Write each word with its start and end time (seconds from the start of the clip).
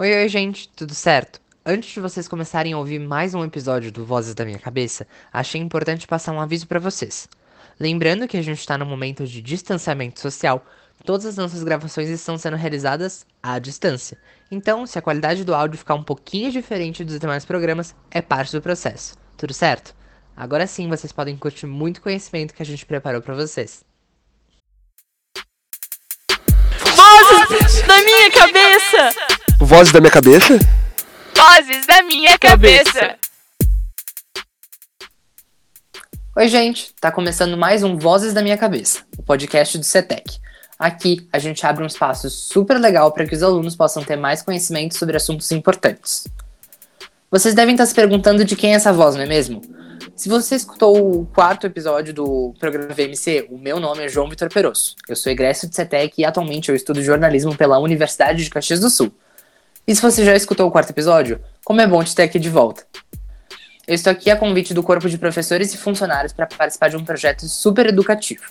Oi, 0.00 0.14
oi, 0.14 0.28
gente, 0.30 0.66
tudo 0.70 0.94
certo? 0.94 1.38
Antes 1.62 1.90
de 1.90 2.00
vocês 2.00 2.26
começarem 2.26 2.72
a 2.72 2.78
ouvir 2.78 2.98
mais 2.98 3.34
um 3.34 3.44
episódio 3.44 3.92
do 3.92 4.02
Vozes 4.02 4.34
da 4.34 4.46
Minha 4.46 4.58
Cabeça, 4.58 5.06
achei 5.30 5.60
importante 5.60 6.06
passar 6.06 6.32
um 6.32 6.40
aviso 6.40 6.66
para 6.66 6.80
vocês. 6.80 7.28
Lembrando 7.78 8.26
que 8.26 8.38
a 8.38 8.42
gente 8.42 8.60
está 8.60 8.78
no 8.78 8.86
momento 8.86 9.26
de 9.26 9.42
distanciamento 9.42 10.18
social, 10.18 10.64
todas 11.04 11.26
as 11.26 11.36
nossas 11.36 11.62
gravações 11.62 12.08
estão 12.08 12.38
sendo 12.38 12.56
realizadas 12.56 13.26
à 13.42 13.58
distância. 13.58 14.16
Então, 14.50 14.86
se 14.86 14.98
a 14.98 15.02
qualidade 15.02 15.44
do 15.44 15.54
áudio 15.54 15.76
ficar 15.76 15.96
um 15.96 16.02
pouquinho 16.02 16.50
diferente 16.50 17.04
dos 17.04 17.20
demais 17.20 17.44
programas, 17.44 17.94
é 18.10 18.22
parte 18.22 18.52
do 18.52 18.62
processo. 18.62 19.16
Tudo 19.36 19.52
certo? 19.52 19.94
Agora 20.34 20.66
sim, 20.66 20.88
vocês 20.88 21.12
podem 21.12 21.36
curtir 21.36 21.66
muito 21.66 22.00
conhecimento 22.00 22.54
que 22.54 22.62
a 22.62 22.66
gente 22.66 22.86
preparou 22.86 23.20
para 23.20 23.34
vocês. 23.34 23.84
Vozes 26.96 27.82
da 27.86 28.02
minha 28.02 28.30
cabeça! 28.30 29.39
Vozes 29.62 29.92
da 29.92 30.00
minha 30.00 30.10
cabeça? 30.10 30.58
Vozes 31.36 31.86
da 31.86 32.02
minha 32.02 32.38
cabeça! 32.38 33.16
Oi, 36.34 36.48
gente! 36.48 36.94
Tá 36.98 37.12
começando 37.12 37.58
mais 37.58 37.82
um 37.82 37.98
Vozes 37.98 38.32
da 38.32 38.40
Minha 38.40 38.56
Cabeça, 38.56 39.02
o 39.18 39.22
podcast 39.22 39.76
do 39.76 39.84
CETEC. 39.84 40.38
Aqui 40.78 41.28
a 41.30 41.38
gente 41.38 41.64
abre 41.66 41.84
um 41.84 41.86
espaço 41.86 42.30
super 42.30 42.78
legal 42.78 43.12
para 43.12 43.26
que 43.26 43.34
os 43.34 43.42
alunos 43.42 43.76
possam 43.76 44.02
ter 44.02 44.16
mais 44.16 44.40
conhecimento 44.40 44.96
sobre 44.96 45.18
assuntos 45.18 45.52
importantes. 45.52 46.26
Vocês 47.30 47.54
devem 47.54 47.74
estar 47.74 47.84
se 47.84 47.94
perguntando 47.94 48.46
de 48.46 48.56
quem 48.56 48.72
é 48.72 48.76
essa 48.76 48.94
voz, 48.94 49.14
não 49.14 49.22
é 49.22 49.26
mesmo? 49.26 49.60
Se 50.16 50.30
você 50.30 50.56
escutou 50.56 51.20
o 51.20 51.26
quarto 51.26 51.66
episódio 51.66 52.14
do 52.14 52.54
programa 52.58 52.94
VMC, 52.94 53.48
o 53.50 53.58
meu 53.58 53.78
nome 53.78 54.04
é 54.04 54.08
João 54.08 54.28
Vitor 54.28 54.48
Perosso. 54.48 54.96
Eu 55.06 55.14
sou 55.14 55.30
egresso 55.30 55.68
de 55.68 55.76
CETEC 55.76 56.14
e 56.16 56.24
atualmente 56.24 56.70
eu 56.70 56.74
estudo 56.74 57.02
jornalismo 57.02 57.54
pela 57.54 57.78
Universidade 57.78 58.42
de 58.42 58.48
Caxias 58.48 58.80
do 58.80 58.88
Sul. 58.88 59.12
E 59.90 59.94
se 59.96 60.00
você 60.00 60.24
já 60.24 60.36
escutou 60.36 60.68
o 60.68 60.70
quarto 60.70 60.90
episódio, 60.90 61.40
como 61.64 61.80
é 61.80 61.86
bom 61.88 62.04
te 62.04 62.14
ter 62.14 62.22
aqui 62.22 62.38
de 62.38 62.48
volta. 62.48 62.84
Eu 63.88 63.94
estou 63.96 64.12
aqui 64.12 64.30
a 64.30 64.36
convite 64.36 64.72
do 64.72 64.84
Corpo 64.84 65.08
de 65.08 65.18
Professores 65.18 65.74
e 65.74 65.76
Funcionários 65.76 66.32
para 66.32 66.46
participar 66.46 66.90
de 66.90 66.96
um 66.96 67.04
projeto 67.04 67.48
super 67.48 67.86
educativo. 67.86 68.44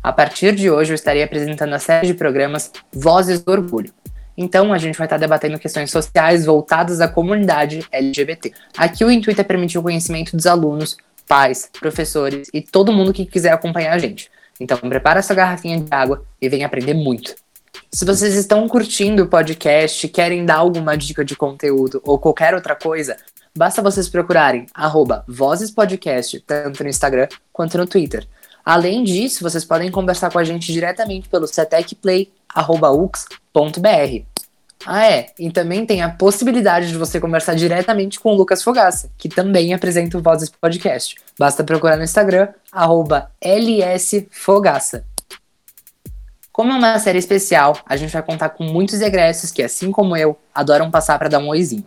A 0.00 0.12
partir 0.12 0.54
de 0.54 0.70
hoje, 0.70 0.92
eu 0.92 0.94
estarei 0.94 1.24
apresentando 1.24 1.74
a 1.74 1.80
série 1.80 2.06
de 2.06 2.14
programas 2.14 2.70
Vozes 2.92 3.40
do 3.40 3.50
Orgulho. 3.50 3.92
Então, 4.38 4.72
a 4.72 4.78
gente 4.78 4.96
vai 4.96 5.06
estar 5.06 5.16
debatendo 5.16 5.58
questões 5.58 5.90
sociais 5.90 6.46
voltadas 6.46 7.00
à 7.00 7.08
comunidade 7.08 7.84
LGBT. 7.90 8.52
Aqui, 8.78 9.04
o 9.04 9.10
intuito 9.10 9.40
é 9.40 9.44
permitir 9.44 9.76
o 9.76 9.82
conhecimento 9.82 10.36
dos 10.36 10.46
alunos, 10.46 10.96
pais, 11.26 11.68
professores 11.80 12.48
e 12.54 12.62
todo 12.62 12.92
mundo 12.92 13.12
que 13.12 13.26
quiser 13.26 13.52
acompanhar 13.52 13.94
a 13.94 13.98
gente. 13.98 14.30
Então, 14.60 14.78
prepara 14.78 15.20
sua 15.20 15.34
garrafinha 15.34 15.80
de 15.80 15.88
água 15.90 16.24
e 16.40 16.48
vem 16.48 16.62
aprender 16.62 16.94
muito. 16.94 17.34
Se 17.92 18.04
vocês 18.04 18.34
estão 18.34 18.68
curtindo 18.68 19.24
o 19.24 19.26
podcast, 19.26 20.06
querem 20.06 20.46
dar 20.46 20.58
alguma 20.58 20.96
dica 20.96 21.24
de 21.24 21.34
conteúdo 21.34 22.00
ou 22.04 22.20
qualquer 22.20 22.54
outra 22.54 22.76
coisa, 22.76 23.16
basta 23.56 23.82
vocês 23.82 24.08
procurarem 24.08 24.66
arroba 24.72 25.24
Vozes 25.26 25.72
Podcast, 25.72 26.38
tanto 26.46 26.84
no 26.84 26.88
Instagram 26.88 27.26
quanto 27.52 27.76
no 27.76 27.88
Twitter. 27.88 28.28
Além 28.64 29.02
disso, 29.02 29.42
vocês 29.42 29.64
podem 29.64 29.90
conversar 29.90 30.30
com 30.30 30.38
a 30.38 30.44
gente 30.44 30.72
diretamente 30.72 31.28
pelo 31.28 31.48
cetecplay.ux.br. 31.48 34.30
Ah, 34.86 35.06
é, 35.06 35.26
e 35.38 35.50
também 35.50 35.84
tem 35.84 36.00
a 36.00 36.08
possibilidade 36.08 36.88
de 36.88 36.96
você 36.96 37.18
conversar 37.18 37.54
diretamente 37.54 38.20
com 38.20 38.32
o 38.32 38.36
Lucas 38.36 38.62
Fogaça, 38.62 39.10
que 39.18 39.28
também 39.28 39.74
apresenta 39.74 40.16
o 40.16 40.22
Vozes 40.22 40.48
Podcast. 40.48 41.16
Basta 41.38 41.64
procurar 41.64 41.96
no 41.96 42.04
Instagram, 42.04 42.48
lsfogaça. 43.44 45.04
Como 46.60 46.72
é 46.72 46.76
uma 46.76 46.98
série 46.98 47.18
especial, 47.18 47.78
a 47.86 47.96
gente 47.96 48.12
vai 48.12 48.22
contar 48.22 48.50
com 48.50 48.64
muitos 48.64 49.00
egressos 49.00 49.50
que, 49.50 49.62
assim 49.62 49.90
como 49.90 50.14
eu, 50.14 50.36
adoram 50.54 50.90
passar 50.90 51.18
para 51.18 51.30
dar 51.30 51.38
um 51.38 51.48
oizinho. 51.48 51.86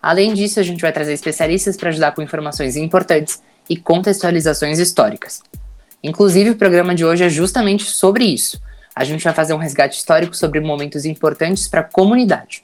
Além 0.00 0.32
disso, 0.32 0.58
a 0.58 0.62
gente 0.62 0.80
vai 0.80 0.90
trazer 0.90 1.12
especialistas 1.12 1.76
para 1.76 1.90
ajudar 1.90 2.12
com 2.12 2.22
informações 2.22 2.74
importantes 2.74 3.42
e 3.68 3.76
contextualizações 3.76 4.78
históricas. 4.78 5.42
Inclusive, 6.02 6.48
o 6.48 6.56
programa 6.56 6.94
de 6.94 7.04
hoje 7.04 7.22
é 7.22 7.28
justamente 7.28 7.84
sobre 7.84 8.24
isso. 8.24 8.58
A 8.96 9.04
gente 9.04 9.22
vai 9.22 9.34
fazer 9.34 9.52
um 9.52 9.58
resgate 9.58 9.98
histórico 9.98 10.34
sobre 10.34 10.58
momentos 10.58 11.04
importantes 11.04 11.68
para 11.68 11.80
a 11.80 11.84
comunidade. 11.84 12.62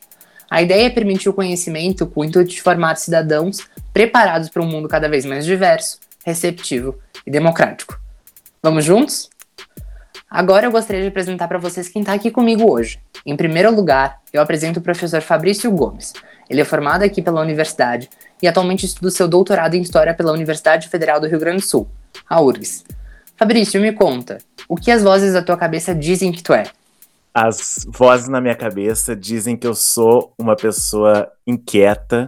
A 0.50 0.62
ideia 0.62 0.86
é 0.86 0.90
permitir 0.90 1.28
o 1.28 1.34
conhecimento 1.34 2.06
com 2.06 2.22
o 2.22 2.24
intuito 2.24 2.52
de 2.52 2.62
formar 2.62 2.96
cidadãos 2.96 3.58
preparados 3.92 4.48
para 4.48 4.62
um 4.62 4.66
mundo 4.66 4.88
cada 4.88 5.10
vez 5.10 5.26
mais 5.26 5.44
diverso, 5.44 5.98
receptivo 6.24 6.98
e 7.26 7.30
democrático. 7.30 8.00
Vamos 8.62 8.82
juntos? 8.82 9.28
Agora 10.30 10.66
eu 10.66 10.72
gostaria 10.72 11.02
de 11.02 11.08
apresentar 11.08 11.46
para 11.48 11.58
vocês 11.58 11.88
quem 11.88 12.02
está 12.02 12.12
aqui 12.12 12.30
comigo 12.30 12.70
hoje. 12.70 12.98
Em 13.24 13.36
primeiro 13.36 13.74
lugar, 13.74 14.20
eu 14.32 14.42
apresento 14.42 14.80
o 14.80 14.82
professor 14.82 15.20
Fabrício 15.20 15.70
Gomes. 15.70 16.12
Ele 16.50 16.60
é 16.60 16.64
formado 16.64 17.02
aqui 17.02 17.22
pela 17.22 17.40
universidade 17.40 18.08
e 18.42 18.48
atualmente 18.48 18.84
estuda 18.84 19.10
seu 19.10 19.28
doutorado 19.28 19.74
em 19.74 19.82
História 19.82 20.12
pela 20.12 20.32
Universidade 20.32 20.88
Federal 20.88 21.20
do 21.20 21.26
Rio 21.26 21.38
Grande 21.38 21.62
do 21.62 21.66
Sul, 21.66 21.88
a 22.28 22.40
URGS. 22.40 22.84
Fabrício, 23.36 23.80
me 23.80 23.92
conta, 23.92 24.38
o 24.68 24.76
que 24.76 24.90
as 24.90 25.02
vozes 25.02 25.32
da 25.32 25.42
tua 25.42 25.56
cabeça 25.56 25.94
dizem 25.94 26.30
que 26.30 26.42
tu 26.42 26.52
é? 26.52 26.64
As 27.32 27.84
vozes 27.88 28.28
na 28.28 28.40
minha 28.40 28.54
cabeça 28.54 29.16
dizem 29.16 29.56
que 29.56 29.66
eu 29.66 29.74
sou 29.74 30.32
uma 30.38 30.54
pessoa 30.54 31.30
inquieta, 31.46 32.26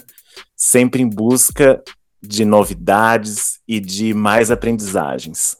sempre 0.56 1.02
em 1.02 1.08
busca 1.08 1.82
de 2.20 2.44
novidades 2.44 3.60
e 3.68 3.78
de 3.78 4.12
mais 4.12 4.50
aprendizagens. 4.50 5.56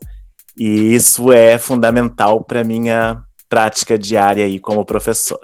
E 0.57 0.95
isso 0.95 1.33
é 1.33 1.59
fundamental 1.59 2.43
para 2.43 2.65
minha 2.65 3.23
prática 3.49 3.99
diária 3.99 4.45
aí 4.45 4.59
como 4.59 4.85
professor. 4.85 5.41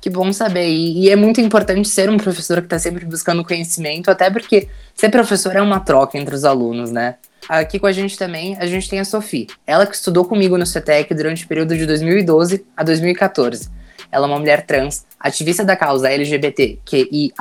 Que 0.00 0.08
bom 0.08 0.32
saber. 0.32 0.68
E, 0.68 1.10
é 1.10 1.16
muito 1.16 1.40
importante 1.40 1.88
ser 1.88 2.08
um 2.08 2.16
professor 2.16 2.58
que 2.58 2.66
está 2.66 2.78
sempre 2.78 3.04
buscando 3.04 3.44
conhecimento, 3.44 4.10
até 4.10 4.30
porque 4.30 4.68
ser 4.94 5.08
professor 5.10 5.56
é 5.56 5.62
uma 5.62 5.80
troca 5.80 6.16
entre 6.16 6.34
os 6.34 6.44
alunos, 6.44 6.92
né? 6.92 7.16
Aqui 7.48 7.78
com 7.78 7.86
a 7.86 7.92
gente 7.92 8.16
também, 8.16 8.56
a 8.58 8.66
gente 8.66 8.88
tem 8.88 9.00
a 9.00 9.04
Sofia. 9.04 9.46
Ela 9.66 9.86
que 9.86 9.94
estudou 9.94 10.24
comigo 10.24 10.56
no 10.56 10.66
CETEC 10.66 11.14
durante 11.14 11.44
o 11.44 11.48
período 11.48 11.76
de 11.76 11.86
2012 11.86 12.64
a 12.76 12.84
2014. 12.84 13.70
Ela 14.10 14.26
é 14.26 14.28
uma 14.30 14.38
mulher 14.38 14.64
trans, 14.64 15.04
ativista 15.18 15.64
da 15.64 15.76
causa 15.76 16.10
LGBTQIA+, 16.10 17.32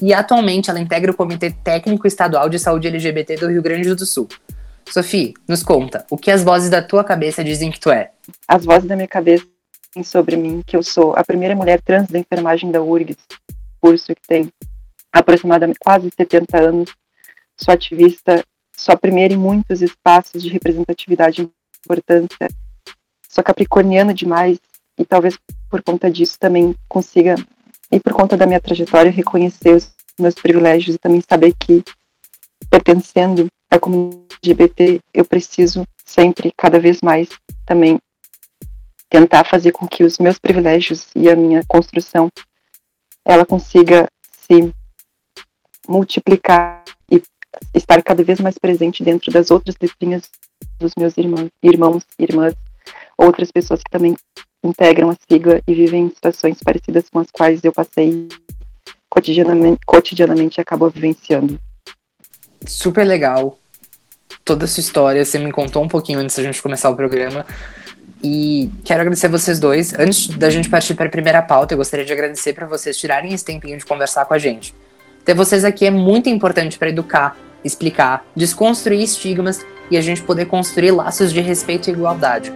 e 0.00 0.12
atualmente 0.12 0.70
ela 0.70 0.80
integra 0.80 1.10
o 1.10 1.14
Comitê 1.14 1.50
Técnico 1.50 2.06
Estadual 2.06 2.48
de 2.48 2.58
Saúde 2.58 2.88
LGBT 2.88 3.36
do 3.36 3.48
Rio 3.48 3.62
Grande 3.62 3.94
do 3.94 4.04
Sul. 4.04 4.28
Sofia, 4.88 5.34
nos 5.48 5.62
conta, 5.62 6.06
o 6.10 6.16
que 6.16 6.30
as 6.30 6.42
vozes 6.42 6.70
da 6.70 6.80
tua 6.80 7.04
cabeça 7.04 7.42
dizem 7.44 7.70
que 7.70 7.80
tu 7.80 7.90
é? 7.90 8.12
As 8.46 8.64
vozes 8.64 8.88
da 8.88 8.96
minha 8.96 9.08
cabeça 9.08 9.44
dizem 9.88 10.04
sobre 10.04 10.36
mim 10.36 10.62
que 10.66 10.76
eu 10.76 10.82
sou 10.82 11.14
a 11.16 11.24
primeira 11.24 11.54
mulher 11.54 11.80
trans 11.82 12.08
da 12.08 12.18
enfermagem 12.18 12.70
da 12.70 12.82
URGS, 12.82 13.18
curso 13.80 14.14
que 14.14 14.26
tem 14.26 14.48
aproximadamente 15.12 15.78
quase 15.78 16.10
70 16.16 16.58
anos. 16.58 16.94
Sou 17.56 17.72
ativista 17.72 18.44
sou 18.76 18.94
a 18.94 18.98
primeira 18.98 19.32
em 19.32 19.38
muitos 19.38 19.80
espaços 19.80 20.42
de 20.42 20.50
representatividade 20.50 21.42
e 21.42 21.50
importância. 21.84 22.48
Sou 23.28 23.42
capricorniana 23.42 24.12
demais 24.12 24.58
e 24.98 25.04
talvez 25.04 25.38
por 25.70 25.82
conta 25.82 26.10
disso 26.10 26.38
também 26.38 26.74
consiga, 26.88 27.34
e 27.90 27.98
por 27.98 28.12
conta 28.12 28.36
da 28.36 28.46
minha 28.46 28.60
trajetória, 28.60 29.10
reconhecer 29.10 29.74
os 29.74 29.92
meus 30.18 30.34
privilégios 30.34 30.96
e 30.96 30.98
também 30.98 31.22
saber 31.28 31.54
que, 31.58 31.82
pertencendo 32.70 33.46
à 33.70 33.78
comunidade 33.78 34.26
LGBT, 34.42 35.00
eu 35.12 35.24
preciso 35.24 35.86
sempre, 36.04 36.52
cada 36.56 36.78
vez 36.78 37.00
mais, 37.02 37.28
também 37.64 37.98
tentar 39.08 39.44
fazer 39.44 39.72
com 39.72 39.86
que 39.86 40.04
os 40.04 40.18
meus 40.18 40.38
privilégios 40.38 41.08
e 41.14 41.28
a 41.28 41.36
minha 41.36 41.62
construção 41.66 42.28
ela 43.24 43.46
consiga 43.46 44.08
se 44.46 44.72
multiplicar 45.88 46.84
estar 47.74 48.02
cada 48.02 48.22
vez 48.22 48.40
mais 48.40 48.58
presente 48.58 49.02
dentro 49.02 49.32
das 49.32 49.50
outras 49.50 49.76
letrinhas 49.80 50.30
dos 50.78 50.92
meus 50.98 51.16
irmãos, 51.16 51.50
irmãos 51.62 52.04
e 52.18 52.24
irmãs, 52.24 52.54
outras 53.16 53.50
pessoas 53.50 53.80
que 53.82 53.90
também 53.90 54.16
integram 54.62 55.10
a 55.10 55.16
sigla 55.28 55.60
e 55.66 55.74
vivem 55.74 56.08
situações 56.10 56.62
parecidas 56.62 57.08
com 57.08 57.18
as 57.18 57.30
quais 57.30 57.64
eu 57.64 57.72
passei 57.72 58.28
cotidianamente, 59.08 59.80
cotidianamente 59.86 60.58
e 60.58 60.60
acabo 60.60 60.90
vivenciando. 60.90 61.58
Super 62.66 63.06
legal 63.06 63.58
toda 64.46 64.64
a 64.64 64.68
sua 64.68 64.80
história, 64.80 65.22
você 65.22 65.38
me 65.38 65.50
contou 65.50 65.82
um 65.82 65.88
pouquinho 65.88 66.20
antes 66.20 66.36
da 66.36 66.42
gente 66.42 66.62
começar 66.62 66.88
o 66.88 66.96
programa. 66.96 67.44
E 68.22 68.70
quero 68.84 69.00
agradecer 69.00 69.26
a 69.26 69.30
vocês 69.30 69.58
dois. 69.58 69.92
Antes 69.98 70.28
da 70.28 70.48
gente 70.48 70.70
partir 70.70 70.94
para 70.94 71.06
a 71.06 71.10
primeira 71.10 71.42
pauta, 71.42 71.74
eu 71.74 71.78
gostaria 71.78 72.06
de 72.06 72.12
agradecer 72.12 72.54
para 72.54 72.64
vocês 72.64 72.96
tirarem 72.96 73.34
esse 73.34 73.44
tempinho 73.44 73.76
de 73.76 73.84
conversar 73.84 74.24
com 74.24 74.32
a 74.32 74.38
gente. 74.38 74.72
Ter 75.24 75.34
vocês 75.34 75.64
aqui 75.64 75.84
é 75.84 75.90
muito 75.90 76.28
importante 76.28 76.78
para 76.78 76.88
educar, 76.88 77.36
explicar, 77.64 78.24
desconstruir 78.34 79.02
estigmas 79.02 79.66
e 79.90 79.98
a 79.98 80.00
gente 80.00 80.22
poder 80.22 80.46
construir 80.46 80.92
laços 80.92 81.32
de 81.32 81.40
respeito 81.40 81.90
e 81.90 81.92
igualdade. 81.92 82.52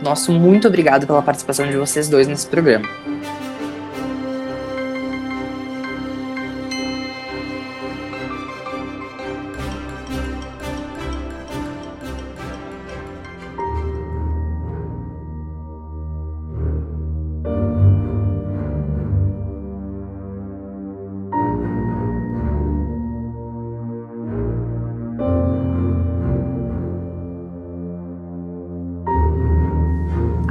Nosso 0.00 0.30
muito 0.32 0.68
obrigado 0.68 1.06
pela 1.06 1.20
participação 1.20 1.68
de 1.68 1.76
vocês 1.76 2.08
dois 2.08 2.28
nesse 2.28 2.46
programa. 2.46 2.88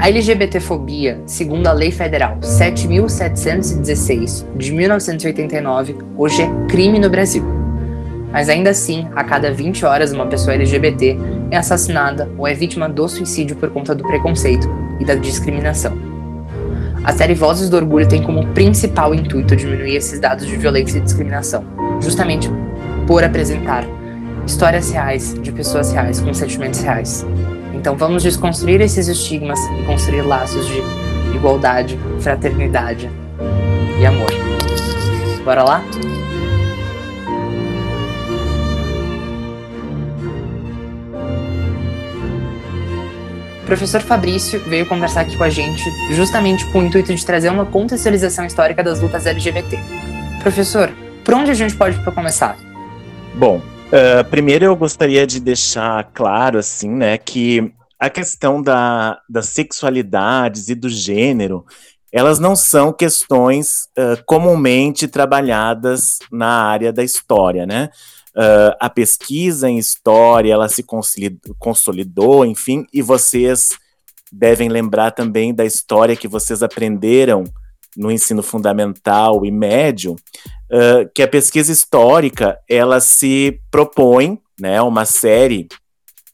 A 0.07 0.09
LGBTfobia, 0.09 1.21
segundo 1.25 1.67
a 1.67 1.73
Lei 1.73 1.91
Federal 1.91 2.37
7.716 2.39 4.45
de 4.55 4.71
1989, 4.71 5.97
hoje 6.15 6.43
é 6.43 6.49
crime 6.69 6.97
no 6.97 7.09
Brasil. 7.09 7.43
Mas 8.31 8.47
ainda 8.47 8.69
assim, 8.69 9.05
a 9.13 9.21
cada 9.25 9.51
20 9.51 9.85
horas 9.85 10.13
uma 10.13 10.25
pessoa 10.25 10.53
LGBT 10.53 11.17
é 11.51 11.57
assassinada 11.57 12.31
ou 12.37 12.47
é 12.47 12.53
vítima 12.53 12.87
do 12.87 13.05
suicídio 13.09 13.57
por 13.57 13.69
conta 13.69 13.93
do 13.93 14.05
preconceito 14.05 14.69
e 14.97 15.03
da 15.03 15.15
discriminação. 15.15 15.97
A 17.03 17.11
série 17.11 17.33
Vozes 17.33 17.69
do 17.69 17.75
Orgulho 17.75 18.07
tem 18.07 18.23
como 18.23 18.47
principal 18.53 19.13
intuito 19.13 19.57
diminuir 19.57 19.97
esses 19.97 20.21
dados 20.21 20.47
de 20.47 20.55
violência 20.55 20.99
e 20.99 21.01
discriminação, 21.01 21.65
justamente 21.99 22.49
por 23.05 23.25
apresentar 23.25 23.83
histórias 24.45 24.89
reais 24.89 25.35
de 25.41 25.51
pessoas 25.51 25.91
reais 25.91 26.21
com 26.21 26.33
sentimentos 26.33 26.79
reais. 26.79 27.25
Então 27.87 27.95
vamos 27.95 28.21
desconstruir 28.21 28.81
esses 28.81 29.07
estigmas 29.07 29.57
e 29.79 29.85
construir 29.85 30.21
laços 30.21 30.67
de 30.67 30.83
igualdade, 31.33 31.97
fraternidade 32.19 33.09
e 33.97 34.05
amor. 34.05 34.27
Bora 35.45 35.63
lá? 35.63 35.85
professor 43.65 44.01
Fabrício 44.01 44.59
veio 44.67 44.85
conversar 44.85 45.21
aqui 45.21 45.37
com 45.37 45.43
a 45.45 45.49
gente 45.49 45.83
justamente 46.11 46.65
com 46.71 46.79
o 46.79 46.83
intuito 46.83 47.15
de 47.15 47.25
trazer 47.25 47.49
uma 47.49 47.65
contextualização 47.65 48.45
histórica 48.45 48.83
das 48.83 48.99
lutas 48.99 49.25
LGBT. 49.25 49.79
Professor, 50.41 50.91
por 51.23 51.33
onde 51.33 51.51
a 51.51 51.53
gente 51.53 51.73
pode 51.73 51.97
começar? 52.03 52.57
Bom, 53.33 53.57
uh, 53.59 54.25
primeiro 54.29 54.65
eu 54.65 54.75
gostaria 54.75 55.25
de 55.25 55.39
deixar 55.39 56.03
claro, 56.13 56.59
assim, 56.59 56.89
né, 56.89 57.17
que 57.17 57.73
a 57.99 58.09
questão 58.09 58.61
da, 58.61 59.19
das 59.29 59.49
sexualidades 59.49 60.69
e 60.69 60.75
do 60.75 60.89
gênero, 60.89 61.65
elas 62.11 62.39
não 62.39 62.55
são 62.55 62.93
questões 62.93 63.89
uh, 63.97 64.23
comumente 64.25 65.07
trabalhadas 65.07 66.19
na 66.31 66.63
área 66.63 66.93
da 66.93 67.03
história, 67.03 67.65
né? 67.65 67.89
Uh, 68.35 68.73
a 68.79 68.89
pesquisa 68.89 69.67
em 69.67 69.77
história 69.77 70.53
ela 70.53 70.69
se 70.69 70.85
consolidou, 71.57 72.45
enfim, 72.45 72.85
e 72.93 73.01
vocês 73.01 73.69
devem 74.31 74.69
lembrar 74.69 75.11
também 75.11 75.53
da 75.53 75.65
história 75.65 76.15
que 76.15 76.27
vocês 76.27 76.61
aprenderam 76.61 77.43
no 77.95 78.11
ensino 78.11 78.43
fundamental 78.43 79.43
e 79.43 79.51
médio, 79.51 80.13
uh, 80.13 81.09
que 81.15 81.23
a 81.23 81.27
pesquisa 81.27 81.71
histórica 81.71 82.59
ela 82.69 82.99
se 82.99 83.59
propõe, 83.71 84.39
né, 84.59 84.79
uma 84.83 85.03
série 85.03 85.67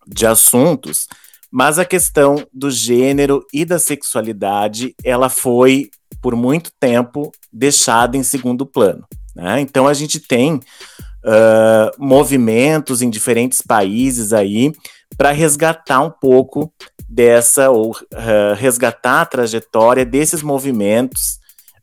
de 0.06 0.25
assuntos, 0.25 1.07
mas 1.53 1.77
a 1.77 1.85
questão 1.85 2.44
do 2.51 2.71
gênero 2.71 3.45
e 3.53 3.63
da 3.63 3.77
sexualidade 3.77 4.95
ela 5.03 5.29
foi 5.29 5.91
por 6.19 6.35
muito 6.35 6.71
tempo 6.79 7.31
deixada 7.51 8.17
em 8.17 8.23
segundo 8.23 8.65
plano. 8.65 9.05
Né? 9.35 9.61
Então 9.61 9.88
a 9.88 9.94
gente 9.94 10.19
tem 10.19 10.55
uh, 10.55 11.91
movimentos 12.00 13.03
em 13.03 13.09
diferentes 13.09 13.61
países 13.61 14.33
aí 14.33 14.73
para 15.15 15.29
resgatar 15.29 16.01
um 16.01 16.09
pouco 16.09 16.73
dessa, 17.07 17.69
ou 17.69 17.91
uh, 17.91 18.55
resgatar 18.57 19.21
a 19.21 19.25
trajetória 19.27 20.03
desses 20.03 20.41
movimentos 20.41 21.38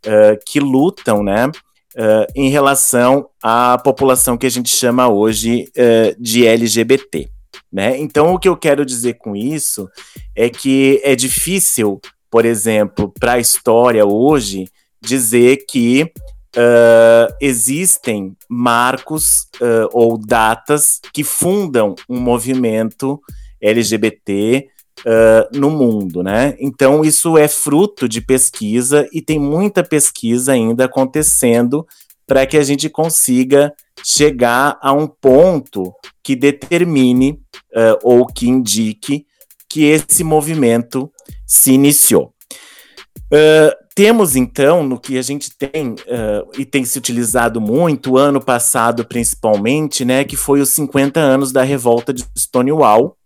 uh, 0.04 0.36
que 0.44 0.58
lutam, 0.58 1.22
né, 1.22 1.48
em 2.34 2.48
relação 2.48 3.28
à 3.42 3.78
população 3.78 4.36
que 4.36 4.46
a 4.46 4.50
gente 4.50 4.70
chama 4.70 5.08
hoje 5.08 5.66
de 6.18 6.46
LGBT. 6.46 7.28
Né? 7.72 7.98
Então, 7.98 8.34
o 8.34 8.38
que 8.38 8.48
eu 8.48 8.56
quero 8.56 8.84
dizer 8.84 9.14
com 9.14 9.36
isso 9.36 9.88
é 10.34 10.48
que 10.48 11.00
é 11.04 11.14
difícil, 11.14 12.00
por 12.30 12.44
exemplo, 12.44 13.12
para 13.18 13.34
a 13.34 13.38
história 13.38 14.04
hoje, 14.04 14.66
dizer 15.00 15.64
que 15.68 16.12
uh, 16.56 17.34
existem 17.40 18.36
marcos 18.48 19.48
uh, 19.60 19.88
ou 19.92 20.18
datas 20.18 21.00
que 21.12 21.22
fundam 21.22 21.94
um 22.08 22.18
movimento 22.18 23.20
LGBT 23.60 24.68
uh, 25.00 25.58
no 25.58 25.70
mundo, 25.70 26.22
né? 26.22 26.56
Então 26.58 27.04
isso 27.04 27.38
é 27.38 27.48
fruto 27.48 28.08
de 28.08 28.20
pesquisa 28.20 29.08
e 29.12 29.22
tem 29.22 29.38
muita 29.38 29.82
pesquisa 29.82 30.52
ainda 30.52 30.86
acontecendo 30.86 31.86
para 32.26 32.46
que 32.46 32.56
a 32.56 32.62
gente 32.62 32.88
consiga 32.88 33.72
chegar 34.04 34.78
a 34.80 34.92
um 34.92 35.06
ponto 35.06 35.92
que 36.22 36.36
determine 36.36 37.40
ou 38.02 38.26
que 38.26 38.48
indique 38.48 39.26
que 39.68 39.84
esse 39.84 40.24
movimento 40.24 41.10
se 41.46 41.72
iniciou. 41.72 42.34
Uh, 43.32 43.70
temos 43.94 44.34
então 44.34 44.82
no 44.82 44.98
que 44.98 45.16
a 45.16 45.22
gente 45.22 45.56
tem 45.56 45.90
uh, 45.92 46.50
e 46.58 46.64
tem 46.64 46.84
se 46.84 46.98
utilizado 46.98 47.60
muito, 47.60 48.16
ano 48.16 48.40
passado 48.40 49.04
principalmente, 49.04 50.04
né, 50.04 50.24
que 50.24 50.36
foi 50.36 50.60
os 50.60 50.70
50 50.70 51.20
anos 51.20 51.52
da 51.52 51.62
revolta 51.62 52.12
de 52.12 52.24
Stonewall. 52.36 53.16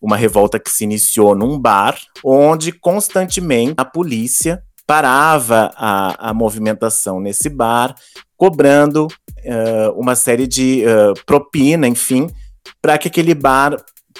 Uma 0.00 0.16
revolta 0.16 0.58
que 0.58 0.70
se 0.70 0.84
iniciou 0.84 1.34
num 1.34 1.58
bar, 1.58 1.96
onde 2.24 2.72
constantemente 2.72 3.74
a 3.76 3.84
polícia 3.84 4.62
parava 4.86 5.72
a, 5.76 6.30
a 6.30 6.34
movimentação 6.34 7.20
nesse 7.20 7.48
bar, 7.48 7.94
cobrando 8.36 9.08
uh, 9.44 9.92
uma 9.98 10.14
série 10.14 10.46
de 10.46 10.84
uh, 10.84 11.14
propina, 11.26 11.86
enfim, 11.86 12.28
para 12.80 12.98
que 12.98 13.08
aquele 13.08 13.34
bar 13.34 13.76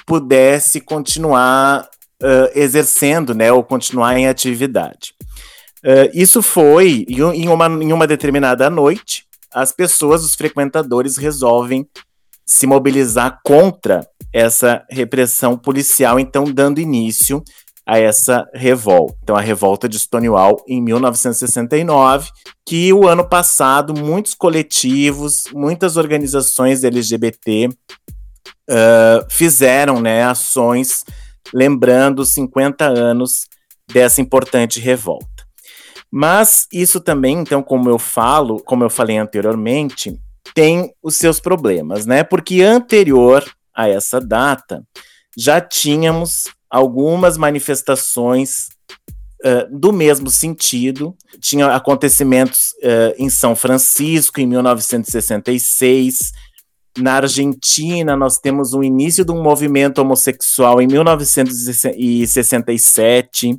pudesse 0.07 0.81
continuar 0.81 1.89
uh, 2.23 2.51
exercendo, 2.55 3.35
né, 3.35 3.53
ou 3.53 3.63
continuar 3.63 4.17
em 4.17 4.27
atividade. 4.27 5.15
Isso 6.15 6.41
foi 6.43 7.05
em 7.09 7.49
uma, 7.49 7.67
em 7.67 7.93
uma 7.93 8.07
determinada 8.07 8.71
noite, 8.71 9.27
as 9.53 9.73
pessoas, 9.73 10.25
os 10.25 10.37
frequentadores, 10.37 11.17
resolvem 11.17 11.85
se 12.47 12.69
mobilizar 12.69 13.41
contra 13.45 14.07
essa 14.33 14.85
repressão 14.89 15.59
policial, 15.59 16.21
então 16.21 16.45
dando 16.45 16.81
início 16.81 17.43
a 17.87 17.99
essa 17.99 18.49
revolta. 18.55 19.17
Então, 19.23 19.37
a 19.37 19.41
revolta 19.41 19.89
de 19.89 19.99
Stonewall 19.99 20.63
em 20.69 20.81
1969, 20.81 22.31
que 22.65 22.93
o 22.93 23.07
ano 23.09 23.29
passado 23.29 23.93
muitos 23.95 24.35
coletivos, 24.35 25.45
muitas 25.53 25.97
organizações 25.97 26.85
LGBT 26.85 27.69
uh, 27.69 29.27
fizeram 29.29 30.01
né, 30.01 30.25
ações 30.25 31.05
lembrando 31.53 32.25
50 32.25 32.85
anos 32.85 33.49
dessa 33.93 34.21
importante 34.21 34.81
revolta. 34.81 35.27
Mas 36.11 36.67
isso 36.73 37.01
também, 37.01 37.39
então, 37.39 37.63
como 37.63 37.89
eu 37.89 37.99
falo, 37.99 38.63
como 38.63 38.85
eu 38.85 38.91
falei 38.91 39.17
anteriormente, 39.17 40.19
tem 40.55 40.93
os 41.03 41.17
seus 41.17 41.41
problemas, 41.41 42.05
né? 42.05 42.23
Porque 42.23 42.61
anterior 42.63 43.45
a 43.75 43.89
essa 43.89 44.21
data 44.21 44.83
já 45.37 45.61
tínhamos 45.61 46.45
algumas 46.73 47.37
manifestações 47.37 48.69
uh, 49.45 49.79
do 49.79 49.93
mesmo 49.93 50.31
sentido. 50.31 51.15
Tinha 51.39 51.67
acontecimentos 51.67 52.71
uh, 52.83 53.13
em 53.19 53.29
São 53.29 53.55
Francisco 53.55 54.41
em 54.41 54.47
1966, 54.47 56.33
na 56.99 57.15
Argentina, 57.15 58.15
nós 58.15 58.39
temos 58.39 58.75
o 58.75 58.83
início 58.83 59.25
de 59.25 59.33
um 59.33 59.43
movimento 59.43 59.97
homossexual 59.99 60.79
em 60.81 60.87
1967. 60.87 63.53
Uh, 63.53 63.59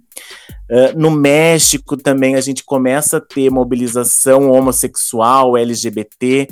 no 0.96 1.10
México 1.10 1.98
também 1.98 2.36
a 2.36 2.42
gente 2.42 2.64
começa 2.64 3.18
a 3.18 3.22
ter 3.22 3.50
mobilização 3.50 4.52
homossexual, 4.52 5.58
LGBT, 5.58 6.48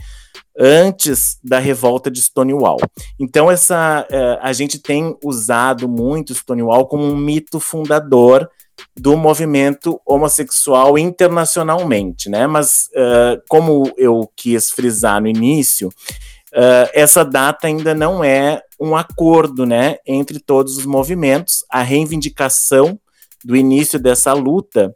antes 0.64 1.40
da 1.44 1.58
revolta 1.58 2.12
de 2.12 2.22
Stonewall. 2.22 2.78
Então, 3.20 3.50
essa, 3.50 4.06
uh, 4.08 4.38
a 4.42 4.54
gente 4.54 4.78
tem 4.78 5.18
usado 5.24 5.90
muito 5.90 6.36
Stonewall 6.36 6.86
como 6.86 7.04
um 7.04 7.18
mito 7.18 7.60
fundador 7.60 8.48
do 8.96 9.18
movimento 9.18 10.00
homossexual 10.06 11.00
internacionalmente, 11.00 12.30
né? 12.30 12.46
Mas, 12.46 12.90
uh, 12.94 13.42
como 13.50 13.92
eu 13.98 14.30
quis 14.36 14.70
frisar 14.70 15.20
no 15.20 15.28
início, 15.28 15.88
uh, 15.88 16.90
essa 16.94 17.26
data 17.26 17.66
ainda 17.66 17.96
não 17.96 18.24
é 18.24 18.62
um 18.80 18.96
acordo 18.96 19.66
né, 19.66 19.98
entre 20.06 20.40
todos 20.40 20.78
os 20.78 20.86
movimentos. 20.86 21.66
A 21.72 21.82
reivindicação 21.82 23.00
do 23.44 23.56
início 23.56 24.00
dessa 24.00 24.34
luta 24.34 24.96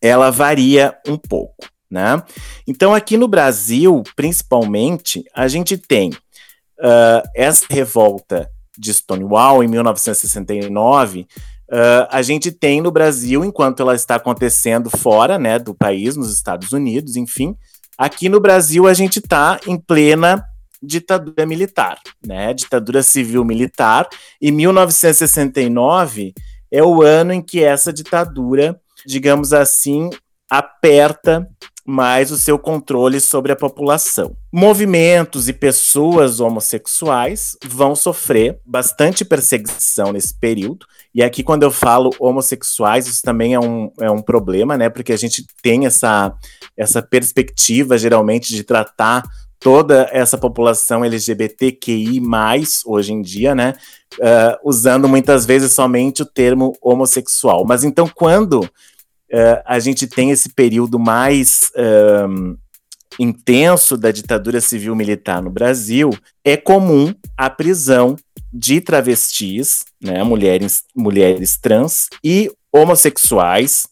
ela 0.00 0.30
varia 0.30 0.96
um 1.06 1.18
pouco. 1.18 1.66
Né? 1.90 2.22
Então, 2.66 2.94
aqui 2.94 3.16
no 3.16 3.26
Brasil, 3.26 4.02
principalmente, 4.14 5.24
a 5.34 5.48
gente 5.48 5.76
tem 5.78 6.10
uh, 6.10 7.22
essa 7.34 7.66
revolta 7.70 8.50
de 8.76 8.92
Stonewall 8.92 9.64
em 9.64 9.68
1969. 9.68 11.26
Uh, 11.70 12.06
a 12.10 12.22
gente 12.22 12.52
tem 12.52 12.80
no 12.80 12.90
Brasil, 12.90 13.44
enquanto 13.44 13.80
ela 13.80 13.94
está 13.94 14.14
acontecendo 14.14 14.90
fora 14.90 15.38
né, 15.38 15.58
do 15.58 15.74
país, 15.74 16.16
nos 16.16 16.32
Estados 16.32 16.72
Unidos, 16.72 17.16
enfim, 17.16 17.56
aqui 17.96 18.28
no 18.28 18.40
Brasil 18.40 18.86
a 18.86 18.94
gente 18.94 19.18
está 19.18 19.58
em 19.66 19.76
plena 19.76 20.44
ditadura 20.82 21.44
militar, 21.44 21.98
né? 22.24 22.54
Ditadura 22.54 23.02
civil 23.02 23.44
militar. 23.44 24.08
E 24.40 24.52
1969 24.52 26.32
é 26.70 26.82
o 26.82 27.02
ano 27.02 27.32
em 27.32 27.42
que 27.42 27.62
essa 27.62 27.92
ditadura, 27.92 28.80
digamos 29.04 29.52
assim, 29.52 30.08
aperta 30.48 31.48
mais 31.88 32.30
o 32.30 32.36
seu 32.36 32.58
controle 32.58 33.18
sobre 33.18 33.50
a 33.50 33.56
população. 33.56 34.36
Movimentos 34.52 35.48
e 35.48 35.54
pessoas 35.54 36.38
homossexuais 36.38 37.56
vão 37.64 37.96
sofrer 37.96 38.58
bastante 38.62 39.24
perseguição 39.24 40.12
nesse 40.12 40.38
período. 40.38 40.84
E 41.14 41.22
aqui, 41.22 41.42
quando 41.42 41.62
eu 41.62 41.70
falo 41.70 42.10
homossexuais, 42.20 43.06
isso 43.06 43.22
também 43.22 43.54
é 43.54 43.58
um, 43.58 43.90
é 43.98 44.10
um 44.10 44.20
problema, 44.20 44.76
né? 44.76 44.90
Porque 44.90 45.14
a 45.14 45.16
gente 45.16 45.46
tem 45.62 45.86
essa, 45.86 46.34
essa 46.76 47.00
perspectiva, 47.00 47.96
geralmente, 47.96 48.54
de 48.54 48.64
tratar 48.64 49.22
toda 49.58 50.10
essa 50.12 50.36
população 50.36 51.02
LGBTQI, 51.02 52.20
hoje 52.84 53.14
em 53.14 53.22
dia, 53.22 53.54
né? 53.54 53.74
Uh, 54.18 54.68
usando 54.68 55.08
muitas 55.08 55.46
vezes 55.46 55.72
somente 55.72 56.20
o 56.20 56.26
termo 56.26 56.76
homossexual. 56.82 57.64
Mas 57.66 57.82
então, 57.82 58.06
quando 58.14 58.68
uh, 59.32 59.62
a 59.64 59.78
gente 59.78 60.06
tem 60.06 60.30
esse 60.30 60.48
período 60.50 60.98
mais 60.98 61.70
intenso 63.18 63.96
da 63.96 64.12
ditadura 64.12 64.60
civil-militar 64.60 65.42
no 65.42 65.50
Brasil, 65.50 66.10
é 66.44 66.56
comum 66.56 67.12
a 67.36 67.50
prisão 67.50 68.16
de 68.52 68.80
travestis, 68.80 69.84
né, 70.00 70.22
mulheres, 70.22 70.82
mulheres 70.94 71.58
trans 71.58 72.08
e 72.22 72.50
homossexuais, 72.72 73.86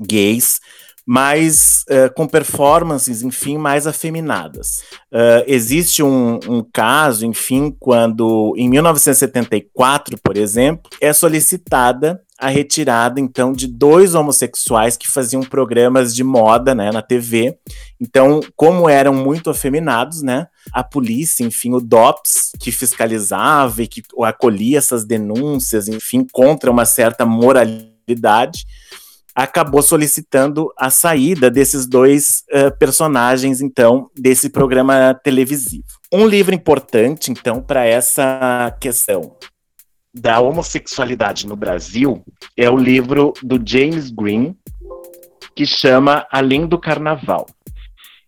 gays, 0.00 0.60
mas 1.06 1.84
uh, 1.88 2.12
com 2.14 2.26
performances, 2.26 3.22
enfim, 3.22 3.56
mais 3.56 3.86
afeminadas. 3.86 4.82
Uh, 5.10 5.42
existe 5.46 6.02
um, 6.02 6.38
um, 6.46 6.62
caso, 6.62 7.24
enfim, 7.24 7.74
quando 7.80 8.54
em 8.58 8.68
1974, 8.68 10.18
por 10.22 10.36
exemplo, 10.36 10.90
é 11.00 11.12
solicitada 11.12 12.20
a 12.38 12.48
retirada, 12.48 13.18
então, 13.18 13.52
de 13.52 13.66
dois 13.66 14.14
homossexuais 14.14 14.96
que 14.96 15.08
faziam 15.08 15.42
programas 15.42 16.14
de 16.14 16.22
moda, 16.22 16.72
né, 16.74 16.92
na 16.92 17.02
TV. 17.02 17.58
Então, 18.00 18.40
como 18.54 18.88
eram 18.88 19.12
muito 19.12 19.50
afeminados, 19.50 20.22
né, 20.22 20.46
a 20.72 20.84
polícia, 20.84 21.42
enfim, 21.42 21.74
o 21.74 21.80
DOPS, 21.80 22.52
que 22.60 22.70
fiscalizava 22.70 23.82
e 23.82 23.88
que 23.88 24.02
acolhia 24.22 24.78
essas 24.78 25.04
denúncias, 25.04 25.88
enfim, 25.88 26.24
contra 26.30 26.70
uma 26.70 26.84
certa 26.84 27.26
moralidade, 27.26 28.64
acabou 29.34 29.82
solicitando 29.82 30.72
a 30.76 30.90
saída 30.90 31.50
desses 31.50 31.86
dois 31.86 32.44
uh, 32.52 32.76
personagens, 32.78 33.60
então, 33.60 34.10
desse 34.16 34.48
programa 34.48 35.12
televisivo. 35.22 35.84
Um 36.12 36.26
livro 36.26 36.54
importante, 36.54 37.30
então, 37.32 37.60
para 37.60 37.84
essa 37.84 38.76
questão 38.80 39.36
da 40.20 40.40
homossexualidade 40.40 41.46
no 41.46 41.56
Brasil 41.56 42.24
é 42.56 42.68
o 42.68 42.76
livro 42.76 43.32
do 43.42 43.60
James 43.64 44.10
Green, 44.10 44.56
que 45.54 45.64
chama 45.64 46.26
Além 46.30 46.66
do 46.66 46.78
Carnaval. 46.78 47.46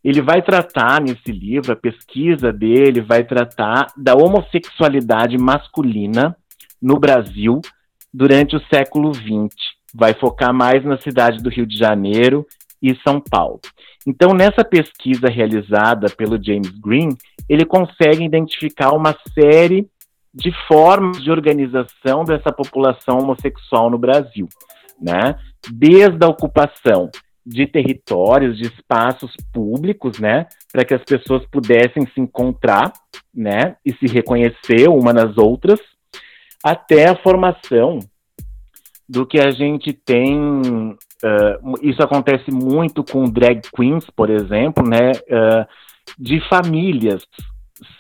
Ele 0.02 0.22
vai 0.22 0.40
tratar 0.40 1.00
nesse 1.00 1.30
livro, 1.30 1.72
a 1.72 1.76
pesquisa 1.76 2.52
dele 2.52 3.00
vai 3.00 3.24
tratar 3.24 3.86
da 3.96 4.14
homossexualidade 4.14 5.36
masculina 5.36 6.36
no 6.80 6.98
Brasil 6.98 7.60
durante 8.12 8.56
o 8.56 8.62
século 8.72 9.12
XX. 9.12 9.54
Vai 9.94 10.14
focar 10.14 10.54
mais 10.54 10.84
na 10.84 10.96
cidade 10.98 11.42
do 11.42 11.50
Rio 11.50 11.66
de 11.66 11.76
Janeiro 11.76 12.46
e 12.80 12.96
São 13.02 13.20
Paulo. 13.20 13.60
Então, 14.06 14.32
nessa 14.32 14.64
pesquisa 14.64 15.28
realizada 15.28 16.08
pelo 16.08 16.42
James 16.42 16.70
Green, 16.80 17.10
ele 17.48 17.66
consegue 17.66 18.24
identificar 18.24 18.92
uma 18.92 19.14
série 19.34 19.86
de 20.32 20.52
formas 20.68 21.22
de 21.22 21.30
organização 21.30 22.24
dessa 22.24 22.52
população 22.52 23.18
homossexual 23.18 23.90
no 23.90 23.98
Brasil, 23.98 24.48
né? 25.00 25.36
Desde 25.70 26.24
a 26.24 26.28
ocupação 26.28 27.10
de 27.44 27.66
territórios, 27.66 28.56
de 28.56 28.64
espaços 28.64 29.34
públicos, 29.52 30.18
né, 30.20 30.46
para 30.70 30.84
que 30.84 30.94
as 30.94 31.02
pessoas 31.02 31.44
pudessem 31.46 32.06
se 32.06 32.20
encontrar, 32.20 32.92
né, 33.34 33.76
e 33.84 33.92
se 33.94 34.06
reconhecer 34.06 34.88
uma 34.88 35.12
nas 35.12 35.36
outras, 35.38 35.80
até 36.62 37.08
a 37.08 37.16
formação 37.16 37.98
do 39.08 39.26
que 39.26 39.40
a 39.40 39.50
gente 39.50 39.92
tem. 39.92 40.38
Uh, 40.38 41.74
isso 41.82 42.02
acontece 42.02 42.50
muito 42.50 43.02
com 43.02 43.24
drag 43.24 43.62
queens, 43.74 44.08
por 44.14 44.30
exemplo, 44.30 44.86
né, 44.86 45.10
uh, 45.12 45.66
de 46.18 46.40
famílias 46.48 47.26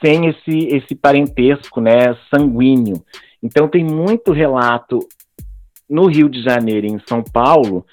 sem 0.02 0.26
esse, 0.26 0.68
esse 0.68 0.94
parentesco 0.94 1.80
né, 1.80 2.16
sanguíneo. 2.32 3.02
Então, 3.42 3.68
tem 3.68 3.84
muito 3.84 4.32
relato 4.32 4.98
no 5.88 6.06
Rio 6.06 6.28
de 6.28 6.42
Janeiro 6.42 6.86
e 6.86 6.90
em 6.90 7.00
São 7.08 7.22
Paulo 7.22 7.84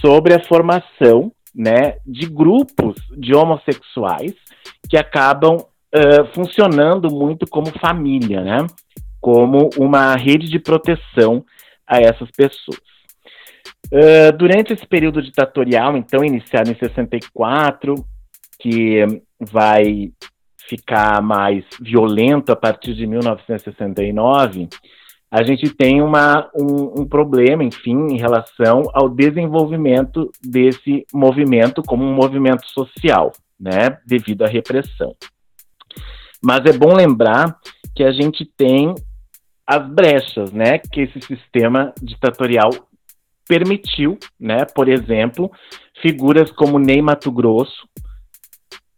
sobre 0.00 0.34
a 0.34 0.44
formação 0.44 1.32
né, 1.54 1.96
de 2.06 2.26
grupos 2.26 2.96
de 3.16 3.34
homossexuais 3.34 4.34
que 4.88 4.96
acabam 4.96 5.56
uh, 5.56 6.26
funcionando 6.34 7.10
muito 7.10 7.46
como 7.48 7.78
família, 7.78 8.42
né, 8.42 8.66
como 9.20 9.70
uma 9.76 10.14
rede 10.14 10.48
de 10.48 10.58
proteção 10.58 11.44
a 11.86 12.00
essas 12.00 12.30
pessoas. 12.30 12.80
Uh, 13.86 14.36
durante 14.36 14.72
esse 14.72 14.86
período 14.86 15.22
ditatorial, 15.22 15.96
então, 15.96 16.24
iniciado 16.24 16.70
em 16.70 16.74
64, 16.74 17.94
que 18.60 19.04
vai 19.40 20.12
ficar 20.68 21.22
mais 21.22 21.64
violento 21.80 22.52
a 22.52 22.56
partir 22.56 22.94
de 22.94 23.06
1969, 23.06 24.68
a 25.30 25.42
gente 25.42 25.70
tem 25.70 26.00
uma, 26.02 26.50
um, 26.54 27.02
um, 27.02 27.06
problema, 27.06 27.64
enfim, 27.64 28.08
em 28.10 28.18
relação 28.18 28.82
ao 28.94 29.08
desenvolvimento 29.08 30.30
desse 30.42 31.06
movimento 31.12 31.82
como 31.82 32.04
um 32.04 32.14
movimento 32.14 32.66
social, 32.68 33.32
né, 33.58 33.98
devido 34.06 34.42
à 34.42 34.48
repressão. 34.48 35.14
Mas 36.42 36.64
é 36.64 36.72
bom 36.72 36.94
lembrar 36.94 37.58
que 37.94 38.04
a 38.04 38.12
gente 38.12 38.44
tem 38.56 38.94
as 39.66 39.86
brechas, 39.86 40.52
né, 40.52 40.78
que 40.78 41.02
esse 41.02 41.20
sistema 41.20 41.92
ditatorial 42.00 42.70
permitiu, 43.46 44.18
né, 44.38 44.64
por 44.74 44.88
exemplo, 44.88 45.50
figuras 46.00 46.50
como 46.50 46.78
Ney 46.78 47.02
Mato 47.02 47.30
Grosso, 47.30 47.87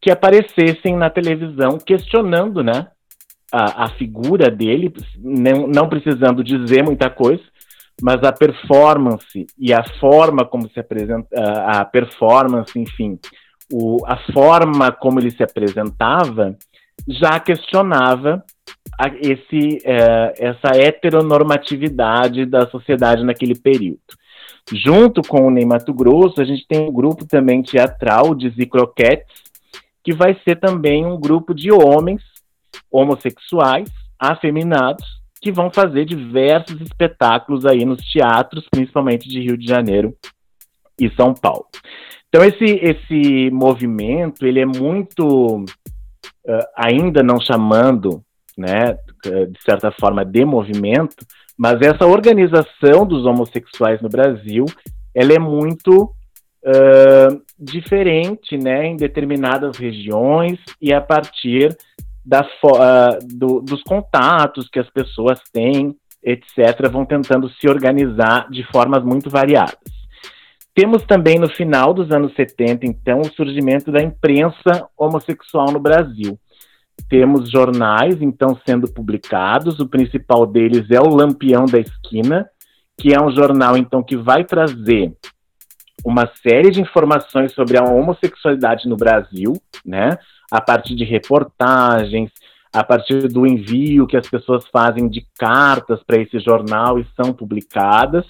que 0.00 0.10
aparecessem 0.10 0.96
na 0.96 1.10
televisão 1.10 1.78
questionando, 1.78 2.62
né, 2.62 2.88
a, 3.52 3.84
a 3.84 3.88
figura 3.90 4.50
dele, 4.50 4.92
não, 5.18 5.66
não 5.66 5.88
precisando 5.88 6.42
dizer 6.42 6.82
muita 6.82 7.10
coisa, 7.10 7.42
mas 8.00 8.22
a 8.22 8.32
performance 8.32 9.46
e 9.58 9.72
a 9.72 9.84
forma 9.98 10.44
como 10.44 10.68
se 10.70 10.80
apresenta, 10.80 11.28
a, 11.66 11.84
performance, 11.84 12.78
enfim, 12.78 13.18
o, 13.70 13.98
a 14.06 14.16
forma 14.32 14.90
como 14.90 15.20
ele 15.20 15.30
se 15.30 15.42
apresentava 15.42 16.56
já 17.06 17.38
questionava 17.40 18.42
a, 18.98 19.08
esse, 19.20 19.78
é, 19.84 20.34
essa 20.38 20.76
heteronormatividade 20.76 22.46
da 22.46 22.68
sociedade 22.68 23.24
naquele 23.24 23.58
período. 23.58 24.00
Junto 24.72 25.22
com 25.22 25.46
o 25.46 25.50
Ney 25.50 25.64
Mato 25.64 25.92
Grosso, 25.92 26.40
a 26.40 26.44
gente 26.44 26.66
tem 26.66 26.80
um 26.80 26.92
grupo 26.92 27.26
também 27.26 27.62
teatral 27.62 28.34
de 28.34 28.50
Zicroquetes, 28.50 29.49
que 30.02 30.12
vai 30.12 30.38
ser 30.44 30.56
também 30.56 31.04
um 31.04 31.18
grupo 31.18 31.54
de 31.54 31.70
homens 31.70 32.22
homossexuais, 32.90 33.88
afeminados, 34.18 35.04
que 35.40 35.50
vão 35.50 35.70
fazer 35.70 36.04
diversos 36.04 36.80
espetáculos 36.80 37.64
aí 37.64 37.84
nos 37.84 38.02
teatros, 38.10 38.66
principalmente 38.70 39.28
de 39.28 39.40
Rio 39.40 39.56
de 39.56 39.66
Janeiro 39.66 40.14
e 40.98 41.10
São 41.14 41.32
Paulo. 41.32 41.66
Então 42.28 42.44
esse 42.44 42.64
esse 42.64 43.50
movimento 43.50 44.46
ele 44.46 44.60
é 44.60 44.66
muito 44.66 45.64
uh, 45.64 46.66
ainda 46.76 47.22
não 47.22 47.40
chamando, 47.40 48.22
né, 48.56 48.96
de 49.24 49.62
certa 49.64 49.90
forma 49.90 50.24
de 50.24 50.44
movimento, 50.44 51.26
mas 51.58 51.80
essa 51.80 52.06
organização 52.06 53.06
dos 53.06 53.24
homossexuais 53.24 54.00
no 54.00 54.08
Brasil 54.08 54.64
ela 55.14 55.32
é 55.32 55.38
muito 55.38 56.04
uh, 56.64 57.42
diferente 57.60 58.56
né, 58.56 58.86
em 58.86 58.96
determinadas 58.96 59.76
regiões 59.76 60.58
e 60.80 60.92
a 60.92 61.00
partir 61.00 61.76
da, 62.24 62.40
uh, 62.40 63.18
do, 63.26 63.60
dos 63.60 63.82
contatos 63.82 64.68
que 64.68 64.78
as 64.78 64.88
pessoas 64.90 65.40
têm, 65.52 65.94
etc., 66.22 66.88
vão 66.90 67.04
tentando 67.04 67.48
se 67.50 67.68
organizar 67.68 68.48
de 68.50 68.62
formas 68.64 69.04
muito 69.04 69.28
variadas. 69.28 69.78
Temos 70.74 71.02
também 71.04 71.38
no 71.38 71.48
final 71.48 71.92
dos 71.92 72.10
anos 72.10 72.34
70, 72.34 72.86
então, 72.86 73.20
o 73.20 73.32
surgimento 73.32 73.90
da 73.90 74.00
imprensa 74.00 74.88
homossexual 74.96 75.72
no 75.72 75.80
Brasil. 75.80 76.38
Temos 77.08 77.50
jornais, 77.50 78.22
então, 78.22 78.58
sendo 78.66 78.90
publicados, 78.90 79.80
o 79.80 79.88
principal 79.88 80.46
deles 80.46 80.90
é 80.90 81.00
o 81.00 81.08
Lampião 81.08 81.64
da 81.64 81.78
Esquina, 81.78 82.48
que 82.96 83.12
é 83.12 83.20
um 83.20 83.30
jornal, 83.30 83.76
então, 83.76 84.02
que 84.02 84.16
vai 84.16 84.44
trazer 84.44 85.12
uma 86.04 86.30
série 86.42 86.70
de 86.70 86.80
informações 86.80 87.52
sobre 87.52 87.76
a 87.76 87.84
homossexualidade 87.84 88.88
no 88.88 88.96
Brasil, 88.96 89.54
né? 89.84 90.16
A 90.50 90.60
partir 90.60 90.94
de 90.94 91.04
reportagens, 91.04 92.30
a 92.72 92.84
partir 92.84 93.26
do 93.28 93.46
envio 93.46 94.06
que 94.06 94.16
as 94.16 94.26
pessoas 94.28 94.66
fazem 94.68 95.08
de 95.08 95.26
cartas 95.36 96.00
para 96.04 96.20
esse 96.20 96.38
jornal 96.38 96.98
e 96.98 97.06
são 97.16 97.32
publicadas. 97.32 98.24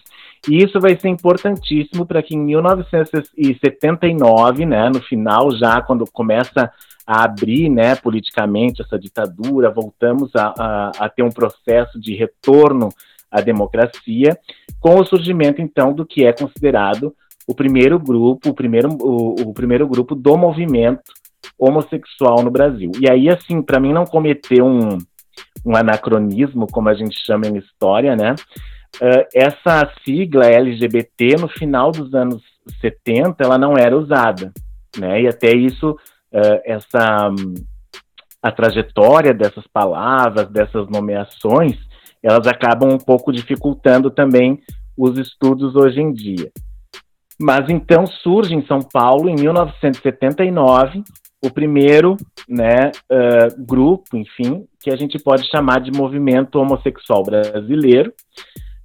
E 0.49 0.65
isso 0.65 0.81
vai 0.81 0.99
ser 0.99 1.09
importantíssimo 1.09 2.07
para 2.07 2.23
que 2.23 2.35
em 2.35 2.41
1979, 2.41 4.65
né, 4.65 4.89
no 4.89 5.03
final, 5.03 5.51
já 5.53 5.83
quando 5.83 6.07
começa 6.11 6.73
a 7.07 7.25
abrir 7.25 7.69
né, 7.69 7.95
politicamente 7.97 8.81
essa 8.81 8.99
ditadura, 8.99 9.71
voltamos 9.71 10.35
a, 10.35 10.55
a, 10.59 10.91
a 11.01 11.09
ter 11.09 11.23
um 11.23 11.31
processo 11.31 12.01
de 12.01 12.15
retorno 12.15 12.89
à 13.31 13.43
democracia, 13.43 14.39
com 14.81 14.99
o 14.99 15.05
surgimento, 15.05 15.61
então, 15.61 15.93
do 15.93 16.07
que 16.07 16.25
é 16.25 16.33
considerado 16.33 17.15
o 17.51 17.55
primeiro 17.55 17.99
grupo, 17.99 18.51
o 18.51 18.55
primeiro, 18.55 18.89
o, 19.01 19.35
o 19.49 19.53
primeiro 19.53 19.89
grupo 19.89 20.15
do 20.15 20.37
movimento 20.37 21.03
homossexual 21.59 22.45
no 22.45 22.51
Brasil. 22.51 22.93
E 23.01 23.11
aí, 23.11 23.29
assim, 23.29 23.61
para 23.61 23.81
mim 23.81 23.93
não 23.93 24.05
cometer 24.05 24.63
um, 24.63 24.97
um 25.67 25.75
anacronismo, 25.75 26.69
como 26.71 26.89
a 26.89 26.95
gente 26.95 27.19
chama 27.27 27.49
em 27.49 27.59
história, 27.59 28.15
né? 28.15 28.37
Uh, 28.97 29.27
essa 29.35 29.91
sigla 30.05 30.47
LGBT, 30.47 31.37
no 31.41 31.49
final 31.49 31.91
dos 31.91 32.15
anos 32.15 32.41
70, 32.81 33.43
ela 33.43 33.59
não 33.59 33.77
era 33.77 33.97
usada, 33.97 34.53
né? 34.97 35.23
E 35.23 35.27
até 35.27 35.53
isso, 35.53 35.91
uh, 35.91 36.61
essa 36.65 37.31
a 38.43 38.53
trajetória 38.53 39.35
dessas 39.35 39.67
palavras, 39.67 40.49
dessas 40.49 40.89
nomeações, 40.89 41.77
elas 42.23 42.47
acabam 42.47 42.91
um 42.91 42.99
pouco 42.99 43.33
dificultando 43.33 44.09
também 44.09 44.61
os 44.97 45.19
estudos 45.19 45.75
hoje 45.75 46.01
em 46.01 46.13
dia. 46.13 46.51
Mas 47.41 47.71
então 47.71 48.07
surge 48.07 48.55
em 48.55 48.67
São 48.67 48.81
Paulo, 48.81 49.29
em 49.31 49.35
1979, 49.35 51.03
o 51.43 51.51
primeiro 51.51 52.17
né, 52.47 52.93
uh, 53.11 53.65
grupo, 53.65 54.15
enfim, 54.15 54.67
que 54.79 54.91
a 54.91 54.97
gente 54.97 55.19
pode 55.19 55.49
chamar 55.49 55.81
de 55.81 55.91
movimento 55.91 56.57
homossexual 56.57 57.23
brasileiro, 57.23 58.13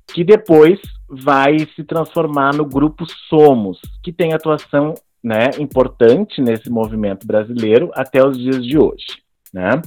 que 0.07 0.23
depois 0.23 0.79
vai 1.09 1.59
se 1.75 1.83
transformar 1.83 2.53
no 2.55 2.65
grupo 2.65 3.05
Somos, 3.29 3.79
que 4.01 4.13
tem 4.13 4.33
atuação 4.33 4.93
né, 5.21 5.49
importante 5.59 6.41
nesse 6.41 6.69
movimento 6.69 7.27
brasileiro 7.27 7.91
até 7.93 8.25
os 8.25 8.37
dias 8.37 8.65
de 8.65 8.77
hoje. 8.77 9.05
Né? 9.53 9.81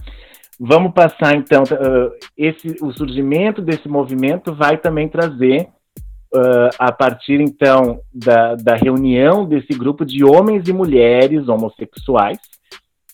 Vamos 0.61 0.93
passar 0.93 1.35
então, 1.37 1.63
uh, 1.63 2.13
esse, 2.37 2.77
o 2.83 2.93
surgimento 2.93 3.63
desse 3.63 3.89
movimento 3.89 4.55
vai 4.55 4.77
também 4.77 5.09
trazer 5.09 5.69
uh, 6.35 6.71
a 6.79 6.93
partir 6.93 7.41
então 7.41 8.01
da, 8.13 8.55
da 8.55 8.75
reunião 8.75 9.47
desse 9.47 9.77
grupo 9.79 10.05
de 10.05 10.25
homens 10.25 10.69
e 10.69 10.73
mulheres 10.73 11.49
homossexuais, 11.49 12.39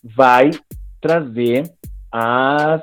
vai 0.03 0.51
trazer 1.01 1.63
as 2.11 2.81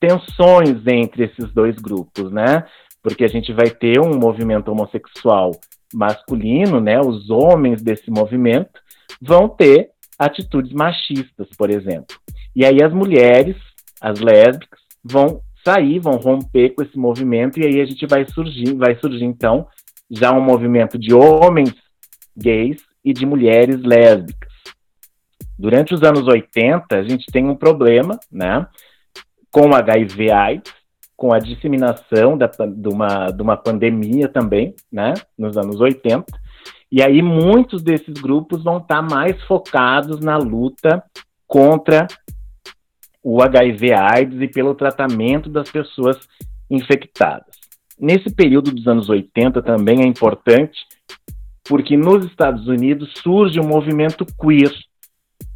tensões 0.00 0.86
entre 0.86 1.24
esses 1.24 1.52
dois 1.52 1.76
grupos, 1.76 2.30
né? 2.32 2.64
Porque 3.02 3.24
a 3.24 3.28
gente 3.28 3.52
vai 3.52 3.70
ter 3.70 4.00
um 4.00 4.18
movimento 4.18 4.68
homossexual 4.68 5.52
masculino, 5.92 6.80
né? 6.80 7.00
Os 7.00 7.30
homens 7.30 7.82
desse 7.82 8.10
movimento 8.10 8.80
vão 9.20 9.48
ter 9.48 9.90
atitudes 10.18 10.72
machistas, 10.72 11.48
por 11.56 11.70
exemplo. 11.70 12.16
E 12.54 12.64
aí 12.64 12.82
as 12.82 12.92
mulheres, 12.92 13.56
as 14.00 14.20
lésbicas, 14.20 14.80
vão 15.02 15.40
sair, 15.64 15.98
vão 15.98 16.14
romper 16.14 16.70
com 16.70 16.82
esse 16.82 16.98
movimento 16.98 17.58
e 17.58 17.66
aí 17.66 17.80
a 17.80 17.84
gente 17.84 18.06
vai 18.06 18.26
surgir, 18.26 18.74
vai 18.74 18.94
surgir 18.96 19.24
então 19.24 19.66
já 20.10 20.32
um 20.32 20.40
movimento 20.40 20.98
de 20.98 21.14
homens 21.14 21.74
gays 22.36 22.82
e 23.04 23.12
de 23.12 23.24
mulheres 23.24 23.82
lésbicas. 23.82 24.52
Durante 25.58 25.94
os 25.94 26.02
anos 26.02 26.26
80, 26.26 26.84
a 26.90 27.02
gente 27.02 27.26
tem 27.30 27.48
um 27.48 27.54
problema, 27.54 28.18
né, 28.30 28.66
com 29.50 29.74
HIV 29.74 30.30
AIDS, 30.30 30.72
com 31.16 31.32
a 31.32 31.38
disseminação 31.38 32.36
da, 32.36 32.46
de, 32.46 32.88
uma, 32.88 33.30
de 33.30 33.42
uma 33.42 33.56
pandemia 33.56 34.28
também, 34.28 34.74
né, 34.90 35.14
nos 35.38 35.56
anos 35.56 35.80
80, 35.80 36.24
e 36.90 37.02
aí 37.02 37.22
muitos 37.22 37.82
desses 37.82 38.14
grupos 38.14 38.64
vão 38.64 38.78
estar 38.78 39.02
mais 39.02 39.40
focados 39.44 40.20
na 40.20 40.36
luta 40.36 41.02
contra 41.46 42.06
o 43.22 43.40
HIV 43.42 43.92
AIDS 43.92 44.40
e 44.40 44.48
pelo 44.48 44.74
tratamento 44.74 45.48
das 45.48 45.70
pessoas 45.70 46.18
infectadas. 46.70 47.54
Nesse 47.98 48.34
período 48.34 48.72
dos 48.72 48.86
anos 48.88 49.08
80 49.08 49.62
também 49.62 50.02
é 50.02 50.06
importante, 50.06 50.80
porque 51.64 51.96
nos 51.96 52.24
Estados 52.24 52.66
Unidos 52.66 53.12
surge 53.22 53.60
o 53.60 53.62
um 53.62 53.68
movimento 53.68 54.26
queer, 54.26 54.72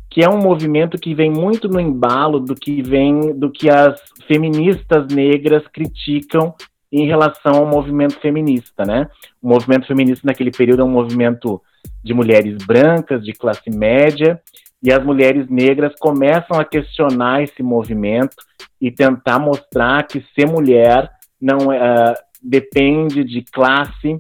que 0.09 0.23
é 0.23 0.29
um 0.29 0.39
movimento 0.39 0.97
que 0.97 1.15
vem 1.15 1.31
muito 1.31 1.69
no 1.69 1.81
embalo 1.81 2.39
do 2.39 2.55
que 2.55 2.83
vem 2.83 3.37
do 3.37 3.51
que 3.51 3.69
as 3.69 4.01
feministas 4.27 5.09
negras 5.09 5.67
criticam 5.69 6.55
em 6.91 7.07
relação 7.07 7.57
ao 7.57 7.67
movimento 7.67 8.19
feminista, 8.21 8.85
né? 8.85 9.09
O 9.43 9.49
movimento 9.49 9.87
feminista 9.87 10.23
naquele 10.25 10.51
período 10.51 10.83
é 10.83 10.85
um 10.85 10.91
movimento 10.91 11.61
de 12.03 12.15
mulheres 12.15 12.57
brancas, 12.65 13.25
de 13.25 13.33
classe 13.33 13.69
média, 13.71 14.41
e 14.83 14.93
as 14.93 15.03
mulheres 15.05 15.49
negras 15.49 15.95
começam 15.99 16.59
a 16.59 16.65
questionar 16.65 17.43
esse 17.43 17.63
movimento 17.63 18.37
e 18.81 18.91
tentar 18.91 19.39
mostrar 19.39 20.07
que 20.07 20.25
ser 20.35 20.47
mulher 20.47 21.11
não 21.41 21.69
uh, 21.69 22.15
depende 22.43 23.25
de 23.25 23.43
classe, 23.43 24.19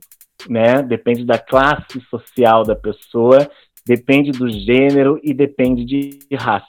né? 0.48 0.82
Depende 0.82 1.24
da 1.24 1.38
classe 1.38 2.00
social 2.10 2.62
da 2.62 2.74
pessoa, 2.74 3.48
depende 3.86 4.32
do 4.32 4.48
gênero 4.48 5.20
e 5.22 5.32
depende 5.32 5.84
de 5.84 6.18
raça. 6.34 6.66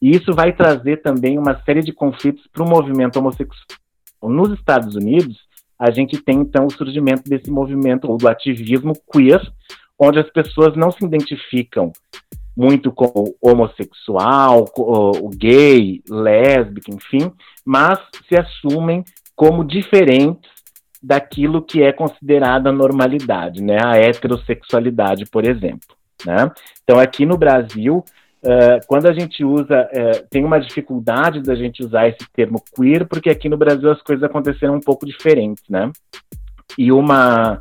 E 0.00 0.10
isso 0.10 0.32
vai 0.32 0.52
trazer 0.52 0.98
também 0.98 1.38
uma 1.38 1.62
série 1.62 1.82
de 1.82 1.92
conflitos 1.92 2.46
para 2.52 2.62
o 2.62 2.68
movimento 2.68 3.18
homossexual. 3.18 3.78
Nos 4.22 4.52
Estados 4.52 4.94
Unidos, 4.94 5.38
a 5.78 5.90
gente 5.90 6.18
tem 6.18 6.40
então 6.40 6.66
o 6.66 6.72
surgimento 6.72 7.28
desse 7.28 7.50
movimento 7.50 8.10
ou 8.10 8.16
do 8.16 8.28
ativismo 8.28 8.92
queer, 9.10 9.40
onde 9.98 10.18
as 10.18 10.28
pessoas 10.30 10.76
não 10.76 10.90
se 10.90 11.04
identificam 11.04 11.92
muito 12.56 12.90
com 12.90 13.12
o 13.14 13.34
homossexual, 13.42 14.64
o 14.76 15.28
gay, 15.28 16.02
lésbica, 16.08 16.90
enfim, 16.90 17.30
mas 17.64 17.98
se 18.26 18.34
assumem 18.38 19.04
como 19.34 19.64
diferentes 19.64 20.50
daquilo 21.02 21.62
que 21.62 21.82
é 21.82 21.92
considerada 21.92 22.72
normalidade, 22.72 23.62
né? 23.62 23.78
A 23.84 23.96
heterossexualidade, 23.96 25.26
por 25.26 25.46
exemplo. 25.46 25.94
Né? 26.24 26.50
Então, 26.82 26.98
aqui 26.98 27.26
no 27.26 27.36
Brasil, 27.36 28.02
uh, 28.42 28.86
quando 28.86 29.06
a 29.06 29.12
gente 29.12 29.44
usa, 29.44 29.82
uh, 29.92 30.26
tem 30.30 30.44
uma 30.44 30.58
dificuldade 30.58 31.42
da 31.42 31.54
gente 31.54 31.84
usar 31.84 32.08
esse 32.08 32.26
termo 32.32 32.62
queer, 32.74 33.06
porque 33.06 33.28
aqui 33.28 33.48
no 33.48 33.58
Brasil 33.58 33.90
as 33.90 34.00
coisas 34.00 34.24
aconteceram 34.24 34.74
um 34.74 34.80
pouco 34.80 35.04
diferentes, 35.04 35.62
né? 35.68 35.92
E 36.78 36.90
uma 36.90 37.60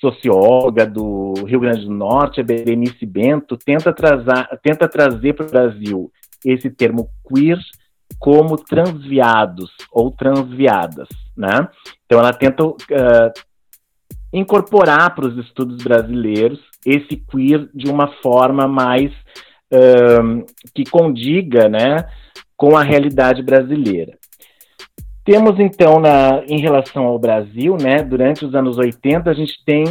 socióloga 0.00 0.86
do 0.86 1.34
Rio 1.46 1.60
Grande 1.60 1.84
do 1.84 1.92
Norte, 1.92 2.40
a 2.40 2.44
Berenice 2.44 3.06
Bento, 3.06 3.56
tenta, 3.56 3.92
trazar, 3.92 4.48
tenta 4.62 4.88
trazer 4.88 5.34
para 5.34 5.46
o 5.46 5.50
Brasil 5.50 6.12
esse 6.44 6.70
termo 6.70 7.08
queer 7.26 7.58
como 8.18 8.56
transviados 8.56 9.70
ou 9.90 10.10
transviadas, 10.10 11.08
né? 11.36 11.68
Então 12.04 12.18
ela 12.18 12.32
tenta 12.32 12.64
uh, 12.64 12.76
incorporar 14.32 15.14
para 15.14 15.26
os 15.26 15.36
estudos 15.38 15.82
brasileiros 15.82 16.60
esse 16.84 17.16
queer 17.16 17.68
de 17.74 17.90
uma 17.90 18.08
forma 18.22 18.66
mais 18.66 19.12
uh, 19.72 20.44
que 20.74 20.84
condiga, 20.84 21.68
né, 21.68 22.04
com 22.56 22.76
a 22.76 22.82
realidade 22.82 23.42
brasileira. 23.42 24.18
Temos 25.24 25.58
então, 25.60 26.00
na, 26.00 26.42
em 26.46 26.60
relação 26.60 27.04
ao 27.04 27.18
Brasil, 27.18 27.76
né, 27.80 28.02
durante 28.02 28.44
os 28.44 28.54
anos 28.54 28.76
80, 28.76 29.30
a 29.30 29.34
gente 29.34 29.62
tem 29.64 29.84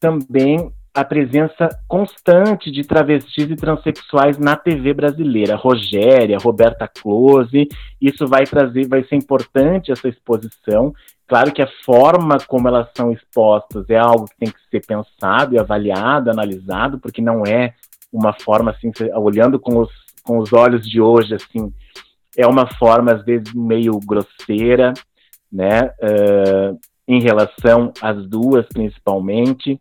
também 0.00 0.72
a 0.94 1.04
presença 1.04 1.68
constante 1.88 2.70
de 2.70 2.82
travestis 2.84 3.48
e 3.48 3.56
transexuais 3.56 4.38
na 4.38 4.56
TV 4.56 4.92
brasileira. 4.92 5.56
Rogéria, 5.56 6.36
Roberta 6.36 6.86
Close, 6.86 7.68
isso 8.00 8.26
vai 8.26 8.44
trazer, 8.44 8.86
vai 8.86 9.02
ser 9.04 9.16
importante 9.16 9.90
essa 9.90 10.08
exposição. 10.08 10.92
Claro 11.26 11.52
que 11.52 11.62
a 11.62 11.68
forma 11.84 12.36
como 12.46 12.68
elas 12.68 12.88
são 12.94 13.10
expostas 13.10 13.88
é 13.88 13.96
algo 13.96 14.26
que 14.26 14.36
tem 14.36 14.50
que 14.50 14.60
ser 14.70 14.84
pensado 14.84 15.54
e 15.54 15.58
avaliado, 15.58 16.30
analisado, 16.30 16.98
porque 16.98 17.22
não 17.22 17.44
é 17.46 17.72
uma 18.12 18.34
forma 18.34 18.72
assim, 18.72 18.92
olhando 19.14 19.58
com 19.58 19.78
os, 19.78 19.90
com 20.22 20.38
os 20.38 20.52
olhos 20.52 20.86
de 20.86 21.00
hoje, 21.00 21.34
assim, 21.34 21.72
é 22.36 22.46
uma 22.46 22.66
forma 22.74 23.12
às 23.12 23.24
vezes 23.24 23.52
meio 23.54 23.98
grosseira, 24.00 24.92
né, 25.50 25.90
uh, 26.02 26.78
em 27.06 27.20
relação 27.20 27.92
às 28.00 28.26
duas 28.26 28.66
principalmente 28.68 29.78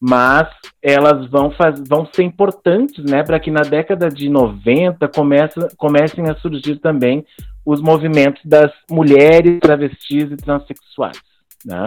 mas 0.00 0.48
elas 0.80 1.28
vão, 1.28 1.50
faz, 1.50 1.78
vão 1.86 2.08
ser 2.10 2.22
importantes 2.22 3.04
né, 3.04 3.22
para 3.22 3.38
que 3.38 3.50
na 3.50 3.60
década 3.60 4.08
de 4.08 4.30
90 4.30 5.06
comece, 5.08 5.76
comecem 5.76 6.26
a 6.26 6.34
surgir 6.36 6.76
também 6.76 7.24
os 7.66 7.82
movimentos 7.82 8.40
das 8.42 8.72
mulheres 8.90 9.60
travestis 9.60 10.30
e 10.30 10.36
transexuais. 10.36 11.20
Né? 11.64 11.86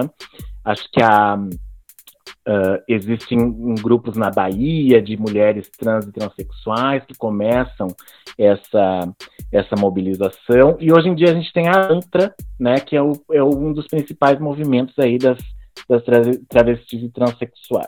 Acho 0.64 0.84
que 0.92 1.02
a, 1.02 1.40
Uh, 2.46 2.76
existem 2.90 3.74
grupos 3.76 4.18
na 4.18 4.30
Bahia 4.30 5.02
de 5.02 5.16
mulheres 5.16 5.70
trans 5.70 6.06
e 6.06 6.12
transexuais 6.12 7.02
que 7.06 7.16
começam 7.16 7.88
essa, 8.38 9.10
essa 9.54 9.76
mobilização. 9.78 10.78
E 10.80 10.92
hoje 10.92 11.10
em 11.10 11.16
dia 11.16 11.32
a 11.32 11.34
gente 11.34 11.54
tem 11.54 11.68
a 11.68 11.92
ANTRA, 11.92 12.34
né, 12.60 12.80
que 12.80 12.96
é, 12.96 13.02
o, 13.02 13.14
é 13.32 13.44
um 13.44 13.72
dos 13.72 13.88
principais 13.88 14.40
movimentos 14.40 14.98
aí 14.98 15.18
das, 15.18 15.38
das 15.88 16.04
travestis 16.50 17.04
e 17.04 17.10
transexuais. 17.10 17.88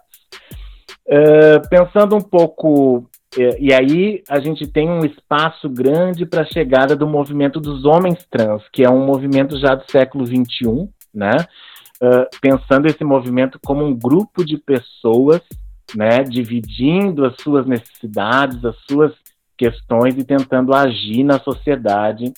Uh, 1.07 1.67
pensando 1.69 2.15
um 2.15 2.21
pouco, 2.21 3.09
e, 3.37 3.67
e 3.67 3.73
aí 3.73 4.23
a 4.29 4.39
gente 4.39 4.67
tem 4.67 4.89
um 4.89 5.03
espaço 5.03 5.67
grande 5.69 6.25
para 6.25 6.41
a 6.41 6.45
chegada 6.45 6.95
do 6.95 7.07
movimento 7.07 7.59
dos 7.59 7.83
homens 7.83 8.25
trans, 8.29 8.63
que 8.71 8.83
é 8.83 8.89
um 8.89 9.05
movimento 9.05 9.59
já 9.59 9.75
do 9.75 9.89
século 9.89 10.25
XXI, 10.25 10.87
né? 11.13 11.45
uh, 12.01 12.27
pensando 12.41 12.87
esse 12.87 13.03
movimento 13.03 13.59
como 13.63 13.83
um 13.85 13.93
grupo 13.93 14.43
de 14.45 14.57
pessoas, 14.57 15.41
né, 15.95 16.23
dividindo 16.23 17.25
as 17.25 17.35
suas 17.41 17.65
necessidades, 17.65 18.63
as 18.65 18.75
suas 18.89 19.13
questões 19.57 20.17
e 20.17 20.23
tentando 20.23 20.73
agir 20.73 21.23
na 21.23 21.39
sociedade 21.39 22.31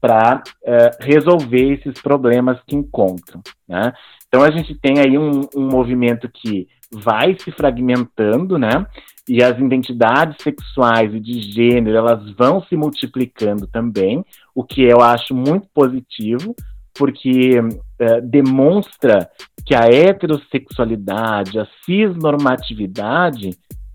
para 0.00 0.42
uh, 0.62 1.04
resolver 1.04 1.74
esses 1.74 2.00
problemas 2.02 2.58
que 2.66 2.74
encontram. 2.74 3.40
Né? 3.68 3.92
Então 4.26 4.42
a 4.42 4.50
gente 4.50 4.74
tem 4.74 4.98
aí 4.98 5.16
um, 5.16 5.42
um, 5.54 5.68
movimento 5.68 6.28
que 6.28 6.66
vai 6.90 7.36
se 7.38 7.50
fragmentando, 7.52 8.58
né? 8.58 8.86
E 9.28 9.42
as 9.42 9.56
identidades 9.58 10.42
sexuais 10.42 11.14
e 11.14 11.20
de 11.20 11.40
gênero 11.40 11.96
elas 11.96 12.30
vão 12.32 12.62
se 12.64 12.76
multiplicando 12.76 13.66
também, 13.66 14.24
o 14.54 14.64
que 14.64 14.82
eu 14.82 15.00
acho 15.00 15.34
muito 15.34 15.68
positivo, 15.72 16.54
porque 16.94 17.60
é, 17.98 18.20
demonstra 18.20 19.30
que 19.64 19.74
a 19.74 19.86
heterossexualidade, 19.86 21.58
a 21.58 21.66
cisnormatividade, 21.84 23.50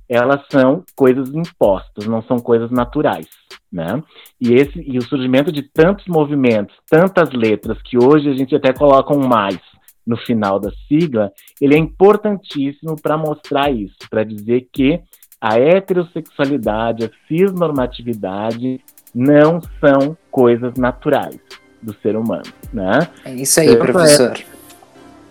elas 0.10 0.42
são 0.50 0.84
coisas 0.96 1.34
impostas, 1.34 2.08
não 2.08 2.22
são 2.22 2.38
coisas 2.38 2.72
naturais, 2.72 3.28
né? 3.72 4.02
E 4.40 4.54
esse 4.54 4.80
e 4.80 4.98
o 4.98 5.02
surgimento 5.02 5.52
de 5.52 5.64
tantos 5.64 6.06
movimentos, 6.08 6.76
tantas 6.90 7.32
letras 7.32 7.82
que 7.82 7.98
hoje 7.98 8.30
a 8.30 8.34
gente 8.34 8.56
até 8.56 8.72
coloca 8.72 9.14
um 9.14 9.28
mais 9.28 9.60
no 10.06 10.16
final 10.16 10.58
da 10.58 10.72
sigla, 10.88 11.34
ele 11.60 11.76
é 11.76 11.78
importantíssimo 11.78 12.96
para 13.02 13.18
mostrar 13.18 13.70
isso, 13.70 13.98
para 14.10 14.24
dizer 14.24 14.70
que 14.72 15.02
a 15.40 15.60
heterossexualidade, 15.60 17.06
a 17.06 17.10
cisnormatividade 17.28 18.80
não 19.14 19.60
são 19.82 20.18
coisas 20.32 20.74
naturais 20.76 21.38
do 21.82 21.94
ser 22.02 22.16
humano, 22.16 22.46
né? 22.72 23.08
É 23.26 23.34
isso 23.34 23.60
aí, 23.60 23.68
tanto 23.68 23.80
professor. 23.80 24.32
A, 24.32 24.58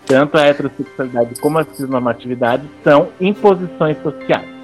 tanto 0.05 0.37
a 0.37 0.45
heterossexualidade 0.45 1.41
como 1.41 1.57
a 1.57 1.63
cisnormatividade 1.63 2.69
são 2.83 3.09
imposições 3.19 3.97
sociais. 4.01 4.56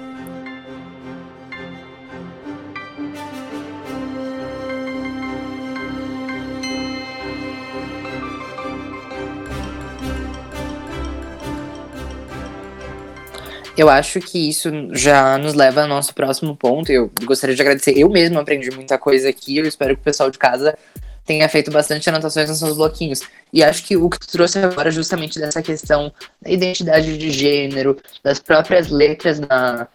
Eu 13.76 13.88
acho 13.88 14.20
que 14.20 14.48
isso 14.48 14.70
já 14.92 15.36
nos 15.36 15.54
leva 15.54 15.82
ao 15.82 15.88
nosso 15.88 16.14
próximo 16.14 16.56
ponto. 16.56 16.92
Eu 16.92 17.10
gostaria 17.24 17.56
de 17.56 17.62
agradecer. 17.62 17.98
Eu 17.98 18.08
mesmo 18.08 18.38
aprendi 18.38 18.70
muita 18.70 18.96
coisa 18.98 19.28
aqui. 19.28 19.58
Eu 19.58 19.66
espero 19.66 19.96
que 19.96 20.00
o 20.00 20.04
pessoal 20.04 20.30
de 20.30 20.38
casa 20.38 20.78
tenha 21.24 21.48
feito 21.48 21.70
bastante 21.70 22.08
anotações 22.08 22.48
nos 22.48 22.58
seus 22.58 22.76
bloquinhos. 22.76 23.22
E 23.52 23.64
acho 23.64 23.84
que 23.84 23.96
o 23.96 24.08
que 24.08 24.20
tu 24.20 24.28
trouxe 24.28 24.58
agora, 24.58 24.90
justamente 24.90 25.40
dessa 25.40 25.60
questão 25.60 26.12
da 26.40 26.50
identidade 26.50 27.18
de 27.18 27.30
gênero, 27.30 27.98
das 28.22 28.38
próprias 28.38 28.88
letras 28.88 29.40
na, 29.40 29.88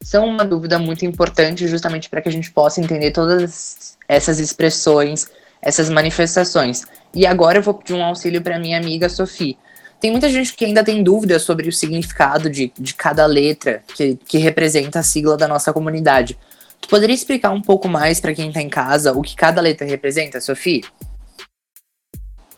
são 0.03 0.27
uma 0.27 0.45
dúvida 0.45 0.79
muito 0.79 1.05
importante 1.07 1.67
justamente 1.69 2.11
para 2.11 2.21
que 2.21 2.29
a 2.29 2.33
gente 2.33 2.51
possa 2.51 2.81
entender 2.81 3.11
todas 3.11 3.97
essas 4.09 4.39
expressões, 4.39 5.31
essas 5.63 5.89
manifestações. 5.89 6.83
E 7.15 7.27
agora 7.27 7.59
eu 7.59 7.63
vou 7.63 7.75
pedir 7.75 7.95
um 7.95 8.05
auxílio 8.05 8.43
para 8.43 8.59
minha 8.59 8.77
amiga 8.77 9.09
Sofia. 9.09 9.55
Tem 10.01 10.11
muita 10.11 10.29
gente 10.29 10.53
que 10.55 10.65
ainda 10.65 10.83
tem 10.83 11.03
dúvidas 11.03 11.43
sobre 11.43 11.69
o 11.69 11.73
significado 11.73 12.51
de, 12.51 12.73
de 12.77 12.95
cada 12.95 13.25
letra 13.25 13.85
que, 13.95 14.19
que 14.27 14.39
representa 14.39 14.99
a 14.99 15.03
sigla 15.03 15.37
da 15.37 15.47
nossa 15.47 15.73
comunidade. 15.73 16.37
Tu 16.81 16.89
poderia 16.89 17.15
explicar 17.15 17.53
um 17.53 17.63
pouco 17.63 17.89
mais 17.89 18.19
para 18.19 18.35
quem 18.35 18.49
está 18.49 18.61
em 18.61 18.69
casa 18.69 19.13
o 19.13 19.23
que 19.23 19.37
cada 19.37 19.61
letra 19.61 19.87
representa, 19.87 20.41
Sofia? 20.41 20.83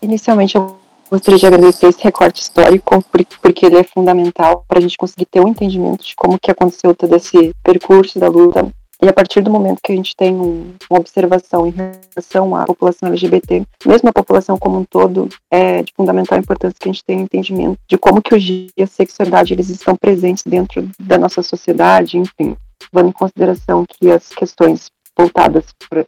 Inicialmente, 0.00 0.56
eu 0.56 0.80
gostaria 1.10 1.38
de 1.38 1.46
agradecer 1.46 1.88
esse 1.88 2.02
recorte 2.02 2.40
histórico, 2.40 3.04
porque 3.42 3.66
ele 3.66 3.76
é 3.76 3.84
fundamental 3.84 4.64
para 4.66 4.78
a 4.78 4.80
gente 4.80 4.96
conseguir 4.96 5.26
ter 5.26 5.40
um 5.40 5.48
entendimento 5.48 6.02
de 6.02 6.16
como 6.16 6.38
que 6.38 6.50
aconteceu 6.50 6.94
todo 6.94 7.14
esse 7.14 7.54
percurso 7.62 8.18
da 8.18 8.28
luta 8.28 8.72
e 9.02 9.08
a 9.08 9.12
partir 9.12 9.42
do 9.42 9.50
momento 9.50 9.80
que 9.82 9.92
a 9.92 9.96
gente 9.96 10.14
tem 10.16 10.34
um, 10.34 10.74
uma 10.90 11.00
observação 11.00 11.66
em 11.66 11.70
relação 11.70 12.54
à 12.54 12.64
população 12.64 13.08
LGBT, 13.08 13.64
mesmo 13.84 14.08
a 14.08 14.12
população 14.12 14.56
como 14.58 14.78
um 14.78 14.84
todo, 14.84 15.28
é 15.50 15.82
de 15.82 15.92
fundamental 15.94 16.38
importância 16.38 16.76
que 16.78 16.88
a 16.88 16.92
gente 16.92 17.04
tenha 17.04 17.20
um 17.20 17.24
entendimento 17.24 17.78
de 17.88 17.98
como 17.98 18.22
que 18.22 18.34
hoje 18.34 18.68
a 18.80 18.86
sexualidade 18.86 19.52
eles 19.52 19.68
estão 19.68 19.96
presentes 19.96 20.44
dentro 20.44 20.88
da 20.98 21.18
nossa 21.18 21.42
sociedade, 21.42 22.18
enfim, 22.18 22.56
levando 22.92 23.10
em 23.10 23.12
consideração 23.12 23.84
que 23.86 24.10
as 24.10 24.28
questões 24.28 24.86
voltadas 25.16 25.66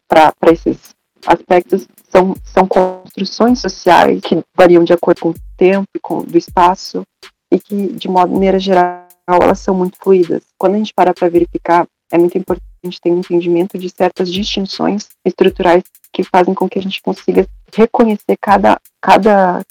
para 0.08 0.52
esses 0.52 0.94
aspectos 1.26 1.88
são, 2.08 2.34
são 2.44 2.66
construções 2.66 3.58
sociais 3.58 4.20
que 4.20 4.42
variam 4.54 4.84
de 4.84 4.92
acordo 4.92 5.20
com 5.20 5.30
o 5.30 5.34
tempo 5.56 5.86
e 5.94 6.00
com 6.00 6.22
do 6.22 6.38
espaço 6.38 7.02
e 7.50 7.58
que, 7.58 7.88
de 7.92 8.08
maneira 8.08 8.58
geral, 8.58 9.06
elas 9.28 9.58
são 9.58 9.74
muito 9.74 9.98
fluídas. 10.00 10.42
Quando 10.58 10.74
a 10.74 10.78
gente 10.78 10.94
para 10.94 11.12
para 11.12 11.28
verificar, 11.28 11.86
é 12.10 12.18
muito 12.18 12.38
importante 12.38 12.65
a 12.86 12.90
gente 12.90 13.00
tem 13.00 13.12
um 13.12 13.18
entendimento 13.18 13.78
de 13.78 13.90
certas 13.90 14.32
distinções 14.32 15.08
estruturais 15.24 15.82
que 16.12 16.22
fazem 16.22 16.54
com 16.54 16.68
que 16.68 16.78
a 16.78 16.82
gente 16.82 17.02
consiga 17.02 17.46
reconhecer 17.74 18.36
cada, 18.40 18.80
cada, 19.00 19.62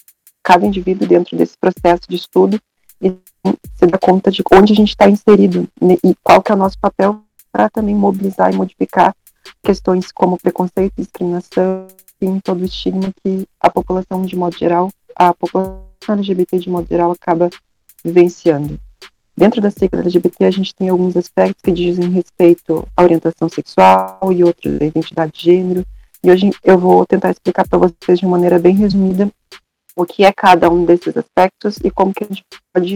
cada 0.44 0.66
indivíduo 0.66 1.08
dentro 1.08 1.38
desse 1.38 1.58
processo 1.58 2.04
de 2.08 2.16
estudo 2.16 2.60
e 3.02 3.16
se 3.76 3.86
dar 3.88 3.98
conta 3.98 4.30
de 4.32 4.44
onde 4.52 4.74
a 4.74 4.76
gente 4.76 4.90
está 4.90 5.10
inserido 5.10 5.68
né, 5.82 5.98
e 6.04 6.16
qual 6.24 6.42
que 6.42 6.52
é 6.52 6.56
o 6.56 6.58
nosso 6.58 6.78
papel 6.80 7.22
para 7.52 7.70
também 7.70 7.96
mobilizar 7.96 8.54
e 8.54 8.56
modificar 8.56 9.16
questões 9.64 10.12
como 10.12 10.38
preconceito, 10.38 10.94
discriminação, 10.98 11.88
e 12.22 12.42
todo 12.42 12.62
o 12.62 12.66
estigma 12.66 13.14
que 13.24 13.48
a 13.60 13.70
população 13.70 14.26
de 14.26 14.36
modo 14.36 14.58
geral, 14.58 14.90
a 15.16 15.34
população 15.34 15.86
LGBT 16.08 16.60
de 16.60 16.70
modo 16.70 16.88
geral 16.88 17.12
acaba 17.12 17.50
vivenciando. 18.04 18.80
Dentro 19.38 19.60
da 19.60 19.70
sigla 19.70 20.00
LGBT, 20.00 20.46
a 20.46 20.52
gente 20.52 20.74
tem 20.74 20.88
alguns 20.88 21.18
aspectos 21.18 21.62
que 21.62 21.72
dizem 21.72 22.10
respeito 22.10 22.88
à 22.96 23.04
orientação 23.04 23.50
sexual 23.50 24.32
e 24.32 24.44
outros 24.44 24.82
à 24.82 24.86
identidade 24.86 25.34
de 25.34 25.42
gênero. 25.42 25.86
E 26.24 26.32
hoje 26.32 26.52
eu 26.64 26.78
vou 26.78 27.06
tentar 27.06 27.32
explicar 27.32 27.68
para 27.68 27.78
vocês 27.78 28.20
de 28.20 28.26
maneira 28.26 28.58
bem 28.58 28.76
resumida 28.76 29.30
o 29.96 30.06
que 30.06 30.24
é 30.24 30.32
cada 30.32 30.70
um 30.70 30.86
desses 30.86 31.16
aspectos 31.18 31.78
e 31.84 31.92
como 31.92 32.14
que 32.14 32.24
a 32.24 32.28
gente 32.28 32.44
pode 32.74 32.96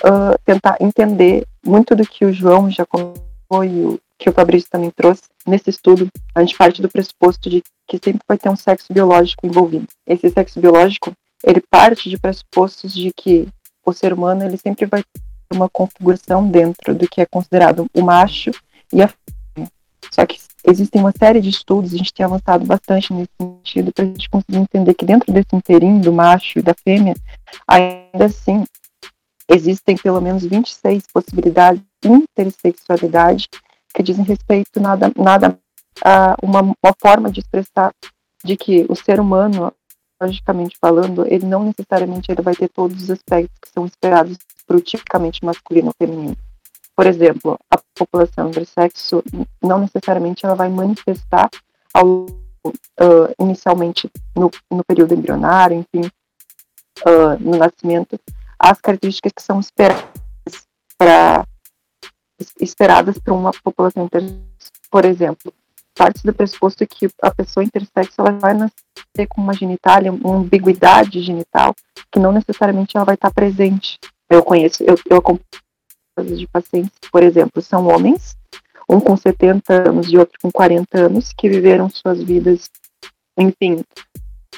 uh, 0.00 0.38
tentar 0.44 0.76
entender 0.80 1.46
muito 1.64 1.94
do 1.94 2.04
que 2.04 2.24
o 2.24 2.32
João 2.32 2.70
já 2.70 2.84
colocou 2.84 3.64
e 3.64 3.84
o 3.84 4.00
que 4.18 4.30
o 4.30 4.32
Fabrício 4.32 4.70
também 4.70 4.90
trouxe 4.90 5.22
nesse 5.46 5.70
estudo. 5.70 6.08
A 6.34 6.40
gente 6.40 6.56
parte 6.56 6.82
do 6.82 6.88
pressuposto 6.88 7.48
de 7.48 7.62
que 7.86 7.98
sempre 8.02 8.22
vai 8.26 8.38
ter 8.38 8.48
um 8.48 8.56
sexo 8.56 8.92
biológico 8.92 9.46
envolvido. 9.46 9.86
Esse 10.06 10.30
sexo 10.30 10.60
biológico, 10.60 11.12
ele 11.44 11.60
parte 11.60 12.10
de 12.10 12.18
pressupostos 12.18 12.92
de 12.92 13.12
que 13.12 13.48
o 13.84 13.92
ser 13.92 14.12
humano 14.12 14.44
ele 14.44 14.56
sempre 14.56 14.86
vai 14.86 15.04
uma 15.52 15.68
configuração 15.68 16.48
dentro 16.48 16.94
do 16.94 17.08
que 17.08 17.20
é 17.20 17.26
considerado 17.26 17.86
o 17.94 18.02
macho 18.02 18.50
e 18.92 19.02
a 19.02 19.08
fêmea. 19.08 19.70
Só 20.10 20.24
que 20.26 20.38
existem 20.66 21.00
uma 21.00 21.12
série 21.16 21.40
de 21.40 21.48
estudos, 21.48 21.94
a 21.94 21.96
gente 21.96 22.12
tem 22.12 22.24
avançado 22.24 22.64
bastante 22.64 23.12
nesse 23.12 23.30
sentido, 23.40 23.92
para 23.92 24.04
a 24.04 24.08
gente 24.08 24.28
conseguir 24.28 24.58
entender 24.58 24.94
que 24.94 25.04
dentro 25.04 25.32
desse 25.32 25.54
inteirinho 25.54 26.00
do 26.00 26.12
macho 26.12 26.58
e 26.58 26.62
da 26.62 26.74
fêmea, 26.74 27.14
ainda 27.66 28.24
assim, 28.24 28.64
existem 29.48 29.96
pelo 29.96 30.20
menos 30.20 30.44
26 30.44 31.04
possibilidades 31.12 31.82
de 32.02 32.08
intersexualidade 32.10 33.48
que 33.94 34.02
dizem 34.02 34.24
respeito 34.24 34.80
nada, 34.80 35.10
nada 35.16 35.58
a 36.04 36.36
uma, 36.42 36.60
uma 36.60 36.94
forma 37.00 37.30
de 37.30 37.40
expressar 37.40 37.92
de 38.44 38.56
que 38.56 38.84
o 38.88 38.94
ser 38.94 39.18
humano, 39.18 39.72
logicamente 40.20 40.76
falando, 40.80 41.26
ele 41.26 41.46
não 41.46 41.64
necessariamente 41.64 42.30
ele 42.30 42.42
vai 42.42 42.54
ter 42.54 42.68
todos 42.68 43.04
os 43.04 43.10
aspectos 43.10 43.58
que 43.60 43.70
são 43.70 43.86
esperados 43.86 44.36
para 44.66 44.76
o 44.76 44.80
tipicamente 44.80 45.44
masculino 45.44 45.88
ou 45.88 45.94
feminino. 45.98 46.36
Por 46.94 47.06
exemplo, 47.06 47.58
a 47.70 47.78
população 47.94 48.48
intersexo 48.48 49.22
não 49.62 49.78
necessariamente 49.78 50.44
ela 50.44 50.54
vai 50.54 50.68
manifestar 50.68 51.50
ao, 51.92 52.06
uh, 52.06 53.34
inicialmente 53.38 54.10
no, 54.34 54.50
no, 54.70 54.82
período 54.84 55.14
embrionário, 55.14 55.76
enfim, 55.76 56.08
uh, 57.06 57.38
no 57.38 57.58
nascimento, 57.58 58.18
as 58.58 58.80
características 58.80 59.32
que 59.32 59.42
são 59.42 59.60
esperadas 59.60 60.06
para 60.98 61.46
esperadas 62.60 63.18
para 63.18 63.34
uma 63.34 63.50
população 63.52 64.04
intersexo. 64.04 64.72
Por 64.90 65.04
exemplo, 65.04 65.52
parte 65.94 66.22
do 66.22 66.32
pressuposto 66.32 66.86
que 66.86 67.08
a 67.22 67.34
pessoa 67.34 67.64
intersexo 67.64 68.20
ela 68.20 68.32
vai 68.32 68.54
nascer 68.54 69.26
com 69.28 69.40
uma 69.40 69.54
genitália, 69.54 70.12
uma 70.12 70.36
ambiguidade 70.36 71.20
genital, 71.22 71.74
que 72.12 72.18
não 72.18 72.32
necessariamente 72.32 72.96
ela 72.96 73.06
vai 73.06 73.14
estar 73.14 73.30
presente. 73.30 73.98
Eu 74.28 74.42
conheço, 74.42 74.82
eu, 74.82 74.96
eu 75.08 75.16
acompanho 75.18 76.36
de 76.36 76.46
pacientes, 76.48 76.98
por 77.10 77.22
exemplo, 77.22 77.62
são 77.62 77.86
homens, 77.86 78.36
um 78.88 79.00
com 79.00 79.16
70 79.16 79.88
anos 79.88 80.08
e 80.08 80.16
outro 80.16 80.38
com 80.40 80.50
40 80.50 80.98
anos, 80.98 81.32
que 81.36 81.48
viveram 81.48 81.88
suas 81.90 82.22
vidas, 82.22 82.70
enfim, 83.38 83.84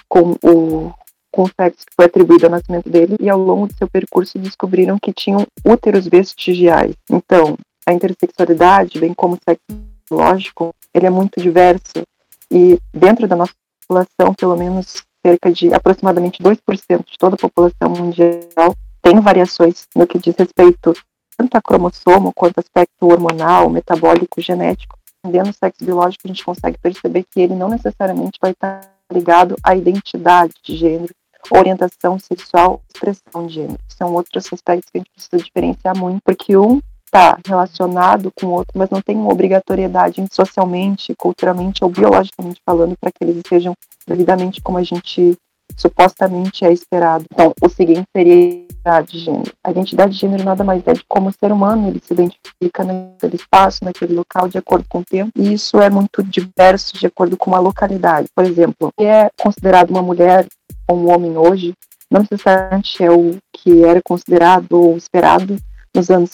com 0.09 0.33
o, 0.43 0.93
com 1.31 1.47
sexo 1.47 1.85
que 1.87 1.95
foi 1.95 2.07
atribuído 2.07 2.47
ao 2.47 2.51
nascimento 2.51 2.89
dele, 2.89 3.17
e 3.21 3.29
ao 3.29 3.39
longo 3.39 3.67
do 3.67 3.77
seu 3.77 3.89
percurso 3.89 4.39
descobriram 4.39 4.99
que 4.99 5.13
tinham 5.13 5.47
úteros 5.65 6.07
vestigiais. 6.07 6.95
Então, 7.11 7.57
a 7.87 7.93
intersexualidade, 7.93 8.99
bem 8.99 9.13
como 9.13 9.35
o 9.35 9.39
sexo 9.47 9.65
biológico, 10.09 10.75
ele 10.95 11.07
é 11.07 11.11
muito 11.11 11.41
diverso, 11.41 12.03
e 12.51 12.79
dentro 12.93 13.29
da 13.29 13.37
nossa 13.37 13.53
população, 13.83 14.35
pelo 14.35 14.57
menos 14.57 15.03
cerca 15.25 15.53
de 15.53 15.75
aproximadamente 15.75 16.43
2% 16.43 16.59
de 17.05 17.19
toda 17.19 17.35
a 17.35 17.39
população 17.39 17.91
mundial 17.91 18.75
tem 19.09 19.21
variações 19.21 19.87
no 19.97 20.07
que 20.07 20.19
diz 20.19 20.35
respeito 20.37 20.93
tanto 21.35 21.57
a 21.57 21.63
cromossomo 21.63 22.31
quanto 22.35 22.59
aspecto 22.59 23.07
hormonal, 23.07 23.71
metabólico, 23.71 24.41
genético. 24.41 24.99
Dentro 25.25 25.51
do 25.51 25.57
sexo 25.57 25.83
biológico, 25.83 26.23
a 26.25 26.29
gente 26.29 26.45
consegue 26.45 26.77
perceber 26.79 27.25
que 27.25 27.41
ele 27.41 27.55
não 27.55 27.71
necessariamente 27.71 28.39
vai 28.41 28.51
estar 28.51 28.81
ligado 29.11 29.57
à 29.63 29.75
identidade 29.75 30.53
de 30.63 30.77
gênero, 30.77 31.15
orientação 31.51 32.19
sexual, 32.19 32.83
expressão 32.93 33.47
de 33.47 33.55
gênero. 33.55 33.79
São 33.89 34.13
outros 34.13 34.53
aspectos 34.53 34.91
que 34.91 34.99
a 34.99 35.01
gente 35.01 35.11
precisa 35.11 35.43
diferenciar 35.43 35.97
muito, 35.97 36.21
porque 36.23 36.57
um 36.57 36.81
está 37.07 37.39
relacionado 37.47 38.31
com 38.39 38.47
o 38.47 38.51
outro, 38.51 38.79
mas 38.79 38.91
não 38.91 39.01
tem 39.01 39.17
uma 39.17 39.33
obrigatoriedade 39.33 40.23
socialmente, 40.31 41.15
culturalmente 41.17 41.83
ou 41.83 41.89
biologicamente 41.89 42.61
falando 42.67 42.95
para 43.01 43.11
que 43.11 43.25
eles 43.25 43.43
sejam 43.49 43.73
devidamente 44.07 44.61
como 44.61 44.77
a 44.77 44.83
gente 44.83 45.39
supostamente 45.79 46.65
é 46.65 46.73
esperado. 46.73 47.25
Então, 47.33 47.55
o 47.63 47.69
seguinte 47.69 48.05
seria 48.15 48.35
a 48.35 48.39
identidade 48.39 49.13
de 49.13 49.19
gênero. 49.19 49.53
A 49.65 49.71
identidade 49.71 50.13
de 50.13 50.19
gênero 50.19 50.45
nada 50.45 50.65
mais 50.65 50.83
é 50.87 50.93
de 50.93 51.05
como 51.09 51.29
o 51.29 51.33
ser 51.33 51.53
humano 51.53 51.89
ele 51.89 52.01
se 52.05 52.13
identifica 52.13 52.85
naquele 52.85 53.37
espaço, 53.37 53.85
naquele 53.85 54.15
local, 54.15 54.49
de 54.49 54.59
acordo 54.59 54.85
com 54.89 54.99
o 54.99 55.05
tempo, 55.05 55.31
e 55.37 55.53
isso 55.53 55.81
é 55.81 55.89
muito 55.89 56.23
diverso 56.23 56.99
de 56.99 57.07
acordo 57.07 57.37
com 57.37 57.55
a 57.55 57.61
localidade. 57.61 58.29
Por 58.35 58.45
exemplo, 58.45 58.89
o 58.89 58.93
que 58.93 59.05
é 59.05 59.31
considerado 59.41 59.91
uma 59.91 60.03
mulher 60.03 60.47
ou 60.89 60.99
um 60.99 61.13
homem 61.13 61.37
hoje, 61.37 61.73
não 62.11 62.23
necessariamente 62.23 63.03
é 63.03 63.11
o 63.11 63.37
que 63.53 63.85
era 63.85 64.01
considerado 64.03 64.73
ou 64.73 64.97
esperado 64.97 65.57
nos 65.95 66.11
anos 66.11 66.31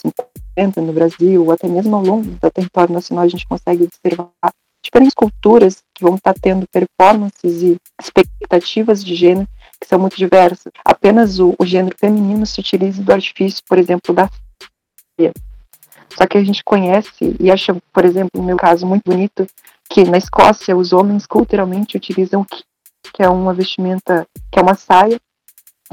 50 0.57 0.81
no 0.81 0.93
Brasil, 0.93 1.45
ou 1.45 1.53
até 1.53 1.69
mesmo 1.69 1.97
ao 1.97 2.03
longo 2.03 2.25
do 2.25 2.51
território 2.51 2.95
nacional, 2.95 3.25
a 3.25 3.29
gente 3.29 3.47
consegue 3.47 3.85
observar 3.85 4.31
diferentes 4.85 5.15
culturas 5.15 5.83
que 5.95 6.05
vão 6.05 6.17
estar 6.17 6.35
tendo 6.35 6.67
performances 6.69 7.63
e 7.63 7.77
expectativas 8.01 9.03
de 9.03 9.15
gênero 9.15 9.49
que 9.81 9.89
são 9.89 9.99
muito 9.99 10.17
diversas. 10.17 10.73
Apenas 10.85 11.39
o, 11.39 11.55
o 11.59 11.65
gênero 11.65 11.97
feminino 11.99 12.45
se 12.47 12.61
utiliza 12.61 13.03
do 13.03 13.13
artifício, 13.13 13.63
por 13.67 13.79
exemplo, 13.79 14.15
da 14.15 14.29
filha. 15.17 15.33
Só 16.17 16.27
que 16.27 16.39
a 16.39 16.45
gente 16.45 16.63
conhece 16.63 17.37
e 17.41 17.51
acha, 17.51 17.77
por 17.93 18.05
exemplo, 18.05 18.31
no 18.37 18.45
meu 18.45 18.57
caso, 18.57 18.87
muito 18.87 19.03
bonito, 19.05 19.47
que 19.91 20.05
na 20.05 20.19
Escócia 20.19 20.77
os 20.77 20.93
homens 20.93 21.27
culturalmente 21.27 21.97
utilizam 21.97 22.43
o 22.43 22.47
que, 22.47 23.23
é 23.23 23.29
uma 23.29 23.53
vestimenta, 23.53 24.27
que 24.51 24.59
é 24.59 24.63
uma 24.63 24.75
saia, 24.75 25.21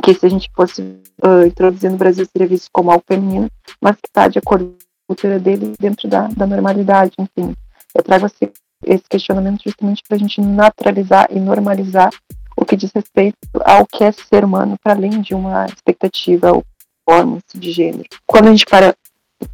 que 0.02 0.14
se 0.14 0.26
a 0.26 0.30
gente 0.30 0.50
fosse 0.56 0.82
uh, 0.82 1.46
introduzir 1.46 1.90
no 1.90 1.98
Brasil 1.98 2.26
seria 2.26 2.48
visto 2.48 2.70
como 2.72 2.92
algo 2.92 3.04
feminino, 3.08 3.50
mas 3.82 3.96
que 3.96 4.08
está 4.08 4.28
de 4.28 4.40
acordo 4.40 4.66
com 4.66 4.76
a 4.76 5.08
cultura 5.08 5.40
dele 5.40 5.74
dentro 5.80 6.08
da, 6.08 6.28
da 6.28 6.46
normalidade, 6.46 7.14
enfim. 7.20 7.56
Eu 7.94 8.04
trago 8.04 8.26
assim, 8.26 8.50
esse 8.84 9.04
questionamento 9.10 9.64
justamente 9.64 10.04
para 10.08 10.18
a 10.18 10.20
gente 10.20 10.42
naturalizar 10.42 11.28
e 11.32 11.40
normalizar 11.40 12.10
o 12.56 12.66
que 12.66 12.76
diz 12.76 12.92
respeito 12.94 13.38
ao 13.64 13.86
que 13.86 14.04
é 14.04 14.12
ser 14.12 14.44
humano, 14.44 14.78
para 14.84 14.94
além 14.94 15.22
de 15.22 15.34
uma 15.34 15.66
expectativa 15.66 16.52
ou 16.52 16.64
performance 17.06 17.46
de 17.58 17.72
gênero. 17.72 18.08
Quando 18.26 18.48
a 18.48 18.52
gente 18.52 18.66
para 18.66 18.96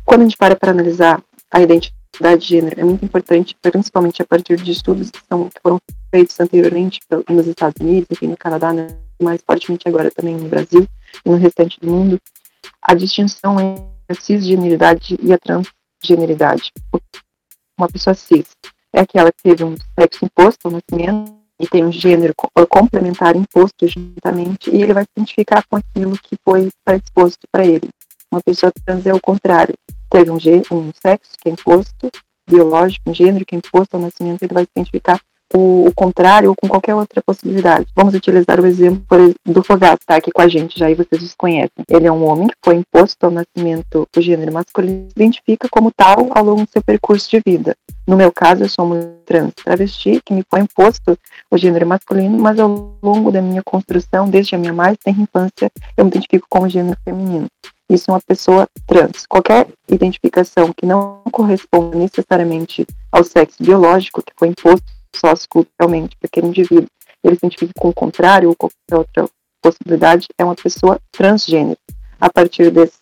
quando 0.04 0.22
a 0.22 0.24
gente 0.26 0.38
para 0.38 0.56
para 0.56 0.72
analisar 0.72 1.24
a 1.52 1.62
identidade 1.62 2.42
de 2.42 2.48
gênero, 2.48 2.80
é 2.80 2.84
muito 2.84 3.06
importante, 3.06 3.56
principalmente 3.62 4.22
a 4.22 4.26
partir 4.26 4.58
de 4.58 4.72
estudos 4.72 5.10
que, 5.10 5.20
são, 5.30 5.50
que 5.50 5.62
foram 5.62 5.80
feitos 6.14 6.38
anteriormente 6.40 7.00
nos 7.30 7.48
Estados 7.48 7.80
Unidos, 7.80 8.08
enfim, 8.12 8.28
no 8.28 8.36
Canadá, 8.36 8.74
né, 8.74 8.88
mais 9.22 9.42
fortemente 9.46 9.88
agora 9.88 10.12
também 10.12 10.36
no 10.36 10.50
Brasil 10.50 10.86
e 11.26 11.30
no 11.30 11.38
restante 11.38 11.80
do 11.80 11.90
mundo, 11.90 12.20
a 12.82 12.94
distinção 12.94 13.60
entre 13.60 13.86
a 14.10 14.16
cisgeneridade 14.16 15.18
e 15.22 15.32
a 15.32 15.38
transgeneridade. 15.38 16.74
Uma 17.80 17.88
pessoa 17.88 18.14
cis 18.14 18.48
é 18.98 19.02
aquela 19.02 19.32
que 19.32 19.44
teve 19.44 19.64
um 19.64 19.76
sexo 19.98 20.26
imposto 20.26 20.68
ao 20.68 20.72
nascimento 20.72 21.32
e 21.60 21.68
tem 21.68 21.86
um 21.86 21.92
gênero 21.92 22.34
complementar 22.68 23.36
imposto 23.36 23.88
juntamente 23.88 24.72
e 24.72 24.82
ele 24.82 24.94
vai 24.94 25.04
se 25.04 25.10
identificar 25.16 25.64
com 25.70 25.78
aquilo 25.78 26.18
que 26.18 26.36
foi 26.44 26.70
predisposto 26.84 27.48
para 27.52 27.66
ele. 27.66 27.90
Uma 28.32 28.42
pessoa 28.42 28.72
trans 28.86 29.06
é 29.06 29.14
o 29.14 29.22
contrário. 29.22 29.76
Teve 30.10 30.32
um, 30.32 30.38
um 30.72 30.92
sexo 31.00 31.32
que 31.40 31.48
é 31.48 31.52
imposto, 31.52 32.10
biológico, 32.50 33.10
um 33.10 33.14
gênero 33.14 33.46
que 33.46 33.56
é 33.56 33.58
imposto 33.60 33.96
ao 33.96 34.02
nascimento, 34.02 34.42
ele 34.42 34.54
vai 34.54 34.64
se 34.64 34.72
identificar 34.76 35.22
o, 35.58 35.88
o, 35.88 35.94
contrário 35.94 36.50
ou 36.50 36.56
com 36.56 36.68
qualquer 36.68 36.94
outra 36.94 37.22
possibilidade. 37.26 37.88
Vamos 37.96 38.14
utilizar 38.14 38.60
o 38.60 38.66
exemplo 38.66 39.34
do 39.46 39.64
Fogato, 39.64 40.06
tá? 40.06 40.16
Aqui 40.16 40.32
com 40.32 40.42
a 40.42 40.48
gente, 40.48 40.78
já 40.78 40.86
aí 40.86 40.94
vocês 40.94 41.22
os 41.24 41.34
conhecem. 41.36 41.84
Ele 41.90 42.06
é 42.06 42.12
um 42.12 42.24
homem 42.24 42.48
que 42.48 42.56
foi 42.64 42.76
imposto 42.76 43.26
ao 43.26 43.32
nascimento 43.32 44.08
o 44.16 44.22
gênero 44.22 44.54
masculino, 44.54 45.08
se 45.10 45.14
identifica 45.16 45.68
como 45.70 45.92
tal 45.92 46.28
ao 46.32 46.44
longo 46.44 46.64
do 46.64 46.70
seu 46.72 46.82
percurso 46.82 47.30
de 47.30 47.42
vida. 47.46 47.76
No 48.06 48.16
meu 48.16 48.32
caso, 48.32 48.64
eu 48.64 48.70
sou 48.70 48.86
uma 48.86 49.00
trans 49.26 49.54
travesti, 49.56 50.22
que 50.24 50.34
me 50.34 50.44
foi 50.50 50.62
imposto 50.62 51.18
o 51.52 51.58
gênero 51.58 51.86
masculino, 51.86 52.38
mas 52.38 52.60
ao 52.60 52.96
longo 53.02 53.32
da 53.32 53.42
minha 53.42 53.62
construção, 53.64 54.30
desde 54.30 54.56
a 54.56 54.58
minha 54.58 54.74
mais 54.74 54.98
tenra 55.04 55.22
infância, 55.22 55.72
eu 55.96 56.06
me 56.06 56.12
identifico 56.12 56.48
como 56.50 56.70
gênero 56.70 56.98
feminino. 57.04 57.48
Isso 57.90 58.12
é 58.12 58.14
uma 58.14 58.22
pessoa 58.22 58.68
trans. 58.86 59.26
Qualquer 59.26 59.68
identificação 59.90 60.74
que 60.76 60.86
não 60.86 61.22
corresponda 61.32 61.98
necessariamente 61.98 62.86
ao 63.12 63.24
sexo 63.24 63.64
biológico 63.64 64.22
que 64.22 64.34
foi 64.38 64.50
imposto 64.50 64.97
socioculturalmente 65.20 66.16
para 66.18 66.28
aquele 66.28 66.48
indivíduo, 66.48 66.88
ele 67.24 67.36
se 67.36 67.46
identifica 67.46 67.74
com 67.78 67.90
o 67.90 67.94
contrário 67.94 68.50
ou 68.50 68.56
qualquer 68.56 68.96
outra 68.96 69.30
possibilidade, 69.62 70.28
é 70.38 70.44
uma 70.44 70.56
pessoa 70.56 71.00
transgênero. 71.12 71.78
A 72.20 72.30
partir 72.32 72.72
desse, 72.72 72.98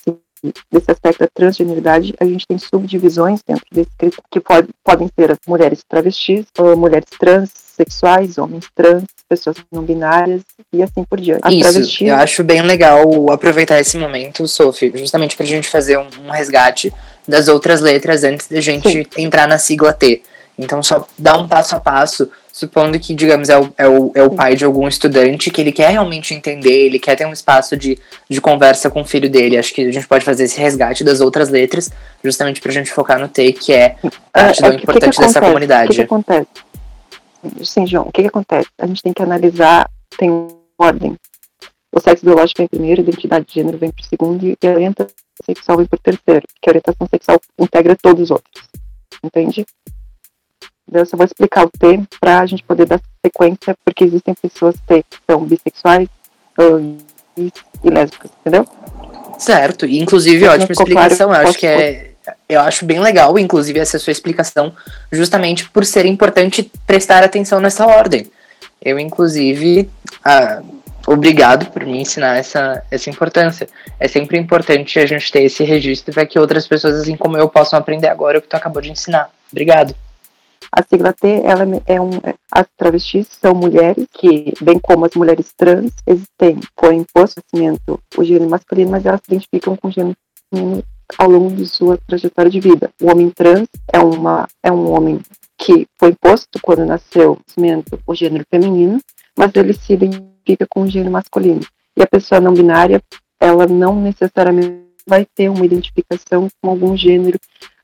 desse 0.71 0.91
aspecto 0.91 1.19
da 1.19 1.28
transgeneridade, 1.34 2.13
a 2.19 2.25
gente 2.25 2.45
tem 2.47 2.58
subdivisões 2.58 3.41
dentro 3.47 3.65
desse 3.71 3.91
que 4.32 4.39
pode, 4.39 4.69
podem 4.84 5.10
ser 5.17 5.32
as 5.32 5.38
mulheres 5.47 5.82
travestis, 5.88 6.45
mulheres 6.78 7.10
transexuais, 7.19 8.38
homens 8.38 8.67
trans, 8.75 9.04
pessoas 9.30 9.58
não 9.71 9.84
binárias 9.84 10.41
e 10.73 10.84
assim 10.84 11.04
por 11.04 11.19
diante. 11.19 11.47
Isso, 11.49 11.60
travestis... 11.60 12.08
eu 12.08 12.15
acho 12.15 12.43
bem 12.43 12.62
legal 12.62 13.32
aproveitar 13.32 13.80
esse 13.80 13.97
momento, 13.97 14.47
Sophie, 14.47 14.91
justamente 14.95 15.36
para 15.36 15.45
a 15.45 15.49
gente 15.49 15.67
fazer 15.67 15.97
um, 15.97 16.08
um, 16.25 16.30
resgate 16.30 16.93
das 17.28 17.47
outras 17.47 17.82
letras 17.82 18.23
antes 18.23 18.47
da 18.47 18.62
gente 18.62 18.89
Sim. 18.89 19.06
entrar 19.17 19.47
na 19.47 19.58
sigla 19.58 19.93
T. 19.93 20.21
Então, 20.57 20.81
só 20.81 21.05
dá 21.17 21.37
um 21.37 21.47
passo 21.47 21.75
a 21.75 21.79
passo, 21.79 22.29
supondo 22.51 22.97
que, 22.97 23.13
digamos, 23.13 23.49
é 23.49 23.57
o, 23.57 23.73
é, 23.77 23.87
o, 23.87 24.11
é 24.15 24.23
o 24.23 24.29
pai 24.29 24.55
de 24.55 24.63
algum 24.63 24.87
estudante 24.87 25.51
que 25.51 25.59
ele 25.59 25.71
quer 25.71 25.89
realmente 25.89 26.33
entender, 26.33 26.85
ele 26.85 26.97
quer 26.97 27.15
ter 27.15 27.25
um 27.25 27.33
espaço 27.33 27.75
de, 27.75 27.99
de 28.29 28.39
conversa 28.39 28.89
com 28.89 29.01
o 29.01 29.05
filho 29.05 29.29
dele. 29.29 29.57
Acho 29.57 29.73
que 29.73 29.85
a 29.85 29.91
gente 29.91 30.07
pode 30.07 30.23
fazer 30.23 30.45
esse 30.45 30.59
resgate 30.59 31.03
das 31.03 31.19
outras 31.19 31.49
letras, 31.49 31.91
justamente 32.23 32.61
pra 32.61 32.71
gente 32.71 32.91
focar 32.91 33.19
no 33.19 33.27
T, 33.27 33.51
que 33.51 33.73
é 33.73 33.97
parte 34.31 34.63
é, 34.63 34.69
do 34.69 34.73
é, 34.73 34.77
importante 34.77 35.15
que 35.15 35.21
dessa 35.21 35.41
comunidade. 35.41 35.87
O 35.87 35.89
que, 35.89 35.95
que 35.95 36.01
acontece? 36.01 36.47
Sim, 37.63 37.85
João, 37.85 38.07
o 38.07 38.11
que, 38.11 38.21
que 38.21 38.27
acontece? 38.29 38.69
A 38.79 38.87
gente 38.87 39.03
tem 39.03 39.13
que 39.13 39.21
analisar, 39.21 39.89
tem 40.17 40.47
ordem. 40.77 41.15
O 41.91 41.99
sexo 41.99 42.25
biológico 42.25 42.59
vem 42.59 42.67
primeiro, 42.67 43.01
a 43.01 43.03
identidade 43.03 43.45
de 43.45 43.53
gênero 43.53 43.77
vem 43.77 43.91
por 43.91 44.03
segundo 44.03 44.45
e 44.45 44.57
a 44.63 44.69
orientação 44.69 45.15
sexual 45.45 45.77
vem 45.77 45.87
por 45.87 45.99
terceiro, 45.99 46.45
que 46.61 46.69
a 46.69 46.71
orientação 46.71 47.07
sexual 47.07 47.41
integra 47.59 47.95
todos 48.01 48.23
os 48.23 48.31
outros. 48.31 48.63
Entende? 49.23 49.65
Eu 50.91 51.05
só 51.05 51.17
vou 51.17 51.25
explicar 51.25 51.65
o 51.65 51.69
T 51.69 52.01
para 52.19 52.39
a 52.39 52.45
gente 52.45 52.63
poder 52.63 52.85
dar 52.85 53.01
sequência, 53.25 53.75
porque 53.83 54.03
existem 54.03 54.33
pessoas 54.35 54.75
que 54.87 55.03
são 55.29 55.43
bissexuais 55.43 56.07
e, 57.37 57.51
e 57.83 57.89
lésbicas, 57.89 58.31
entendeu? 58.41 58.67
Certo, 59.39 59.85
e 59.85 59.99
inclusive, 59.99 60.47
ótima 60.47 60.71
explicação, 60.71 61.27
claro, 61.29 61.43
eu 61.43 61.49
acho 61.49 61.59
que 61.59 61.67
é. 61.67 62.11
Eu 62.49 62.61
acho 62.61 62.85
bem 62.85 62.99
legal, 62.99 63.37
inclusive, 63.37 63.79
essa 63.79 63.99
sua 63.99 64.11
explicação, 64.11 64.73
justamente 65.11 65.69
por 65.69 65.85
ser 65.85 66.05
importante 66.05 66.71
prestar 66.85 67.23
atenção 67.23 67.59
nessa 67.59 67.85
ordem. 67.85 68.31
Eu, 68.81 68.97
inclusive, 68.97 69.89
ah, 70.23 70.61
obrigado 71.07 71.67
por 71.67 71.85
me 71.85 72.01
ensinar 72.01 72.37
essa, 72.37 72.83
essa 72.89 73.09
importância. 73.09 73.67
É 73.99 74.07
sempre 74.07 74.37
importante 74.37 74.99
a 74.99 75.05
gente 75.05 75.31
ter 75.31 75.43
esse 75.43 75.63
registro 75.63 76.13
para 76.13 76.25
que 76.25 76.39
outras 76.39 76.67
pessoas, 76.67 76.95
assim 76.95 77.15
como 77.15 77.37
eu, 77.37 77.47
possam 77.47 77.77
aprender 77.77 78.07
agora 78.07 78.39
o 78.39 78.41
que 78.41 78.47
tu 78.47 78.55
acabou 78.55 78.81
de 78.81 78.91
ensinar. 78.91 79.29
Obrigado. 79.51 79.95
A 80.77 80.83
sigla 80.83 81.13
T, 81.13 81.41
ela 81.45 81.63
é 81.85 82.01
um, 82.01 82.09
as 82.51 82.67
travestis 82.75 83.27
são 83.41 83.55
mulheres 83.55 84.05
que, 84.11 84.53
bem 84.61 84.77
como 84.77 85.05
as 85.05 85.15
mulheres 85.15 85.53
trans, 85.55 85.93
existem, 86.05 86.59
foi 86.77 86.95
imposto 86.95 87.41
o 88.17 88.23
gênero 88.25 88.49
masculino, 88.49 88.91
mas 88.91 89.05
elas 89.05 89.21
se 89.21 89.31
identificam 89.31 89.77
com 89.77 89.88
o 89.88 89.91
gênero 89.91 90.17
feminino 90.53 90.83
ao 91.17 91.29
longo 91.29 91.55
de 91.55 91.65
sua 91.65 91.97
trajetória 92.05 92.51
de 92.51 92.59
vida. 92.59 92.91
O 93.01 93.09
homem 93.09 93.29
trans 93.29 93.69
é, 93.93 93.99
uma, 93.99 94.49
é 94.61 94.69
um 94.69 94.91
homem 94.91 95.21
que 95.57 95.88
foi 95.97 96.09
imposto 96.09 96.59
quando 96.61 96.85
nasceu 96.85 97.39
o 98.05 98.13
gênero 98.13 98.43
feminino, 98.51 98.99
mas 99.38 99.51
ele 99.55 99.73
se 99.73 99.93
identifica 99.93 100.67
com 100.69 100.81
o 100.81 100.88
gênero 100.89 101.11
masculino. 101.11 101.61
E 101.95 102.03
a 102.03 102.07
pessoa 102.07 102.41
não 102.41 102.53
binária, 102.53 103.01
ela 103.39 103.65
não 103.65 103.95
necessariamente 104.01 104.83
vai 105.07 105.25
ter 105.25 105.47
uma 105.47 105.65
identificação 105.65 106.49
com 106.61 106.69
algum 106.69 106.97
gênero 106.97 107.39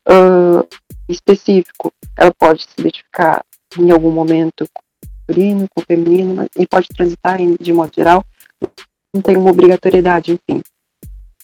uh, 0.09 0.67
específico. 1.11 1.91
Ela 2.17 2.33
pode 2.33 2.63
se 2.63 2.69
identificar 2.79 3.43
em 3.77 3.91
algum 3.91 4.11
momento 4.11 4.67
com 4.73 4.81
masculino, 5.31 5.67
com 5.73 5.81
feminino, 5.81 6.47
e 6.57 6.67
pode 6.67 6.87
transitar 6.89 7.39
de 7.59 7.73
modo 7.73 7.91
geral, 7.95 8.23
não 9.13 9.21
tem 9.21 9.37
uma 9.37 9.51
obrigatoriedade, 9.51 10.31
enfim. 10.33 10.61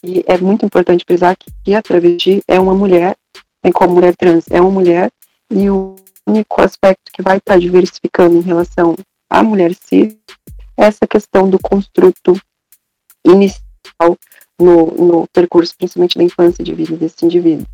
E 0.02 0.24
é 0.26 0.38
muito 0.38 0.64
importante 0.64 1.04
frisar 1.06 1.36
que 1.64 1.74
a 1.74 1.82
travesti 1.82 2.40
é 2.46 2.58
uma 2.60 2.74
mulher, 2.74 3.16
tem 3.62 3.72
como 3.72 3.94
mulher 3.94 4.14
trans, 4.16 4.44
é 4.50 4.60
uma 4.60 4.70
mulher, 4.70 5.10
e 5.50 5.68
o 5.70 5.96
único 6.26 6.60
aspecto 6.60 7.10
que 7.12 7.22
vai 7.22 7.38
estar 7.38 7.58
diversificando 7.58 8.36
em 8.36 8.42
relação 8.42 8.94
à 9.30 9.42
mulher 9.42 9.74
cis 9.74 10.16
é 10.76 10.84
essa 10.84 11.06
questão 11.06 11.50
do 11.50 11.58
construto 11.58 12.40
inicial 13.26 14.16
no, 14.60 14.86
no 14.86 15.26
percurso, 15.28 15.74
principalmente 15.76 16.16
da 16.16 16.24
infância 16.24 16.62
de 16.62 16.74
vida 16.74 16.96
desse 16.96 17.24
indivíduo. 17.24 17.66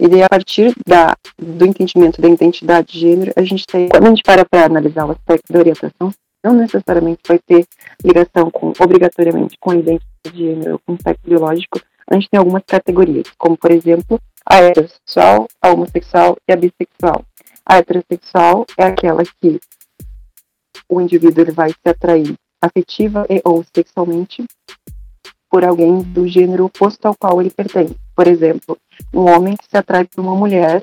E 0.00 0.06
daí, 0.06 0.22
a 0.22 0.28
partir 0.28 0.74
da, 0.86 1.16
do 1.36 1.66
entendimento 1.66 2.20
da 2.20 2.28
identidade 2.28 2.92
de 2.92 3.00
gênero, 3.00 3.32
a 3.36 3.42
gente 3.42 3.66
tem, 3.66 3.88
quando 3.88 4.06
a 4.06 4.10
gente 4.10 4.22
para 4.22 4.44
para 4.44 4.66
analisar 4.66 5.06
o 5.06 5.10
aspecto 5.10 5.52
da 5.52 5.58
orientação, 5.58 6.12
não 6.44 6.52
necessariamente 6.52 7.20
vai 7.26 7.38
ter 7.38 7.66
ligação 8.04 8.50
com, 8.50 8.72
obrigatoriamente, 8.78 9.56
com 9.58 9.70
a 9.72 9.76
identidade 9.76 10.32
de 10.32 10.38
gênero, 10.38 10.80
com 10.86 10.92
o 10.92 10.98
sexo 11.02 11.22
biológico, 11.24 11.80
a 12.10 12.14
gente 12.14 12.30
tem 12.30 12.38
algumas 12.38 12.62
categorias, 12.66 13.26
como, 13.36 13.56
por 13.56 13.70
exemplo, 13.70 14.20
a 14.46 14.58
heterossexual, 14.58 15.46
a 15.60 15.70
homossexual 15.70 16.36
e 16.48 16.52
a 16.52 16.56
bissexual. 16.56 17.24
A 17.66 17.78
heterossexual 17.78 18.66
é 18.78 18.84
aquela 18.84 19.22
que 19.24 19.60
o 20.88 21.00
indivíduo 21.00 21.42
ele 21.42 21.52
vai 21.52 21.70
se 21.70 21.86
atrair 21.86 22.34
afetiva 22.62 23.26
e 23.28 23.40
ou 23.44 23.64
sexualmente 23.74 24.44
por 25.50 25.64
alguém 25.64 26.02
do 26.02 26.26
gênero 26.26 26.66
oposto 26.66 27.06
ao 27.06 27.14
qual 27.16 27.40
ele 27.40 27.50
pertence. 27.50 27.96
Por 28.14 28.26
exemplo, 28.26 28.76
um 29.12 29.28
homem 29.28 29.56
que 29.56 29.64
se 29.68 29.76
atrai 29.76 30.04
por 30.04 30.20
uma 30.20 30.34
mulher, 30.34 30.82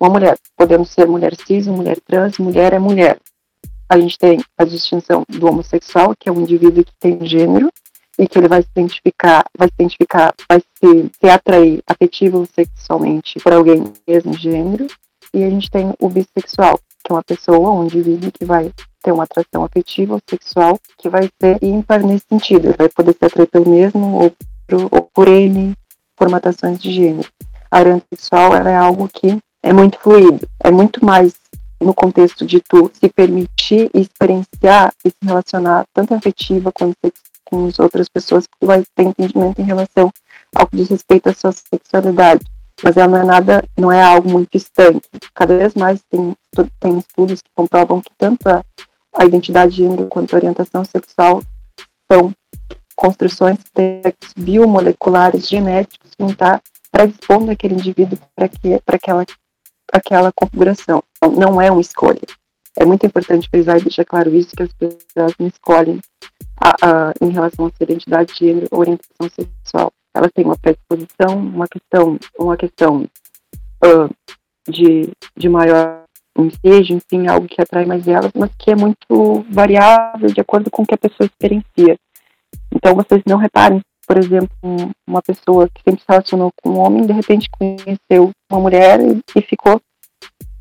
uma 0.00 0.10
mulher, 0.10 0.38
podemos 0.56 0.90
ser 0.90 1.06
mulher 1.06 1.34
cis, 1.34 1.66
mulher 1.66 1.98
trans, 2.00 2.38
mulher 2.38 2.72
é 2.72 2.78
mulher. 2.78 3.18
A 3.88 3.98
gente 3.98 4.18
tem 4.18 4.42
a 4.56 4.64
distinção 4.64 5.22
do 5.28 5.46
homossexual, 5.46 6.14
que 6.18 6.28
é 6.28 6.32
um 6.32 6.40
indivíduo 6.40 6.84
que 6.84 6.92
tem 6.98 7.24
gênero 7.26 7.70
e 8.18 8.26
que 8.26 8.38
ele 8.38 8.48
vai 8.48 8.62
se 8.62 8.68
identificar, 8.74 9.44
vai 9.56 9.68
se 9.68 9.74
identificar, 9.74 10.34
vai 10.48 10.60
se, 10.60 11.10
se 11.20 11.30
atrair 11.30 11.82
afetivo 11.86 12.46
sexualmente 12.54 13.38
por 13.40 13.52
alguém 13.52 13.82
do 13.82 13.92
mesmo 14.06 14.34
gênero. 14.34 14.86
E 15.34 15.42
a 15.44 15.50
gente 15.50 15.70
tem 15.70 15.92
o 15.98 16.08
bissexual, 16.08 16.78
que 17.02 17.12
é 17.12 17.14
uma 17.14 17.22
pessoa, 17.22 17.72
um 17.72 17.84
indivíduo 17.84 18.30
que 18.32 18.44
vai 18.44 18.72
ter 19.02 19.12
uma 19.12 19.24
atração 19.24 19.64
afetiva 19.64 20.14
ou 20.14 20.20
sexual 20.28 20.78
que 20.98 21.08
vai 21.08 21.28
ser 21.40 21.58
ímpar 21.62 22.04
nesse 22.04 22.24
sentido. 22.28 22.68
Ele 22.68 22.76
vai 22.76 22.88
poder 22.88 23.16
ser 23.18 23.26
atraído 23.26 23.50
pelo 23.50 23.68
mesmo 23.68 24.22
ou 24.22 24.32
por, 24.66 24.88
ou 24.90 25.10
por 25.14 25.28
N 25.28 25.74
formatações 26.16 26.78
de 26.78 26.92
gênero. 26.92 27.28
A 27.70 27.80
orientação 27.80 28.06
sexual 28.14 28.54
é 28.56 28.76
algo 28.76 29.08
que 29.08 29.38
é 29.62 29.72
muito 29.72 29.98
fluido, 29.98 30.46
é 30.62 30.70
muito 30.70 31.04
mais 31.04 31.34
no 31.80 31.92
contexto 31.92 32.46
de 32.46 32.60
tu 32.60 32.90
se 32.94 33.08
permitir 33.08 33.90
experienciar 33.92 34.92
e 35.04 35.10
se 35.10 35.16
relacionar 35.24 35.84
tanto 35.92 36.14
afetiva 36.14 36.70
quanto 36.72 36.96
com 37.44 37.66
as 37.66 37.78
outras 37.78 38.08
pessoas 38.08 38.46
que 38.46 38.56
tu 38.60 38.66
vai 38.66 38.82
ter 38.94 39.02
entendimento 39.02 39.60
em 39.60 39.64
relação 39.64 40.12
ao 40.54 40.66
que 40.66 40.76
diz 40.76 40.88
respeito 40.88 41.28
à 41.28 41.34
sua 41.34 41.52
sexualidade 41.52 42.44
mas 42.82 42.96
ela 42.96 43.08
não 43.08 43.18
é 43.18 43.24
nada, 43.24 43.64
não 43.78 43.92
é 43.92 44.02
algo 44.02 44.28
muito 44.28 44.56
estanque. 44.56 45.08
Cada 45.34 45.56
vez 45.56 45.74
mais 45.74 46.02
tem, 46.10 46.34
tem 46.80 46.98
estudos 46.98 47.40
que 47.40 47.50
comprovam 47.54 48.00
que 48.00 48.10
tanto 48.18 48.48
a, 48.48 48.64
a 49.14 49.24
identidade 49.24 49.72
de 49.72 49.82
gênero 49.82 50.08
quanto 50.08 50.34
a 50.34 50.36
orientação 50.36 50.84
sexual 50.84 51.42
são 52.10 52.32
construções 52.96 53.58
biomoleculares 54.36 55.48
genéticas 55.48 56.10
que 56.16 56.24
estar 56.24 56.62
predispondo 56.90 57.50
aquele 57.50 57.74
indivíduo 57.74 58.18
para 58.34 58.48
que, 58.48 58.80
aquela, 58.86 59.24
aquela 59.92 60.32
configuração. 60.32 61.02
Então, 61.16 61.32
não 61.32 61.60
é 61.60 61.70
uma 61.70 61.80
escolha. 61.80 62.20
É 62.76 62.84
muito 62.84 63.06
importante 63.06 63.48
frisar 63.48 63.78
e 63.78 63.82
deixar 63.82 64.04
claro 64.04 64.34
isso, 64.34 64.56
que 64.56 64.62
as 64.62 64.72
pessoas 64.72 65.34
não 65.38 65.46
escolhem 65.46 66.00
a, 66.60 66.70
a, 66.70 67.12
em 67.20 67.30
relação 67.30 67.66
à 67.66 67.70
sua 67.70 67.84
identidade 67.84 68.32
de 68.32 68.38
gênero 68.38 68.68
ou 68.70 68.80
orientação 68.80 69.28
sexual 69.28 69.92
ela 70.14 70.28
tem 70.30 70.44
uma 70.44 70.56
predisposição, 70.56 71.38
uma 71.38 71.66
questão, 71.66 72.18
uma 72.38 72.56
questão 72.56 73.08
uh, 73.84 74.10
de, 74.68 75.10
de 75.36 75.48
maior 75.48 76.04
ensejo, 76.38 76.94
enfim, 76.94 77.26
algo 77.26 77.46
que 77.46 77.60
atrai 77.60 77.84
mais 77.84 78.06
elas, 78.06 78.32
mas 78.34 78.50
que 78.58 78.70
é 78.70 78.76
muito 78.76 79.44
variável 79.50 80.28
de 80.28 80.40
acordo 80.40 80.70
com 80.70 80.82
o 80.82 80.86
que 80.86 80.94
a 80.94 80.98
pessoa 80.98 81.26
experiencia. 81.26 81.98
Então, 82.74 82.94
vocês 82.94 83.22
não 83.26 83.36
reparem, 83.36 83.80
por 84.06 84.16
exemplo, 84.16 84.48
uma 85.06 85.22
pessoa 85.22 85.68
que 85.68 85.82
sempre 85.82 86.00
se 86.00 86.06
relacionou 86.08 86.50
com 86.62 86.70
um 86.70 86.78
homem, 86.78 87.06
de 87.06 87.12
repente 87.12 87.50
conheceu 87.50 88.30
uma 88.50 88.60
mulher 88.60 89.00
e, 89.00 89.20
e 89.36 89.42
ficou 89.42 89.80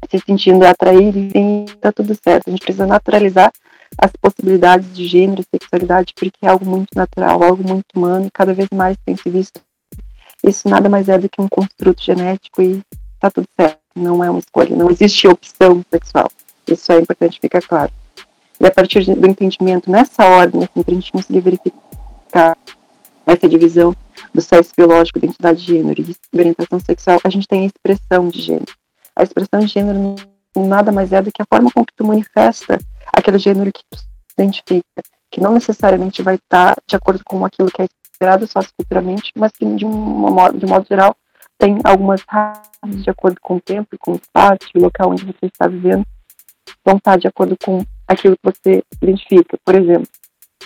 se 0.10 0.20
sentindo 0.20 0.66
atraído 0.66 1.18
e 1.18 1.66
está 1.66 1.92
tudo 1.92 2.14
certo. 2.22 2.48
A 2.48 2.52
gente 2.52 2.64
precisa 2.64 2.86
naturalizar 2.86 3.52
as 3.98 4.12
possibilidades 4.12 4.94
de 4.94 5.08
gênero 5.08 5.42
e 5.42 5.58
sexualidade, 5.58 6.14
porque 6.16 6.46
é 6.46 6.48
algo 6.48 6.66
muito 6.66 6.90
natural, 6.96 7.44
algo 7.44 7.68
muito 7.68 7.88
humano, 7.96 8.28
e 8.28 8.32
cada 8.32 8.54
vez 8.54 8.68
mais 8.74 8.98
tem 9.06 9.16
se 9.16 9.30
visto. 9.30 9.62
Isso 10.44 10.68
nada 10.68 10.90
mais 10.90 11.08
é 11.08 11.18
do 11.18 11.30
que 11.30 11.42
um 11.42 11.48
construto 11.48 12.02
genético 12.02 12.62
e 12.62 12.82
está 13.14 13.30
tudo 13.30 13.48
certo. 13.60 13.80
Não 13.96 14.24
é 14.24 14.30
uma 14.30 14.40
escolha, 14.40 14.76
não 14.76 14.90
existe 14.90 15.28
opção 15.28 15.84
sexual. 15.92 16.30
Isso 16.68 16.92
é 16.92 17.00
importante 17.00 17.40
ficar 17.40 17.62
claro. 17.62 17.92
E 18.60 18.66
a 18.66 18.72
partir 18.72 19.04
do 19.04 19.28
entendimento 19.28 19.90
nessa 19.90 20.24
ordem, 20.26 20.64
assim, 20.64 20.84
para 20.84 20.92
a 20.92 20.96
gente 20.96 21.12
conseguir 21.12 21.42
verificar 21.42 22.58
essa 23.26 23.48
divisão 23.48 23.96
do 24.34 24.42
sexo 24.42 24.72
biológico, 24.76 25.20
identidade 25.20 25.62
de 25.62 25.74
gênero 25.74 26.02
e 26.02 26.38
orientação 26.38 26.80
sexual, 26.80 27.20
a 27.24 27.30
gente 27.30 27.48
tem 27.48 27.64
a 27.64 27.66
expressão 27.66 28.30
de 28.30 28.42
gênero. 28.42 28.74
A 29.16 29.24
expressão 29.24 29.60
de 29.60 29.68
gênero 29.68 30.16
nada 30.56 30.92
mais 30.92 31.12
é 31.12 31.22
do 31.22 31.32
que 31.32 31.42
a 31.42 31.46
forma 31.46 31.72
com 31.72 31.86
que 31.86 31.94
tu 31.96 32.06
manifesta 32.06 32.80
aquele 33.22 33.40
gênero 33.40 33.72
que 33.72 33.82
se 33.96 34.06
identifica, 34.38 35.02
que 35.32 35.40
não 35.40 35.54
necessariamente 35.54 36.22
vai 36.22 36.36
estar 36.36 36.76
de 36.88 36.96
acordo 36.96 37.24
com 37.24 37.46
aquilo 37.46 37.72
que 37.72 37.82
é 37.82 37.88
esperado 38.12 38.46
socioculturalmente, 38.46 39.32
mas 39.36 39.52
que 39.54 39.66
de, 39.76 39.86
uma, 39.86 40.52
de 40.52 40.66
modo 40.66 40.86
geral 40.88 41.16
tem 41.58 41.78
algumas 41.84 42.22
razões 42.28 43.04
de 43.04 43.10
acordo 43.10 43.40
com 43.42 43.56
o 43.56 43.62
tempo, 43.62 43.96
com 44.00 44.14
o 44.14 44.16
espaço, 44.16 44.70
o 44.76 44.80
local 44.80 45.12
onde 45.12 45.26
você 45.26 45.46
está 45.46 45.68
vivendo, 45.68 46.06
vão 46.86 46.98
estar 46.98 47.18
de 47.18 47.28
acordo 47.28 47.56
com 47.64 47.84
aquilo 48.08 48.36
que 48.36 48.52
você 48.52 48.84
identifica. 49.02 49.58
Por 49.64 49.76
exemplo, 49.76 50.08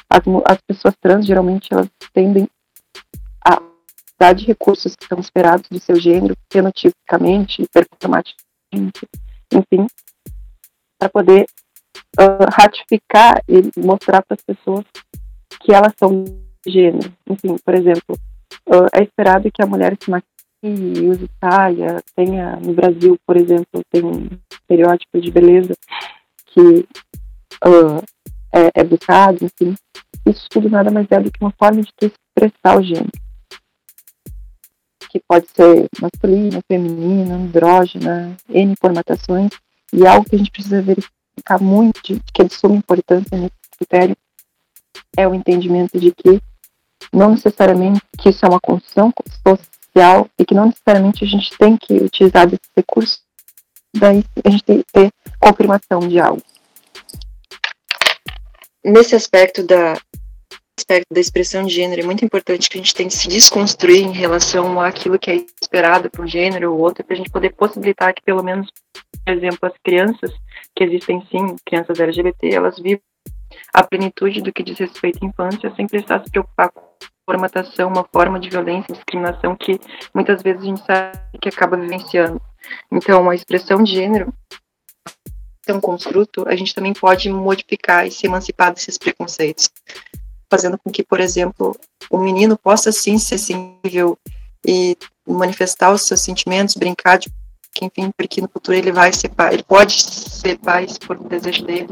as, 0.10 0.22
as 0.46 0.58
pessoas 0.68 0.96
trans 1.02 1.26
geralmente 1.26 1.74
elas 1.74 1.90
tendem 2.14 2.48
a 3.46 3.62
dar 4.20 4.34
de 4.34 4.46
recursos 4.46 4.96
que 4.96 5.06
são 5.06 5.20
esperados 5.20 5.70
do 5.70 5.80
seu 5.80 5.96
gênero, 5.98 6.36
fenotipicamente, 6.52 7.66
performaticamente, 7.72 9.08
enfim, 9.54 9.88
para 10.98 11.10
poder 11.10 11.46
uh, 12.20 12.46
ratificar 12.52 13.42
e 13.48 13.72
mostrar 13.80 14.22
para 14.24 14.36
as 14.36 14.44
pessoas 14.44 14.86
que 15.62 15.74
elas 15.74 15.94
são 15.98 16.24
gênero. 16.66 17.12
Enfim, 17.30 17.56
por 17.64 17.76
exemplo, 17.76 18.18
uh, 18.68 18.88
é 18.94 19.04
esperado 19.04 19.52
que 19.52 19.62
a 19.62 19.68
mulher 19.68 19.98
se 20.00 20.10
maquie, 20.10 20.28
use 20.64 21.30
saia, 21.40 22.02
tenha, 22.16 22.56
no 22.58 22.74
Brasil, 22.74 23.18
por 23.26 23.38
exemplo, 23.38 23.82
tem 23.92 24.04
um 24.04 24.30
estereótipo 24.52 25.22
de 25.22 25.32
beleza 25.32 25.76
que 26.48 26.88
uh, 27.66 28.02
é, 28.54 28.82
é 28.82 28.84
buscado, 28.84 29.46
enfim. 29.46 29.76
Isso 30.26 30.48
tudo 30.50 30.70
nada 30.70 30.90
mais 30.90 31.08
é 31.12 31.20
do 31.20 31.32
que 31.32 31.42
uma 31.42 31.54
forma 31.60 31.82
de 31.82 31.90
expressar 32.02 32.80
o 32.80 32.84
gênero 32.84 33.12
que 35.16 35.22
pode 35.26 35.48
ser 35.56 35.88
masculina, 36.02 36.60
feminina, 36.68 37.36
andrógena, 37.36 38.36
N 38.50 38.76
formatações, 38.76 39.50
e 39.94 40.04
é 40.04 40.10
algo 40.10 40.30
que 40.30 40.36
a 40.36 40.38
gente 40.38 40.52
precisa 40.52 40.82
verificar 40.82 41.16
muito, 41.60 42.02
que 42.02 42.42
é 42.42 42.46
de 42.46 42.54
suma 42.54 42.76
importância 42.76 43.38
nesse 43.38 43.54
critério, 43.78 44.16
é 45.18 45.28
o 45.28 45.34
entendimento 45.34 46.00
de 46.00 46.12
que 46.12 46.42
não 47.12 47.32
necessariamente 47.32 48.02
que 48.18 48.30
isso 48.30 48.46
é 48.46 48.50
uma 48.50 48.60
construção 48.60 49.14
social 49.46 50.30
e 50.38 50.46
que 50.46 50.54
não 50.54 50.68
necessariamente 50.68 51.24
a 51.24 51.28
gente 51.28 51.58
tem 51.58 51.78
que 51.78 51.94
utilizar 51.94 52.48
desse 52.48 52.70
recurso, 52.76 53.20
daí 53.96 54.24
a 54.44 54.50
gente 54.50 54.64
tem 54.64 54.78
que 54.80 54.92
ter 54.92 55.12
confirmação 55.40 56.00
de 56.00 56.20
algo. 56.20 56.42
Nesse 58.84 59.16
aspecto 59.16 59.64
da, 59.64 59.98
aspecto 60.78 61.08
da 61.12 61.20
expressão 61.20 61.64
de 61.66 61.74
gênero 61.74 62.02
é 62.02 62.06
muito 62.06 62.24
importante 62.24 62.70
que 62.70 62.78
a 62.78 62.82
gente 62.82 62.94
tem 62.94 63.08
que 63.08 63.14
se 63.14 63.28
desconstruir 63.28 64.04
em 64.04 64.12
relação 64.12 64.80
àquilo 64.80 65.18
que 65.18 65.32
é 65.32 65.46
esperado 65.62 66.10
por 66.10 66.26
um 66.26 66.28
gênero 66.28 66.74
ou 66.74 66.80
outro, 66.80 67.04
para 67.04 67.16
a 67.16 67.18
gente 67.18 67.30
poder 67.30 67.56
possibilitar 67.56 68.14
que, 68.14 68.22
pelo 68.22 68.44
menos, 68.44 68.70
exemplo, 69.28 69.60
as 69.64 69.78
crianças, 69.84 70.32
que 70.76 70.84
existem 70.84 71.26
sim, 71.32 71.56
crianças 71.66 72.00
LGBT, 72.00 72.54
elas 72.54 72.78
vivam 72.80 73.02
a 73.74 73.84
plenitude 73.84 74.42
do 74.42 74.52
que 74.52 74.64
diz 74.64 74.78
respeito 74.78 75.24
à 75.24 75.28
infância, 75.28 75.74
sem 75.76 75.88
precisar 75.88 76.24
se 76.24 76.32
preocupar 76.32 76.72
com 76.72 76.82
formatação, 77.26 77.90
uma 77.90 78.04
forma 78.04 78.40
de 78.40 78.50
violência, 78.50 78.94
discriminação 78.94 79.56
que 79.56 79.80
muitas 80.14 80.42
vezes 80.42 80.62
a 80.62 80.66
gente 80.66 80.86
sabe 80.86 81.20
que 81.42 81.50
acaba 81.50 81.76
vivenciando. 81.76 82.42
Então, 82.92 83.30
a 83.30 83.36
expressão 83.36 83.84
de 83.84 83.94
gênero 83.94 84.34
ser 85.66 85.74
um 85.74 85.82
construto, 85.82 86.48
a 86.48 86.56
gente 86.56 86.76
também 86.76 86.94
pode 86.94 87.30
modificar 87.30 88.06
e 88.06 88.12
se 88.12 88.28
emancipar 88.28 88.72
desses 88.72 88.98
preconceitos, 88.98 89.70
fazendo 90.50 90.78
com 90.78 90.92
que, 90.92 91.04
por 91.04 91.20
exemplo, 91.20 91.76
o 92.10 92.20
menino 92.20 92.56
possa 92.56 92.92
sim 92.92 93.18
ser 93.18 93.40
sensível 93.40 94.18
e 94.66 94.96
manifestar 95.28 95.92
os 95.92 96.04
seus 96.04 96.22
sentimentos, 96.22 96.76
brincar 96.76 97.18
de 97.18 97.32
enfim, 97.84 98.12
porque 98.16 98.40
no 98.40 98.48
futuro 98.48 98.78
ele 98.78 98.92
vai 98.92 99.12
ser 99.12 99.30
pai, 99.30 99.56
ele 99.56 99.64
pode 99.64 100.02
ser 100.02 100.58
pai 100.60 100.88
se 100.88 101.00
for 101.02 101.18
o 101.18 101.28
desejo 101.28 101.66
dele, 101.66 101.90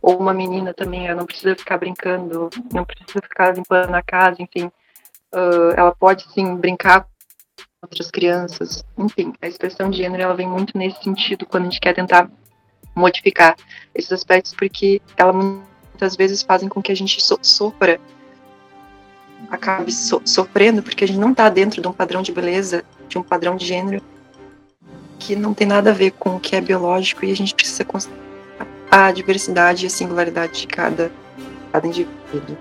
ou 0.00 0.18
uma 0.18 0.34
menina 0.34 0.74
também, 0.74 1.06
ela 1.06 1.20
não 1.20 1.26
precisa 1.26 1.54
ficar 1.56 1.78
brincando, 1.78 2.50
não 2.72 2.84
precisa 2.84 3.22
ficar 3.22 3.54
limpando 3.54 3.94
a 3.94 4.02
casa, 4.02 4.42
enfim, 4.42 4.66
uh, 5.32 5.72
ela 5.76 5.94
pode 5.94 6.26
sim 6.32 6.56
brincar 6.56 7.02
com 7.02 7.08
outras 7.82 8.10
crianças, 8.10 8.84
enfim, 8.98 9.32
a 9.40 9.46
expressão 9.46 9.88
de 9.88 9.98
gênero 9.98 10.22
ela 10.22 10.34
vem 10.34 10.48
muito 10.48 10.76
nesse 10.76 11.02
sentido 11.02 11.46
quando 11.46 11.62
a 11.62 11.70
gente 11.70 11.80
quer 11.80 11.94
tentar 11.94 12.28
modificar 12.94 13.56
esses 13.94 14.12
aspectos, 14.12 14.54
porque 14.54 15.00
ela 15.16 15.32
muitas 15.32 16.16
vezes 16.16 16.42
fazem 16.42 16.68
com 16.68 16.82
que 16.82 16.92
a 16.92 16.96
gente 16.96 17.22
so 17.22 17.38
sofra 17.40 17.98
acabe 19.50 19.92
so 19.92 20.22
sofrendo 20.24 20.82
porque 20.82 21.04
a 21.04 21.06
gente 21.06 21.18
não 21.18 21.32
está 21.32 21.48
dentro 21.48 21.82
de 21.82 21.88
um 21.88 21.92
padrão 21.92 22.22
de 22.22 22.32
beleza, 22.32 22.84
de 23.08 23.18
um 23.18 23.22
padrão 23.22 23.56
de 23.56 23.66
gênero 23.66 24.02
que 25.22 25.36
não 25.36 25.54
tem 25.54 25.66
nada 25.66 25.90
a 25.90 25.94
ver 25.94 26.10
com 26.12 26.36
o 26.36 26.40
que 26.40 26.56
é 26.56 26.60
biológico 26.60 27.24
e 27.24 27.30
a 27.30 27.36
gente 27.36 27.54
precisa 27.54 27.84
considerar 27.84 28.20
a 28.90 29.12
diversidade 29.12 29.84
e 29.84 29.86
a 29.86 29.90
singularidade 29.90 30.60
de 30.60 30.66
cada, 30.66 31.12
cada 31.70 31.86
indivíduo. 31.86 32.56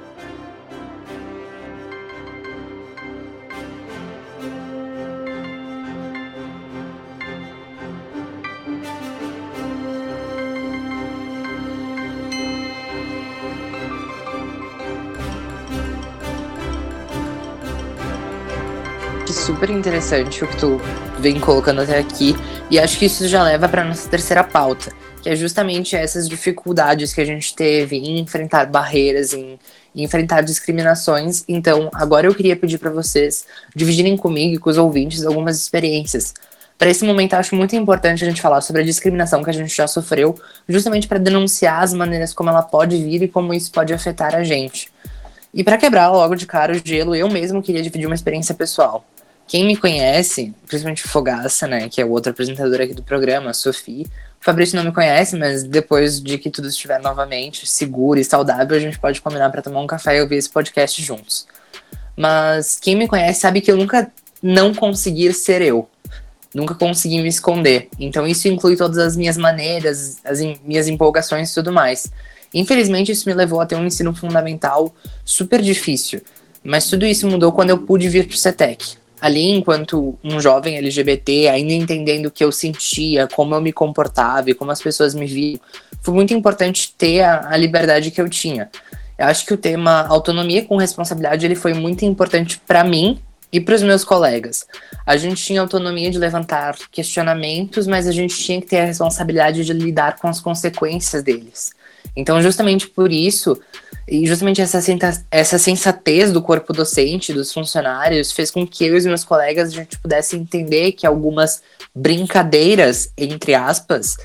Super 19.32 19.70
interessante 19.70 20.44
o 20.44 20.48
que 20.48 20.58
tu 20.58 20.82
vem 21.20 21.40
colocando 21.40 21.82
até 21.82 22.00
aqui, 22.00 22.36
e 22.70 22.80
acho 22.80 22.98
que 22.98 23.06
isso 23.06 23.28
já 23.28 23.44
leva 23.44 23.68
para 23.68 23.84
nossa 23.84 24.10
terceira 24.10 24.44
pauta, 24.44 24.92
que 25.22 25.30
é 25.30 25.36
justamente 25.36 25.96
essas 25.96 26.28
dificuldades 26.28 27.14
que 27.14 27.22
a 27.22 27.26
gente 27.26 27.56
teve 27.56 27.98
em 27.98 28.20
enfrentar 28.20 28.66
barreiras, 28.66 29.34
em, 29.34 29.60
em 29.96 30.04
enfrentar 30.04 30.42
discriminações. 30.42 31.44
Então, 31.48 31.90
agora 31.94 32.28
eu 32.28 32.36
queria 32.36 32.56
pedir 32.56 32.78
para 32.78 32.90
vocês 32.90 33.46
dividirem 33.76 34.18
comigo 34.18 34.56
e 34.56 34.58
com 34.58 34.70
os 34.70 34.78
ouvintes 34.78 35.26
algumas 35.26 35.58
experiências. 35.58 36.34
Para 36.78 36.90
esse 36.90 37.06
momento, 37.06 37.36
acho 37.36 37.56
muito 37.56 37.76
importante 37.76 38.24
a 38.24 38.28
gente 38.28 38.42
falar 38.42 38.60
sobre 38.62 38.82
a 38.82 38.86
discriminação 38.86 39.44
que 39.44 39.52
a 39.52 39.54
gente 39.54 39.76
já 39.76 39.86
sofreu, 39.86 40.36
justamente 40.68 41.08
para 41.08 41.20
denunciar 41.20 41.84
as 41.84 41.94
maneiras 41.94 42.34
como 42.34 42.50
ela 42.50 42.64
pode 42.64 42.98
vir 43.04 43.22
e 43.22 43.28
como 43.28 43.54
isso 43.54 43.72
pode 43.72 43.94
afetar 43.94 44.34
a 44.34 44.44
gente. 44.44 44.90
E 45.54 45.64
para 45.64 45.78
quebrar 45.78 46.10
logo 46.10 46.34
de 46.34 46.48
cara 46.48 46.74
o 46.74 46.82
gelo, 46.84 47.14
eu 47.14 47.30
mesmo 47.30 47.62
queria 47.62 47.84
dividir 47.84 48.08
uma 48.08 48.16
experiência 48.16 48.56
pessoal. 48.56 49.06
Quem 49.52 49.66
me 49.66 49.76
conhece, 49.76 50.54
principalmente 50.66 51.04
Fogaça, 51.04 51.68
né, 51.68 51.90
que 51.90 52.00
é 52.00 52.06
o 52.06 52.10
outro 52.10 52.32
apresentador 52.32 52.80
aqui 52.80 52.94
do 52.94 53.04
programa, 53.04 53.54
Sophie. 53.54 54.04
O 54.40 54.46
Fabrício 54.46 54.78
não 54.78 54.86
me 54.86 54.94
conhece, 54.94 55.36
mas 55.36 55.62
depois 55.64 56.24
de 56.24 56.38
que 56.38 56.50
tudo 56.50 56.70
estiver 56.70 57.02
novamente 57.02 57.68
seguro 57.68 58.18
e 58.18 58.24
saudável, 58.24 58.78
a 58.78 58.80
gente 58.80 58.98
pode 58.98 59.20
combinar 59.20 59.50
para 59.50 59.62
tomar 59.62 59.82
um 59.82 59.88
café 59.88 60.16
e 60.16 60.22
ouvir 60.22 60.38
esse 60.38 60.50
podcast 60.50 61.04
juntos. 61.04 61.46
Mas 62.16 62.80
quem 62.80 62.96
me 62.96 63.10
conhece 63.10 63.42
sabe 63.42 63.60
que 63.60 63.70
eu 63.70 63.76
nunca 63.76 64.10
não 64.42 64.74
consegui 64.74 65.34
ser 65.34 65.62
eu. 65.62 65.86
Nunca 66.56 66.74
consegui 66.74 67.22
me 67.22 67.28
esconder. 67.28 67.90
Então 68.00 68.26
isso 68.26 68.48
inclui 68.48 68.78
todas 68.78 69.00
as 69.00 69.18
minhas 69.18 69.36
maneiras, 69.36 70.22
as 70.24 70.40
minhas 70.64 70.88
empolgações 70.88 71.52
e 71.52 71.56
tudo 71.56 71.74
mais. 71.74 72.10
Infelizmente, 72.54 73.12
isso 73.12 73.28
me 73.28 73.36
levou 73.36 73.60
a 73.60 73.66
ter 73.66 73.76
um 73.76 73.86
ensino 73.86 74.16
fundamental 74.16 74.96
super 75.26 75.62
difícil. 75.62 76.22
Mas 76.64 76.88
tudo 76.88 77.06
isso 77.06 77.28
mudou 77.28 77.52
quando 77.52 77.72
eu 77.72 77.80
pude 77.80 78.08
vir 78.08 78.26
para 78.26 78.36
o 78.36 78.38
CETEC 78.38 79.01
ali 79.22 79.52
enquanto 79.52 80.18
um 80.24 80.42
jovem 80.42 80.76
LGBT, 80.78 81.50
ainda 81.50 81.74
entendendo 81.74 82.26
o 82.26 82.32
que 82.32 82.44
eu 82.44 82.52
sentia, 82.52 83.28
como 83.28 83.54
eu 83.54 83.62
me 83.62 83.72
comportava 83.72 84.50
e 84.50 84.56
como 84.56 84.72
as 84.72 84.82
pessoas 84.82 85.14
me 85.14 85.28
viam, 85.28 85.60
foi 86.02 86.14
muito 86.14 86.34
importante 86.34 86.94
ter 86.98 87.22
a, 87.22 87.50
a 87.50 87.56
liberdade 87.56 88.10
que 88.10 88.20
eu 88.20 88.28
tinha. 88.28 88.70
Eu 89.18 89.28
acho 89.28 89.46
que 89.46 89.54
o 89.54 89.58
tema 89.58 90.08
autonomia 90.08 90.66
com 90.66 90.76
responsabilidade 90.76 91.46
ele 91.46 91.54
foi 91.54 91.76
muito 91.76 92.04
importante 92.04 92.60
para 92.66 92.84
mim 92.84 93.20
e 93.52 93.60
para 93.60 93.76
os 93.76 93.84
meus 93.84 94.04
colegas. 94.04 94.66
A 95.06 95.16
gente 95.18 95.44
tinha 95.44 95.62
autonomia 95.62 96.10
de 96.10 96.18
levantar 96.18 96.76
questionamentos, 96.92 97.86
mas 97.86 98.08
a 98.08 98.12
gente 98.12 98.36
tinha 98.36 98.60
que 98.60 98.66
ter 98.66 98.80
a 98.80 98.86
responsabilidade 98.86 99.64
de 99.64 99.74
lidar 99.74 100.18
com 100.18 100.28
as 100.28 100.40
consequências 100.40 101.22
deles. 101.22 101.72
Então, 102.16 102.42
justamente 102.42 102.88
por 102.88 103.12
isso, 103.12 103.60
e 104.08 104.28
justamente 104.28 104.62
essa, 104.62 104.80
essa 105.30 105.58
sensatez 105.58 106.32
do 106.32 106.42
corpo 106.42 106.74
docente, 106.74 107.34
dos 107.34 107.54
funcionários, 107.54 108.32
fez 108.32 108.52
com 108.52 108.66
que 108.68 108.86
eu 108.86 108.96
e 108.96 108.98
os 108.98 109.06
meus 109.06 109.24
colegas 109.24 109.70
a 109.70 109.76
gente 109.76 109.98
pudesse 110.00 110.36
entender 110.36 110.92
que 110.94 111.08
algumas 111.08 111.62
brincadeiras, 111.96 113.12
entre 113.18 113.54
aspas, 113.54 114.18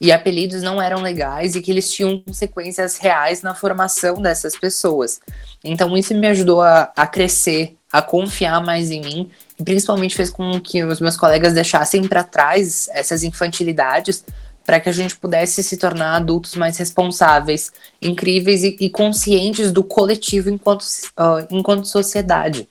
e 0.00 0.12
apelidos 0.12 0.62
não 0.62 0.80
eram 0.80 1.00
legais 1.00 1.54
e 1.54 1.62
que 1.62 1.70
eles 1.70 1.90
tinham 1.90 2.20
consequências 2.20 2.98
reais 2.98 3.42
na 3.42 3.54
formação 3.54 4.20
dessas 4.20 4.56
pessoas. 4.56 5.20
Então 5.62 5.96
isso 5.96 6.14
me 6.14 6.26
ajudou 6.26 6.60
a, 6.60 6.92
a 6.94 7.06
crescer, 7.06 7.76
a 7.92 8.02
confiar 8.02 8.62
mais 8.62 8.90
em 8.90 9.00
mim 9.00 9.30
e 9.58 9.62
principalmente 9.62 10.16
fez 10.16 10.30
com 10.30 10.60
que 10.60 10.84
os 10.84 11.00
meus 11.00 11.16
colegas 11.16 11.54
deixassem 11.54 12.06
para 12.06 12.24
trás 12.24 12.88
essas 12.92 13.22
infantilidades 13.22 14.24
para 14.64 14.80
que 14.80 14.88
a 14.88 14.92
gente 14.92 15.16
pudesse 15.16 15.62
se 15.62 15.76
tornar 15.76 16.16
adultos 16.16 16.54
mais 16.54 16.76
responsáveis, 16.78 17.70
incríveis 18.00 18.62
e, 18.64 18.76
e 18.80 18.90
conscientes 18.90 19.70
do 19.70 19.84
coletivo 19.84 20.48
enquanto, 20.50 20.82
uh, 20.82 21.46
enquanto 21.50 21.86
sociedade. 21.86 22.68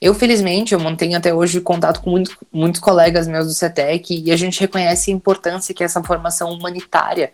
Eu, 0.00 0.14
felizmente, 0.14 0.72
eu 0.72 0.80
mantenho 0.80 1.16
até 1.16 1.32
hoje 1.32 1.60
contato 1.60 2.00
com 2.00 2.10
muito, 2.10 2.36
muitos 2.50 2.80
colegas 2.80 3.28
meus 3.28 3.46
do 3.46 3.52
CETEC 3.52 4.22
e 4.24 4.32
a 4.32 4.36
gente 4.36 4.60
reconhece 4.60 5.10
a 5.10 5.14
importância 5.14 5.74
que 5.74 5.84
essa 5.84 6.02
formação 6.02 6.50
humanitária 6.50 7.32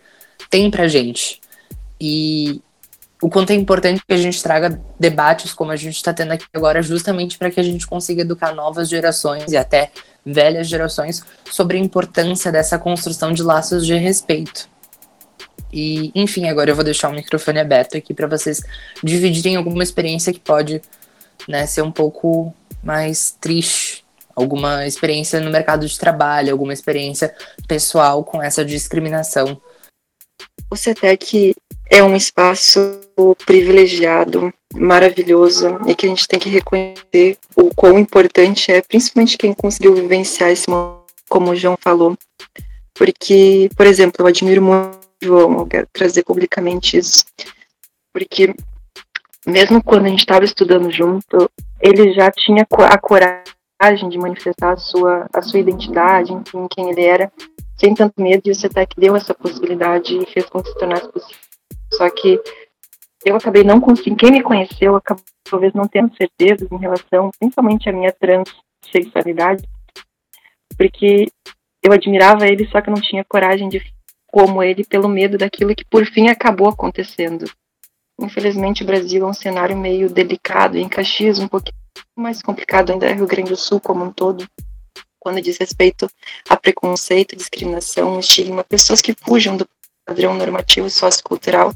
tem 0.49 0.69
para 0.69 0.83
a 0.83 0.87
gente. 0.87 1.39
E 1.99 2.61
o 3.21 3.29
quanto 3.29 3.51
é 3.51 3.55
importante 3.55 4.01
que 4.05 4.13
a 4.13 4.17
gente 4.17 4.43
traga 4.43 4.81
debates 4.99 5.53
como 5.53 5.71
a 5.71 5.75
gente 5.75 5.95
está 5.95 6.13
tendo 6.13 6.33
aqui 6.33 6.45
agora, 6.53 6.81
justamente 6.81 7.37
para 7.37 7.49
que 7.49 7.59
a 7.59 7.63
gente 7.63 7.87
consiga 7.87 8.21
educar 8.21 8.53
novas 8.53 8.89
gerações 8.89 9.51
e 9.51 9.57
até 9.57 9.91
velhas 10.27 10.67
gerações 10.67 11.23
sobre 11.49 11.77
a 11.77 11.79
importância 11.79 12.51
dessa 12.51 12.77
construção 12.77 13.31
de 13.31 13.41
laços 13.41 13.85
de 13.85 13.95
respeito. 13.95 14.69
E, 15.71 16.11
enfim, 16.15 16.47
agora 16.47 16.69
eu 16.69 16.75
vou 16.75 16.83
deixar 16.83 17.09
o 17.09 17.13
microfone 17.13 17.59
aberto 17.59 17.97
aqui 17.97 18.13
para 18.13 18.27
vocês 18.27 18.61
dividirem 19.03 19.55
alguma 19.55 19.83
experiência 19.83 20.33
que 20.33 20.39
pode 20.39 20.81
né, 21.47 21.65
ser 21.65 21.81
um 21.81 21.91
pouco 21.91 22.53
mais 22.83 23.35
triste, 23.39 24.05
alguma 24.35 24.85
experiência 24.85 25.39
no 25.39 25.51
mercado 25.51 25.85
de 25.85 25.99
trabalho, 25.99 26.51
alguma 26.51 26.73
experiência 26.73 27.35
pessoal 27.67 28.23
com 28.23 28.41
essa 28.41 28.63
discriminação. 28.63 29.59
O 30.69 30.75
CETEC 30.75 31.55
é 31.89 32.03
um 32.03 32.15
espaço 32.15 33.01
privilegiado, 33.45 34.53
maravilhoso, 34.73 35.79
e 35.87 35.95
que 35.95 36.05
a 36.05 36.09
gente 36.09 36.27
tem 36.27 36.39
que 36.39 36.49
reconhecer 36.49 37.37
o 37.55 37.73
quão 37.73 37.97
importante 37.97 38.71
é, 38.71 38.81
principalmente 38.81 39.37
quem 39.37 39.53
conseguiu 39.53 39.95
vivenciar 39.95 40.51
esse 40.51 40.69
momento, 40.69 41.05
como 41.29 41.51
o 41.51 41.55
João 41.55 41.77
falou. 41.79 42.17
Porque, 42.93 43.69
por 43.75 43.85
exemplo, 43.85 44.21
eu 44.21 44.27
admiro 44.27 44.61
muito 44.61 44.97
o 45.21 45.25
João, 45.25 45.59
eu 45.59 45.65
quero 45.65 45.87
trazer 45.93 46.23
publicamente 46.23 46.97
isso, 46.97 47.25
porque 48.13 48.53
mesmo 49.45 49.81
quando 49.81 50.05
a 50.05 50.09
gente 50.09 50.19
estava 50.19 50.43
estudando 50.43 50.91
junto, 50.91 51.49
ele 51.79 52.11
já 52.13 52.29
tinha 52.31 52.67
a 52.69 52.97
coragem 52.97 54.09
de 54.09 54.17
manifestar 54.17 54.73
a 54.73 54.77
sua, 54.77 55.27
a 55.31 55.41
sua 55.41 55.59
identidade, 55.59 56.33
enfim, 56.33 56.67
quem 56.69 56.89
ele 56.89 57.03
era, 57.03 57.31
sem 57.77 57.93
tanto 57.93 58.21
medo, 58.21 58.41
e 58.45 58.51
o 58.51 58.55
CETEC 58.55 58.95
deu 58.97 59.15
essa 59.15 59.33
possibilidade 59.33 60.17
e 60.17 60.25
fez 60.25 60.45
com 60.47 60.61
que 60.61 60.69
se 60.69 60.77
tornasse 60.77 61.07
possível. 61.09 61.37
Só 61.93 62.09
que 62.09 62.41
eu 63.25 63.35
acabei 63.35 63.63
não 63.63 63.79
conseguindo, 63.79 64.17
quem 64.17 64.31
me 64.31 64.43
conheceu 64.43 64.95
acabou 64.95 65.23
talvez 65.49 65.73
não 65.73 65.87
tendo 65.87 66.15
certezas 66.15 66.69
em 66.71 66.77
relação, 66.77 67.31
principalmente 67.39 67.89
à 67.89 67.93
minha 67.93 68.13
transexualidade, 68.13 69.63
porque 70.77 71.27
eu 71.81 71.91
admirava 71.91 72.47
ele, 72.47 72.67
só 72.67 72.81
que 72.81 72.89
não 72.89 73.01
tinha 73.01 73.23
coragem 73.23 73.69
de 73.69 73.81
como 74.27 74.61
ele 74.61 74.83
pelo 74.83 75.07
medo 75.07 75.37
daquilo 75.37 75.75
que 75.75 75.85
por 75.85 76.05
fim 76.05 76.27
acabou 76.27 76.69
acontecendo. 76.69 77.49
Infelizmente 78.19 78.83
o 78.83 78.85
Brasil 78.85 79.25
é 79.25 79.29
um 79.29 79.33
cenário 79.33 79.77
meio 79.77 80.09
delicado, 80.09 80.77
em 80.77 80.89
Caxias 80.89 81.39
um 81.39 81.47
pouquinho 81.47 81.77
mais 82.15 82.41
complicado 82.41 82.91
ainda 82.91 83.13
Rio 83.13 83.27
Grande 83.27 83.49
do 83.49 83.55
Sul 83.55 83.79
como 83.79 84.03
um 84.03 84.11
todo, 84.11 84.47
quando 85.19 85.41
diz 85.41 85.57
respeito 85.57 86.09
a 86.49 86.57
preconceito, 86.57 87.35
discriminação, 87.35 88.19
estigma, 88.19 88.63
pessoas 88.63 89.01
que 89.01 89.13
fujam 89.13 89.55
do 89.55 89.67
padrão 90.05 90.33
normativo 90.33 90.89
sociocultural. 90.89 91.73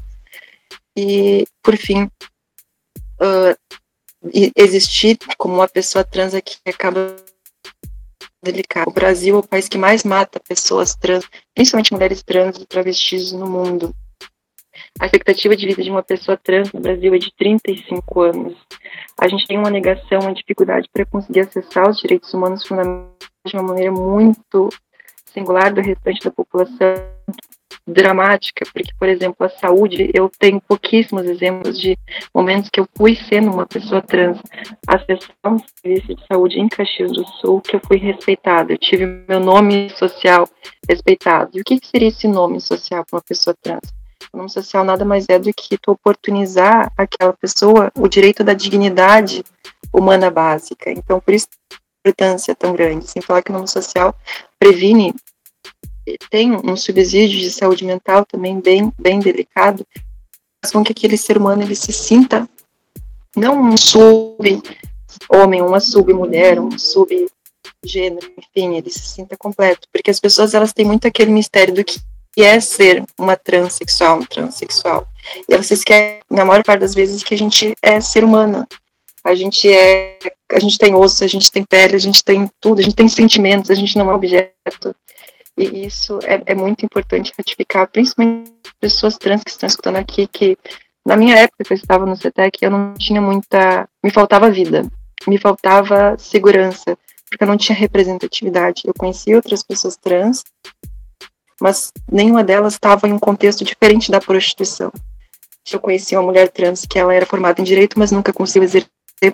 E, 0.96 1.46
por 1.62 1.76
fim, 1.76 2.04
uh, 2.04 3.56
existir 4.56 5.18
como 5.38 5.54
uma 5.54 5.68
pessoa 5.68 6.04
trans 6.04 6.34
aqui 6.34 6.56
acaba 6.66 7.16
delicado. 8.42 8.90
O 8.90 8.92
Brasil 8.92 9.36
é 9.36 9.38
o 9.38 9.46
país 9.46 9.68
que 9.68 9.78
mais 9.78 10.04
mata 10.04 10.40
pessoas 10.40 10.94
trans, 10.94 11.24
principalmente 11.54 11.92
mulheres 11.92 12.22
trans 12.22 12.58
e 12.58 12.66
travestis 12.66 13.32
no 13.32 13.48
mundo. 13.48 13.94
A 14.98 15.06
expectativa 15.06 15.56
de 15.56 15.66
vida 15.66 15.82
de 15.82 15.90
uma 15.90 16.02
pessoa 16.02 16.36
trans 16.36 16.72
no 16.72 16.80
Brasil 16.80 17.14
é 17.14 17.18
de 17.18 17.32
35 17.36 18.20
anos. 18.20 18.56
A 19.18 19.28
gente 19.28 19.46
tem 19.46 19.58
uma 19.58 19.70
negação, 19.70 20.20
uma 20.20 20.34
dificuldade 20.34 20.88
para 20.92 21.06
conseguir 21.06 21.40
acessar 21.40 21.88
os 21.88 21.98
direitos 21.98 22.32
humanos 22.34 22.66
fundamentais 22.66 23.12
de 23.46 23.56
uma 23.56 23.62
maneira 23.62 23.92
muito 23.92 24.68
singular 25.32 25.72
do 25.72 25.80
restante 25.80 26.22
da 26.24 26.30
população 26.30 26.94
dramática, 27.86 28.64
porque, 28.72 28.92
por 28.98 29.08
exemplo, 29.08 29.46
a 29.46 29.48
saúde, 29.48 30.10
eu 30.14 30.30
tenho 30.38 30.60
pouquíssimos 30.60 31.24
exemplos 31.26 31.78
de 31.78 31.98
momentos 32.34 32.70
que 32.70 32.80
eu 32.80 32.88
fui 32.96 33.16
sendo 33.28 33.50
uma 33.50 33.66
pessoa 33.66 34.02
trans, 34.02 34.38
acessar 34.86 35.36
um 35.46 35.58
serviço 35.58 36.14
de 36.14 36.26
saúde 36.26 36.60
em 36.60 36.68
Caxias 36.68 37.12
do 37.12 37.26
Sul, 37.40 37.60
que 37.60 37.76
eu 37.76 37.80
fui 37.86 37.96
respeitada, 37.96 38.72
eu 38.72 38.78
tive 38.78 39.06
meu 39.06 39.40
nome 39.40 39.90
social 39.90 40.48
respeitado. 40.88 41.50
E 41.54 41.60
o 41.60 41.64
que, 41.64 41.78
que 41.78 41.86
seria 41.86 42.08
esse 42.08 42.28
nome 42.28 42.60
social 42.60 43.04
para 43.04 43.16
uma 43.16 43.22
pessoa 43.22 43.56
trans? 43.60 43.92
O 44.32 44.36
nome 44.36 44.50
social 44.50 44.84
nada 44.84 45.04
mais 45.04 45.26
é 45.28 45.38
do 45.38 45.52
que 45.52 45.76
tu 45.76 45.90
oportunizar 45.90 46.90
aquela 46.96 47.32
pessoa 47.32 47.90
o 47.98 48.08
direito 48.08 48.42
da 48.42 48.54
dignidade 48.54 49.44
humana 49.92 50.30
básica. 50.30 50.90
Então, 50.90 51.20
por 51.20 51.34
isso 51.34 51.48
importância 52.04 52.54
tão 52.54 52.72
grande. 52.72 53.08
Sem 53.08 53.22
falar 53.22 53.42
que 53.42 53.50
o 53.50 53.54
nome 53.54 53.68
social 53.68 54.14
previne 54.58 55.14
tem 56.30 56.52
um 56.52 56.76
subsídio 56.76 57.38
de 57.38 57.50
saúde 57.50 57.84
mental 57.84 58.24
também 58.24 58.60
bem, 58.60 58.92
bem 58.98 59.20
delicado, 59.20 59.86
faz 60.62 60.72
com 60.72 60.84
que 60.84 60.92
aquele 60.92 61.16
ser 61.16 61.36
humano 61.36 61.62
ele 61.62 61.74
se 61.74 61.92
sinta 61.92 62.48
não 63.36 63.60
um 63.60 63.76
sub-homem, 63.76 65.62
uma 65.62 65.80
sub-mulher, 65.80 66.60
um 66.60 66.78
sub-gênero, 66.78 68.30
enfim, 68.36 68.76
ele 68.76 68.90
se 68.90 69.00
sinta 69.00 69.36
completo, 69.36 69.88
porque 69.92 70.10
as 70.10 70.20
pessoas 70.20 70.54
elas 70.54 70.72
têm 70.72 70.84
muito 70.84 71.06
aquele 71.06 71.30
mistério 71.30 71.74
do 71.74 71.84
que 71.84 72.00
é 72.38 72.60
ser 72.60 73.04
uma 73.18 73.36
transexual, 73.36 74.18
um 74.18 74.24
transexual, 74.24 75.06
e 75.48 75.54
elas 75.54 75.70
esquecem, 75.70 76.20
na 76.30 76.44
maior 76.44 76.62
parte 76.62 76.80
das 76.80 76.94
vezes, 76.94 77.22
que 77.22 77.34
a 77.34 77.38
gente 77.38 77.74
é 77.82 78.00
ser 78.00 78.24
humano, 78.24 78.66
a 79.24 79.34
gente 79.34 79.72
é, 79.72 80.18
a 80.50 80.58
gente 80.58 80.78
tem 80.78 80.94
osso, 80.94 81.24
a 81.24 81.26
gente 81.26 81.50
tem 81.50 81.64
pele, 81.64 81.94
a 81.94 81.98
gente 81.98 82.24
tem 82.24 82.50
tudo, 82.60 82.80
a 82.80 82.82
gente 82.82 82.96
tem 82.96 83.08
sentimentos, 83.08 83.70
a 83.70 83.74
gente 83.74 83.96
não 83.96 84.10
é 84.10 84.14
objeto, 84.14 84.94
e 85.56 85.86
isso 85.86 86.18
é, 86.22 86.42
é 86.46 86.54
muito 86.54 86.84
importante 86.84 87.32
ratificar, 87.36 87.86
principalmente 87.88 88.52
pessoas 88.80 89.18
trans 89.18 89.42
que 89.44 89.50
estão 89.50 89.66
escutando 89.66 89.96
aqui, 89.96 90.26
que 90.26 90.56
na 91.04 91.16
minha 91.16 91.36
época 91.36 91.64
que 91.64 91.72
eu 91.72 91.76
estava 91.76 92.06
no 92.06 92.16
CETEC, 92.16 92.58
eu 92.62 92.70
não 92.70 92.94
tinha 92.94 93.20
muita. 93.20 93.88
Me 94.02 94.10
faltava 94.10 94.50
vida, 94.50 94.86
me 95.26 95.36
faltava 95.36 96.16
segurança, 96.18 96.96
porque 97.28 97.42
eu 97.42 97.48
não 97.48 97.56
tinha 97.56 97.76
representatividade. 97.76 98.82
Eu 98.84 98.94
conhecia 98.94 99.36
outras 99.36 99.62
pessoas 99.62 99.96
trans, 99.96 100.44
mas 101.60 101.92
nenhuma 102.10 102.42
delas 102.42 102.74
estava 102.74 103.08
em 103.08 103.12
um 103.12 103.18
contexto 103.18 103.64
diferente 103.64 104.10
da 104.10 104.20
prostituição. 104.20 104.92
Eu 105.70 105.80
conhecia 105.80 106.18
uma 106.18 106.26
mulher 106.26 106.48
trans 106.50 106.86
que 106.86 106.98
ela 106.98 107.14
era 107.14 107.26
formada 107.26 107.60
em 107.60 107.64
direito, 107.64 107.98
mas 107.98 108.10
nunca 108.10 108.32
conseguiu 108.32 108.64
exercer 108.64 108.88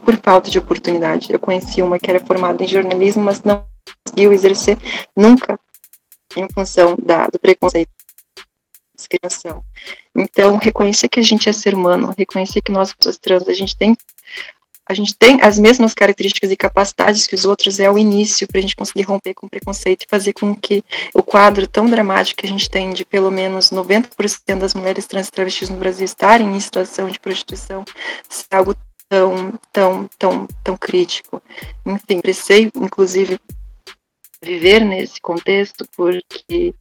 por 0.05 0.17
falta 0.17 0.51
de 0.51 0.59
oportunidade. 0.59 1.33
Eu 1.33 1.39
conheci 1.39 1.81
uma 1.81 1.99
que 1.99 2.11
era 2.11 2.21
formada 2.21 2.63
em 2.63 2.69
jornalismo, 2.69 3.23
mas 3.23 3.43
não 3.43 3.65
conseguiu 4.05 4.33
exercer 4.33 4.77
nunca 5.17 5.59
em 6.37 6.49
função 6.53 6.97
da, 7.03 7.27
do 7.27 7.39
preconceito 7.39 7.91
discriminação. 8.95 9.65
Então, 10.15 10.57
reconhecer 10.57 11.09
que 11.09 11.21
a 11.21 11.23
gente 11.23 11.49
é 11.49 11.53
ser 11.53 11.75
humano, 11.75 12.13
reconhecer 12.19 12.61
que 12.61 12.73
nós, 12.73 12.93
pessoas 12.93 13.17
trans, 13.17 13.49
a 13.49 13.55
gente 13.55 13.77
tem 13.77 13.97
a 14.91 14.95
gente 14.95 15.15
tem 15.15 15.39
as 15.43 15.59
mesmas 15.59 15.93
características 15.93 16.51
e 16.51 16.57
capacidades 16.57 17.27
que 17.27 17.35
os 17.35 17.45
outros 17.45 17.79
é 17.79 17.91
o 17.91 17.99
início 17.99 18.49
para 18.49 18.59
a 18.59 18.63
gente 18.63 18.75
conseguir 18.75 19.03
romper 19.03 19.35
com 19.35 19.47
o 19.47 19.51
preconceito 19.51 20.05
e 20.05 20.09
fazer 20.09 20.33
com 20.33 20.57
que 20.57 20.83
o 21.13 21.23
quadro 21.23 21.67
tão 21.67 21.85
dramático 21.85 22.41
que 22.41 22.47
a 22.47 22.49
gente 22.49 22.71
tem 22.71 22.95
de 22.95 23.05
pelo 23.05 23.31
menos 23.31 23.71
90% 23.71 24.59
das 24.59 24.73
mulheres 24.73 25.07
trans 25.07 25.29
e 25.29 25.31
travestis 25.31 25.69
no 25.69 25.77
Brasil 25.77 26.07
estarem 26.07 26.57
em 26.57 26.59
situação 26.59 27.07
de 27.11 27.21
prostituição 27.21 27.85
seja 28.31 28.47
algo 28.53 28.75
tão, 29.11 29.53
tão, 29.71 30.11
tão, 30.19 30.49
tão 30.65 30.77
crítico. 30.79 31.43
Enfim, 31.85 32.23
precisei, 32.23 32.71
inclusive, 32.75 33.39
viver 34.43 34.85
nesse 34.85 35.21
contexto, 35.21 35.87
porque 35.97 36.75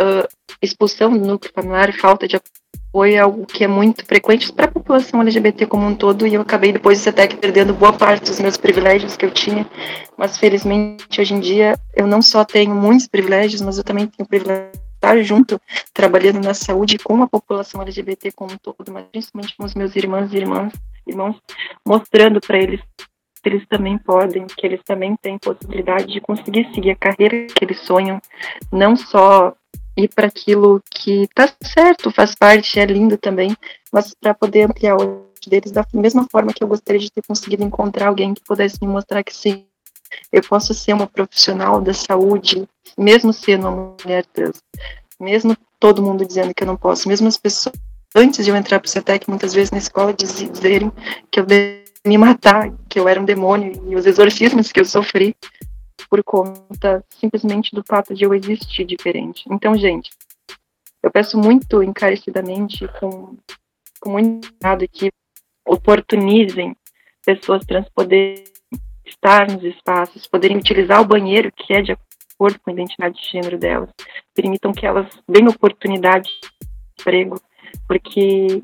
uh, 0.00 0.28
expulsão 0.62 1.12
do 1.12 1.24
núcleo 1.24 1.52
familiar 1.54 1.88
e 1.90 1.92
falta 1.92 2.26
de 2.26 2.36
apoio 2.36 3.14
é 3.14 3.18
algo 3.18 3.46
que 3.46 3.64
é 3.64 3.68
muito 3.68 4.04
frequente 4.04 4.52
para 4.52 4.66
a 4.66 4.70
população 4.70 5.20
LGBT 5.20 5.66
como 5.66 5.86
um 5.86 5.94
todo, 5.94 6.26
e 6.26 6.34
eu 6.34 6.42
acabei 6.42 6.72
depois 6.72 7.06
até 7.06 7.26
que 7.26 7.36
perdendo 7.36 7.72
boa 7.72 7.92
parte 7.92 8.30
dos 8.30 8.40
meus 8.40 8.56
privilégios 8.56 9.16
que 9.16 9.24
eu 9.24 9.30
tinha, 9.30 9.66
mas 10.16 10.36
felizmente 10.36 11.20
hoje 11.20 11.34
em 11.34 11.40
dia 11.40 11.78
eu 11.94 12.06
não 12.06 12.20
só 12.20 12.44
tenho 12.44 12.74
muitos 12.74 13.06
privilégios, 13.06 13.62
mas 13.62 13.78
eu 13.78 13.84
também 13.84 14.06
tenho 14.06 14.28
privilégio 14.28 14.72
estar 15.00 15.20
junto, 15.22 15.58
trabalhando 15.94 16.40
na 16.40 16.52
saúde 16.52 16.98
com 16.98 17.22
a 17.22 17.26
população 17.26 17.80
LGBT 17.80 18.32
como 18.32 18.52
um 18.52 18.58
todo, 18.58 18.92
mas 18.92 19.06
principalmente 19.06 19.56
com 19.56 19.64
os 19.64 19.74
meus 19.74 19.96
irmãos 19.96 20.32
e 20.32 20.36
irmãs, 20.36 20.72
irmãos, 21.06 21.36
mostrando 21.86 22.38
para 22.40 22.58
eles 22.58 22.80
eles 23.48 23.66
também 23.66 23.96
podem, 23.98 24.46
que 24.46 24.66
eles 24.66 24.80
também 24.84 25.16
têm 25.16 25.38
possibilidade 25.38 26.12
de 26.12 26.20
conseguir 26.20 26.68
seguir 26.74 26.90
a 26.90 26.96
carreira 26.96 27.46
que 27.46 27.64
eles 27.64 27.80
sonham, 27.80 28.20
não 28.70 28.96
só 28.96 29.54
ir 29.96 30.08
para 30.08 30.26
aquilo 30.26 30.82
que 30.90 31.28
tá 31.34 31.48
certo, 31.62 32.10
faz 32.10 32.34
parte, 32.34 32.78
é 32.78 32.84
lindo 32.84 33.16
também, 33.16 33.56
mas 33.92 34.14
para 34.14 34.34
poder 34.34 34.62
ampliar 34.62 34.96
o 34.96 35.30
deles 35.46 35.72
da 35.72 35.86
mesma 35.94 36.26
forma 36.30 36.52
que 36.52 36.62
eu 36.62 36.68
gostaria 36.68 37.00
de 37.00 37.10
ter 37.10 37.22
conseguido 37.26 37.64
encontrar 37.64 38.08
alguém 38.08 38.34
que 38.34 38.42
pudesse 38.42 38.78
me 38.82 38.88
mostrar 38.88 39.22
que 39.22 39.34
sim, 39.34 39.64
eu 40.30 40.42
posso 40.42 40.74
ser 40.74 40.92
uma 40.92 41.06
profissional 41.06 41.80
da 41.80 41.94
saúde, 41.94 42.68
mesmo 42.98 43.32
sendo 43.32 43.68
uma 43.68 43.96
mulher 44.02 44.26
trans, 44.26 44.62
mesmo 45.18 45.56
todo 45.78 46.02
mundo 46.02 46.26
dizendo 46.26 46.52
que 46.54 46.62
eu 46.62 46.66
não 46.66 46.76
posso, 46.76 47.08
mesmo 47.08 47.28
as 47.28 47.38
pessoas 47.38 47.74
antes 48.14 48.44
de 48.44 48.50
eu 48.50 48.56
entrar 48.56 48.80
para 48.80 48.86
o 48.86 48.90
CETEC, 48.90 49.28
muitas 49.28 49.54
vezes 49.54 49.70
na 49.70 49.78
escola 49.78 50.12
dizerem 50.12 50.92
que 51.30 51.40
eu 51.40 51.46
me 52.06 52.16
matar, 52.16 52.72
que 52.88 52.98
eu 52.98 53.08
era 53.08 53.20
um 53.20 53.24
demônio, 53.24 53.72
e 53.90 53.94
os 53.94 54.06
exorcismos 54.06 54.72
que 54.72 54.80
eu 54.80 54.84
sofri 54.84 55.34
por 56.08 56.22
conta 56.24 57.04
simplesmente 57.10 57.74
do 57.74 57.84
fato 57.86 58.14
de 58.14 58.24
eu 58.24 58.34
existir 58.34 58.84
diferente. 58.84 59.44
Então, 59.50 59.76
gente, 59.76 60.10
eu 61.02 61.10
peço 61.10 61.38
muito 61.38 61.82
encarecidamente, 61.82 62.88
com, 62.98 63.36
com 64.00 64.10
muito 64.10 64.50
cuidado, 64.50 64.88
que 64.88 65.12
oportunizem 65.66 66.74
pessoas 67.24 67.64
trans 67.64 67.88
poderem 67.94 68.44
estar 69.04 69.50
nos 69.50 69.62
espaços, 69.62 70.26
poderem 70.26 70.56
utilizar 70.56 71.00
o 71.00 71.06
banheiro 71.06 71.52
que 71.52 71.72
é 71.72 71.82
de 71.82 71.92
acordo 71.92 72.58
com 72.60 72.70
a 72.70 72.72
identidade 72.72 73.20
de 73.20 73.30
gênero 73.30 73.58
delas, 73.58 73.90
permitam 74.34 74.72
que 74.72 74.86
elas 74.86 75.06
tenham 75.30 75.50
oportunidade 75.50 76.28
de 76.28 77.00
emprego, 77.00 77.40
porque 77.86 78.62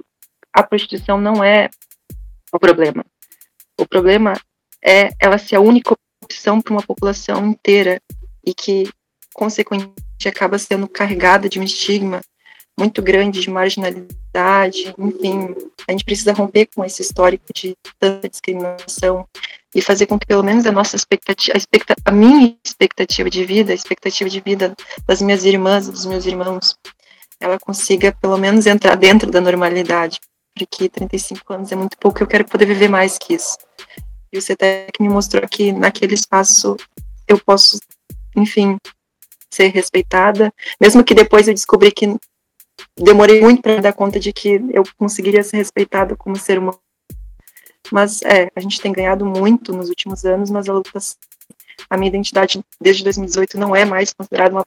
a 0.53 0.63
prostituição 0.63 1.21
não 1.21 1.45
é 1.45 1.69
o 2.53 2.59
problema. 2.59 3.05
O 3.79 3.87
problema 3.87 4.35
é 4.83 5.11
ela 5.21 5.39
ser 5.39 5.57
a 5.57 5.61
única 5.61 5.95
opção 6.23 6.61
para 6.61 6.73
uma 6.73 6.83
população 6.83 7.47
inteira 7.47 8.01
e 8.45 8.55
que, 8.55 8.89
consequentemente, 9.35 10.29
acaba 10.29 10.59
sendo 10.59 10.89
carregada 10.89 11.49
de 11.49 11.59
um 11.59 11.63
estigma 11.63 12.21
muito 12.79 13.01
grande 13.01 13.41
de 13.41 13.51
marginalidade, 13.51 14.95
enfim, 14.99 15.55
a 15.89 15.93
gente 15.93 16.05
precisa 16.05 16.33
romper 16.33 16.69
com 16.75 16.85
esse 16.85 17.01
histórico 17.01 17.47
de 17.55 17.75
tanta 17.99 18.29
discriminação 18.29 19.27
e 19.75 19.81
fazer 19.81 20.07
com 20.07 20.19
que 20.19 20.27
pelo 20.27 20.43
menos 20.43 20.67
a 20.67 20.73
nossa 20.73 20.95
expectativa, 20.95 21.57
a, 21.57 21.59
expectativa, 21.59 22.03
a 22.05 22.13
minha 22.13 22.57
expectativa 22.65 23.31
de 23.31 23.45
vida, 23.45 23.73
a 23.73 23.75
expectativa 23.75 24.29
de 24.29 24.41
vida 24.41 24.75
das 25.07 25.23
minhas 25.23 25.45
irmãs 25.45 25.89
dos 25.89 26.05
meus 26.05 26.27
irmãos, 26.27 26.77
ela 27.41 27.59
consiga 27.59 28.13
pelo 28.21 28.37
menos 28.37 28.67
entrar 28.67 28.95
dentro 28.95 29.31
da 29.31 29.41
normalidade, 29.41 30.21
porque 30.57 30.89
35 30.89 31.53
anos 31.53 31.71
é 31.71 31.77
muito 31.77 31.99
pouco, 31.99 32.23
eu 32.23 32.27
quero 32.27 32.47
poder 32.47 32.65
viver 32.65 32.89
mais 32.89 33.19
que 33.19 33.35
isso. 33.35 33.59
E 34.33 34.39
o 34.39 34.43
CETEC 34.43 35.01
me 35.01 35.09
mostrou 35.09 35.47
que 35.49 35.71
naquele 35.71 36.15
espaço 36.15 36.77
eu 37.29 37.39
posso, 37.39 37.79
enfim, 38.35 38.79
ser 39.51 39.69
respeitada, 39.69 40.53
mesmo 40.81 41.05
que 41.05 41.15
depois 41.15 41.47
eu 41.47 41.55
descobri 41.55 41.93
que 41.93 42.17
demorei 42.99 43.41
muito 43.41 43.63
para 43.63 43.81
dar 43.81 43.93
conta 43.93 44.19
de 44.19 44.33
que 44.33 44.61
eu 44.73 44.83
conseguiria 44.99 45.43
ser 45.43 45.59
respeitada 45.59 46.17
como 46.17 46.37
ser 46.37 46.59
humano. 46.59 46.81
Mas 47.93 48.23
é, 48.23 48.51
a 48.57 48.61
gente 48.61 48.81
tem 48.81 48.93
ganhado 48.93 49.25
muito 49.25 49.73
nos 49.73 49.89
últimos 49.89 50.25
anos, 50.25 50.51
mas 50.51 50.69
a 50.69 50.73
luta, 50.73 50.99
a 51.89 51.97
minha 51.97 52.09
identidade 52.09 52.65
desde 52.81 53.05
2018 53.05 53.59
não 53.59 53.77
é 53.77 53.85
mais 53.85 54.13
considerada 54.13 54.55
uma 54.55 54.67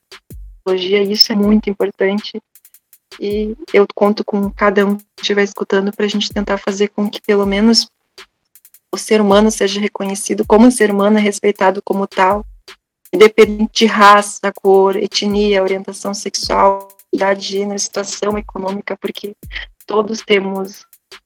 patologia, 0.64 1.04
e 1.04 1.12
isso 1.12 1.32
é 1.32 1.36
muito 1.36 1.70
importante. 1.70 2.40
E 3.20 3.56
eu 3.74 3.86
conto 3.94 4.24
com 4.24 4.50
cada 4.50 4.86
um 4.86 4.96
que 4.96 5.04
estiver 5.22 5.44
escutando 5.44 5.92
para 5.92 6.06
a 6.06 6.10
gente 6.10 6.32
tentar 6.32 6.58
fazer 6.58 6.88
com 6.90 7.10
que 7.10 7.22
pelo 7.22 7.46
menos 7.46 7.90
o 8.92 8.98
ser 8.98 9.22
humano 9.22 9.52
seja 9.52 9.80
reconhecido 9.80 10.46
como 10.46 10.66
um 10.66 10.72
ser 10.72 10.92
humano, 10.92 11.18
é 11.18 11.22
respeitado 11.22 11.82
como 11.84 12.08
tal, 12.08 12.46
independente 13.14 13.72
de 13.74 13.86
raça, 13.86 14.52
cor, 14.62 14.96
etnia, 14.96 15.62
orientação 15.62 16.14
sexual, 16.14 16.88
idade, 17.12 17.46
gênero, 17.46 17.78
situação 17.78 18.38
econômica, 18.38 18.98
porque 18.98 19.36
todos 19.86 20.22
temos 20.22 20.86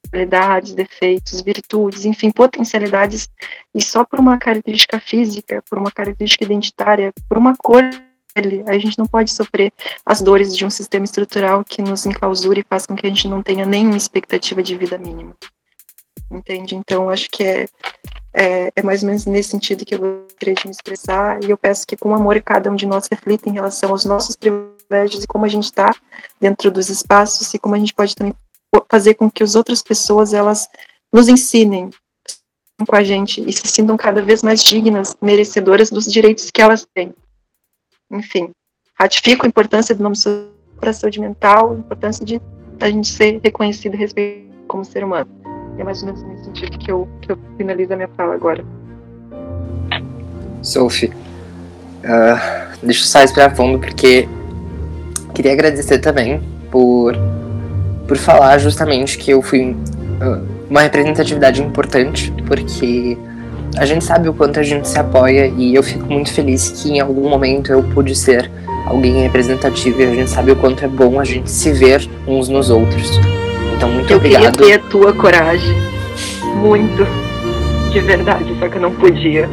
qualidades, 0.10 0.74
defeitos, 0.74 1.42
virtudes, 1.42 2.06
enfim, 2.06 2.32
potencialidades, 2.32 3.30
e 3.74 3.82
só 3.82 4.06
por 4.06 4.20
uma 4.20 4.38
característica 4.38 5.00
física, 5.00 5.64
por 5.70 5.78
uma 5.78 5.92
característica 5.92 6.44
identitária, 6.44 7.14
por 7.28 7.38
uma 7.38 7.56
cor 7.58 7.84
a 8.36 8.78
gente 8.78 8.98
não 8.98 9.06
pode 9.06 9.32
sofrer 9.32 9.72
as 10.06 10.22
dores 10.22 10.56
de 10.56 10.66
um 10.66 10.70
sistema 10.70 11.06
estrutural 11.06 11.64
que 11.64 11.82
nos 11.82 12.06
enclausura 12.06 12.60
e 12.60 12.66
faz 12.68 12.86
com 12.86 12.96
que 12.96 13.06
a 13.06 13.10
gente 13.10 13.28
não 13.28 13.44
tenha 13.44 13.66
nenhuma 13.66 13.98
expectativa 13.98 14.64
de 14.64 14.76
vida 14.76 14.98
mínima. 14.98 15.36
Entende? 16.32 16.76
Então, 16.76 17.10
acho 17.10 17.30
que 17.30 17.44
é, 17.44 17.68
é, 18.34 18.72
é 18.76 18.82
mais 18.82 19.04
ou 19.04 19.08
menos 19.08 19.26
nesse 19.26 19.50
sentido 19.50 19.86
que 19.86 19.94
eu 19.94 20.00
gostaria 20.00 20.56
de 20.56 20.66
me 20.66 20.72
expressar, 20.72 21.44
e 21.44 21.52
eu 21.52 21.58
peço 21.58 21.86
que, 21.86 21.96
com 21.96 22.16
amor, 22.16 22.42
cada 22.42 22.72
um 22.72 22.76
de 22.76 22.88
nós 22.88 23.08
reflita 23.10 23.48
em 23.50 23.54
relação 23.54 23.92
aos 23.92 24.04
nossos 24.04 24.36
privilégios 24.36 25.24
e 25.24 25.28
como 25.28 25.46
a 25.46 25.50
gente 25.50 25.66
está 25.66 25.96
dentro 26.42 26.72
dos 26.72 26.90
espaços 26.90 27.54
e 27.54 27.60
como 27.60 27.76
a 27.76 27.80
gente 27.80 27.94
pode 27.94 28.16
também 28.16 28.34
fazer 28.90 29.14
com 29.14 29.30
que 29.30 29.44
as 29.44 29.54
outras 29.56 29.84
pessoas 29.84 30.34
elas 30.34 30.68
nos 31.12 31.28
ensinem 31.28 31.92
com 32.88 32.96
a 32.96 33.04
gente 33.04 33.48
e 33.48 33.54
se 33.54 33.68
sintam 33.68 33.96
cada 33.96 34.22
vez 34.24 34.42
mais 34.42 34.64
dignas, 34.64 35.16
merecedoras 35.22 35.92
dos 35.92 36.06
direitos 36.06 36.50
que 36.50 36.62
elas 36.62 36.88
têm 36.94 37.14
enfim, 38.14 38.52
ratifico 38.98 39.46
a 39.46 39.50
importância 39.50 39.94
do 39.96 40.04
nome 40.04 40.16
para 40.80 40.92
a 40.92 40.94
saúde 40.94 41.20
mental, 41.20 41.72
a 41.72 41.76
importância 41.76 42.26
de 42.26 42.42
a 42.80 42.90
gente 42.90 43.08
ser 43.08 43.40
reconhecido 43.44 43.96
e 43.96 43.98
respeitado 43.98 44.54
como 44.68 44.86
ser 44.86 45.04
humano. 45.04 45.30
É 45.78 45.84
mais 45.84 46.02
ou 46.02 46.08
menos 46.08 46.24
nesse 46.24 46.46
sentido 46.46 46.78
que 46.78 46.92
eu, 46.92 47.08
que 47.22 47.32
eu 47.32 47.40
finalizo 47.58 47.94
a 47.94 47.96
minha 47.96 48.10
fala 48.10 48.36
agora. 48.36 48.64
Sophie, 50.62 51.08
uh, 51.08 52.78
deixa 52.82 53.02
eu 53.02 53.08
só 53.08 53.20
respirar 53.20 53.56
fundo 53.56 53.80
porque 53.80 54.28
queria 55.34 55.52
agradecer 55.52 56.00
também 56.00 56.42
por, 56.72 57.16
por 58.08 58.18
falar 58.18 58.60
justamente 58.60 59.18
que 59.18 59.32
eu 59.32 59.42
fui 59.42 59.72
uh, 59.72 60.68
uma 60.70 60.82
representatividade 60.82 61.62
importante, 61.62 62.32
porque 62.48 63.18
a 63.78 63.86
gente 63.86 64.04
sabe 64.04 64.30
o 64.30 64.34
quanto 64.34 64.60
a 64.60 64.64
gente 64.64 64.88
se 64.88 64.98
apoia 65.00 65.52
e 65.58 65.74
eu 65.76 65.84
fico 65.84 66.06
muito 66.06 66.32
feliz 66.32 66.70
que 66.70 66.92
em 66.92 67.00
algum 67.00 67.30
momento 67.30 67.72
eu 67.72 67.84
pude 67.84 68.16
ser 68.16 68.50
alguém 68.86 69.22
representativo 69.24 70.02
e 70.02 70.06
a 70.06 70.14
gente 70.14 70.30
sabe 70.30 70.52
o 70.52 70.56
quanto 70.56 70.84
é 70.84 70.88
bom 70.88 71.20
a 71.20 71.24
gente 71.24 71.50
se 71.50 71.72
ver 71.72 72.08
uns 72.28 72.50
nos 72.50 72.70
outros. 72.70 73.20
Então, 73.76 73.90
muito 73.90 74.12
eu 74.12 74.18
obrigado. 74.18 74.44
Eu 74.44 74.52
queria 74.52 74.80
ter 74.80 74.86
a 74.86 74.90
tua 74.90 75.14
coragem. 75.14 75.76
Muito. 76.56 77.06
De 77.92 78.00
verdade, 78.00 78.56
só 78.60 78.68
que 78.68 78.76
eu 78.76 78.82
não 78.82 78.92
podia. 78.92 79.50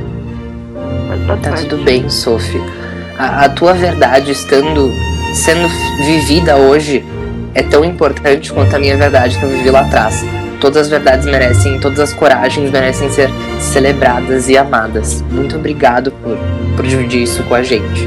Mas 1.09 1.27
tá, 1.27 1.51
tá 1.51 1.57
tudo 1.57 1.79
bem, 1.79 2.09
Sophie. 2.09 2.61
A, 3.19 3.45
a 3.45 3.49
tua 3.49 3.73
verdade 3.73 4.33
estando 4.33 4.91
sendo 5.33 5.69
vivida 6.05 6.57
hoje 6.57 7.05
é 7.55 7.63
tão 7.63 7.85
importante 7.85 8.53
quanto 8.53 8.75
a 8.75 8.79
minha 8.79 8.97
verdade 8.97 9.39
que 9.39 9.45
eu 9.45 9.49
vivi 9.49 9.71
lá 9.71 9.81
atrás. 9.81 10.25
Todas 10.61 10.83
as 10.83 10.89
verdades 10.91 11.25
merecem, 11.25 11.81
todas 11.81 11.99
as 11.99 12.13
coragens 12.13 12.71
merecem 12.71 13.09
ser 13.09 13.31
celebradas 13.59 14.47
e 14.49 14.59
amadas. 14.59 15.23
Muito 15.31 15.57
obrigado 15.57 16.13
por, 16.13 16.37
por 16.77 16.87
dividir 16.87 17.23
isso 17.23 17.43
com 17.45 17.55
a 17.55 17.63
gente. 17.63 18.07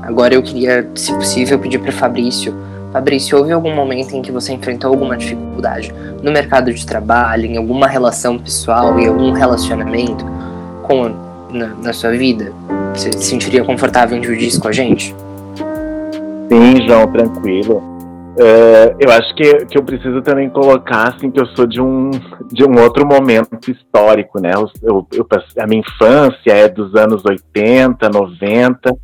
Agora 0.00 0.34
eu 0.34 0.42
queria, 0.42 0.88
se 0.94 1.12
possível, 1.14 1.58
pedir 1.58 1.80
para 1.80 1.90
Fabrício. 1.90 2.54
Fabrício, 2.92 3.36
houve 3.36 3.50
algum 3.50 3.74
momento 3.74 4.14
em 4.14 4.22
que 4.22 4.30
você 4.30 4.52
enfrentou 4.52 4.90
alguma 4.90 5.16
dificuldade 5.16 5.92
no 6.22 6.30
mercado 6.30 6.72
de 6.72 6.86
trabalho, 6.86 7.46
em 7.46 7.56
alguma 7.56 7.88
relação 7.88 8.38
pessoal, 8.38 8.96
em 9.00 9.08
algum 9.08 9.32
relacionamento 9.32 10.24
com 10.82 11.12
na, 11.50 11.68
na 11.68 11.92
sua 11.92 12.12
vida? 12.12 12.52
Você 12.94 13.12
se 13.12 13.24
sentiria 13.24 13.64
confortável 13.64 14.16
em 14.16 14.20
dividir 14.20 14.48
isso 14.48 14.60
com 14.60 14.68
a 14.68 14.72
gente? 14.72 15.14
Sim, 16.48 16.86
João, 16.86 17.10
tranquilo. 17.10 17.78
Uh, 18.32 18.96
eu 18.98 19.10
acho 19.10 19.34
que, 19.34 19.66
que 19.66 19.76
eu 19.76 19.82
preciso 19.82 20.22
também 20.22 20.48
colocar 20.48 21.08
assim 21.08 21.30
que 21.30 21.38
eu 21.38 21.46
sou 21.48 21.66
de 21.66 21.82
um 21.82 22.10
de 22.50 22.64
um 22.64 22.80
outro 22.80 23.06
momento 23.06 23.70
histórico, 23.70 24.40
né? 24.40 24.52
Eu, 24.82 25.06
eu, 25.12 25.26
a 25.58 25.66
minha 25.66 25.80
infância 25.80 26.50
é 26.50 26.68
dos 26.68 26.94
anos 26.94 27.22
80, 27.24 28.08
90, 28.08 28.96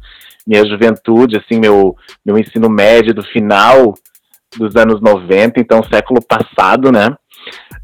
minha 0.47 0.65
juventude, 0.67 1.37
assim, 1.37 1.61
meu, 1.61 1.95
meu 2.25 2.39
ensino 2.39 2.71
médio 2.71 3.13
do 3.13 3.23
final 3.23 3.95
dos 4.57 4.77
anos 4.77 5.01
90, 5.03 5.61
então 5.61 5.83
século 5.83 6.23
passado, 6.23 6.91
né? 6.91 7.15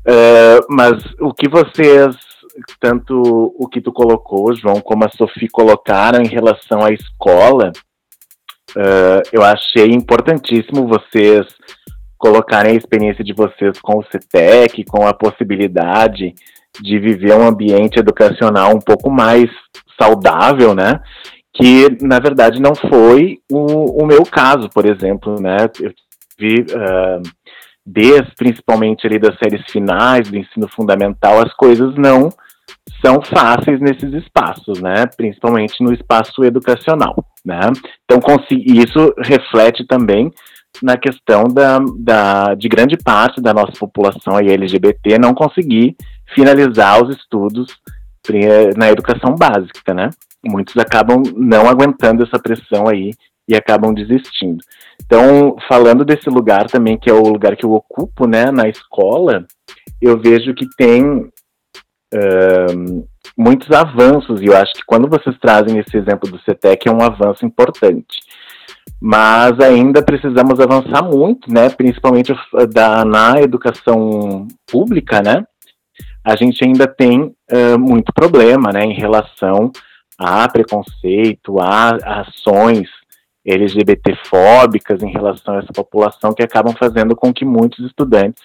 Uh, 0.06 0.64
mas 0.70 0.94
o 1.20 1.32
que 1.32 1.46
vocês 1.46 2.16
tanto 2.80 3.54
o 3.58 3.68
que 3.68 3.80
tu 3.80 3.92
colocou, 3.92 4.54
João, 4.54 4.80
como 4.80 5.04
a 5.04 5.08
Sofia 5.08 5.48
colocaram 5.50 6.22
em 6.22 6.28
relação 6.28 6.84
à 6.84 6.90
escola, 6.90 7.72
uh, 8.76 9.22
eu 9.32 9.42
achei 9.42 9.86
importantíssimo 9.90 10.86
vocês 10.86 11.46
colocarem 12.16 12.72
a 12.72 12.76
experiência 12.76 13.22
de 13.22 13.34
vocês 13.34 13.78
com 13.80 13.98
o 13.98 14.04
CETEC, 14.04 14.84
com 14.84 15.06
a 15.06 15.12
possibilidade 15.12 16.34
de 16.80 16.98
viver 16.98 17.34
um 17.34 17.46
ambiente 17.46 17.98
educacional 17.98 18.74
um 18.74 18.80
pouco 18.80 19.10
mais 19.10 19.50
saudável, 20.00 20.74
né? 20.74 21.00
Que 21.52 21.88
na 22.00 22.18
verdade 22.18 22.60
não 22.60 22.74
foi 22.74 23.38
o, 23.50 24.02
o 24.02 24.06
meu 24.06 24.24
caso, 24.24 24.68
por 24.70 24.86
exemplo, 24.86 25.40
né? 25.40 25.56
Eu 25.80 25.92
vi 26.38 26.62
uh, 26.62 27.22
desde 27.86 28.34
principalmente 28.36 29.06
ali 29.06 29.18
das 29.18 29.36
séries 29.38 29.64
finais 29.70 30.30
do 30.30 30.36
ensino 30.36 30.68
fundamental, 30.68 31.40
as 31.44 31.52
coisas 31.54 31.94
não 31.96 32.30
são 33.04 33.20
fáceis 33.22 33.80
nesses 33.80 34.12
espaços, 34.14 34.80
né? 34.80 35.06
Principalmente 35.16 35.82
no 35.82 35.92
espaço 35.92 36.44
educacional, 36.44 37.14
né? 37.44 37.60
Então, 38.04 38.20
isso 38.50 39.14
reflete 39.18 39.86
também 39.86 40.30
na 40.82 40.96
questão 40.96 41.44
da, 41.44 41.78
da, 41.98 42.54
de 42.54 42.68
grande 42.68 42.96
parte 42.96 43.40
da 43.40 43.52
nossa 43.52 43.72
população 43.78 44.38
LGBT 44.38 45.18
não 45.18 45.34
conseguir 45.34 45.96
finalizar 46.34 47.02
os 47.02 47.14
estudos 47.14 47.68
na 48.76 48.90
educação 48.90 49.34
básica, 49.34 49.92
né? 49.92 50.08
Muitos 50.42 50.76
acabam 50.78 51.22
não 51.36 51.68
aguentando 51.68 52.22
essa 52.22 52.38
pressão 52.38 52.88
aí 52.88 53.12
e 53.48 53.54
acabam 53.54 53.92
desistindo. 53.92 54.58
Então, 55.04 55.56
falando 55.68 56.04
desse 56.04 56.30
lugar 56.30 56.66
também, 56.66 56.98
que 56.98 57.10
é 57.10 57.12
o 57.12 57.28
lugar 57.28 57.56
que 57.56 57.64
eu 57.64 57.72
ocupo, 57.72 58.26
né, 58.26 58.50
na 58.50 58.68
escola, 58.68 59.46
eu 60.00 60.18
vejo 60.18 60.54
que 60.54 60.66
tem 60.76 61.30
muitos 63.36 63.70
avanços, 63.72 64.40
e 64.40 64.46
eu 64.46 64.56
acho 64.56 64.72
que 64.74 64.84
quando 64.86 65.08
vocês 65.08 65.36
trazem 65.40 65.78
esse 65.78 65.96
exemplo 65.96 66.30
do 66.30 66.40
CETEC 66.42 66.88
é 66.88 66.92
um 66.92 67.02
avanço 67.02 67.44
importante. 67.44 68.20
Mas 69.00 69.58
ainda 69.60 70.02
precisamos 70.02 70.60
avançar 70.60 71.02
muito, 71.02 71.52
né? 71.52 71.68
Principalmente 71.70 72.32
da, 72.72 73.04
na 73.04 73.40
educação 73.40 74.46
pública, 74.66 75.20
né? 75.20 75.44
A 76.22 76.36
gente 76.36 76.64
ainda 76.64 76.86
tem 76.86 77.22
uh, 77.22 77.78
muito 77.78 78.12
problema, 78.12 78.72
né? 78.72 78.84
Em 78.84 78.94
relação 78.94 79.72
a 80.18 80.48
preconceito, 80.48 81.60
a 81.60 82.20
ações 82.20 82.88
LGBTfóbicas 83.46 85.02
em 85.02 85.10
relação 85.10 85.54
a 85.54 85.58
essa 85.58 85.72
população 85.72 86.32
que 86.32 86.42
acabam 86.42 86.74
fazendo 86.74 87.14
com 87.14 87.32
que 87.32 87.44
muitos 87.44 87.84
estudantes 87.84 88.42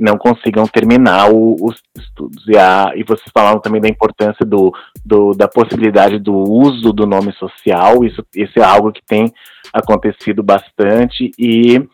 não 0.00 0.16
consigam 0.16 0.66
terminar 0.66 1.30
o, 1.30 1.56
os 1.60 1.82
estudos. 1.94 2.42
E, 2.48 2.56
a, 2.56 2.92
e 2.96 3.04
vocês 3.04 3.30
falaram 3.34 3.60
também 3.60 3.82
da 3.82 3.88
importância 3.88 4.46
do, 4.46 4.72
do, 5.04 5.32
da 5.32 5.46
possibilidade 5.46 6.18
do 6.18 6.34
uso 6.34 6.90
do 6.92 7.06
nome 7.06 7.32
social, 7.34 8.02
isso, 8.02 8.24
isso 8.34 8.58
é 8.58 8.62
algo 8.62 8.92
que 8.92 9.02
tem 9.06 9.30
acontecido 9.72 10.42
bastante 10.42 11.30
e 11.38 11.86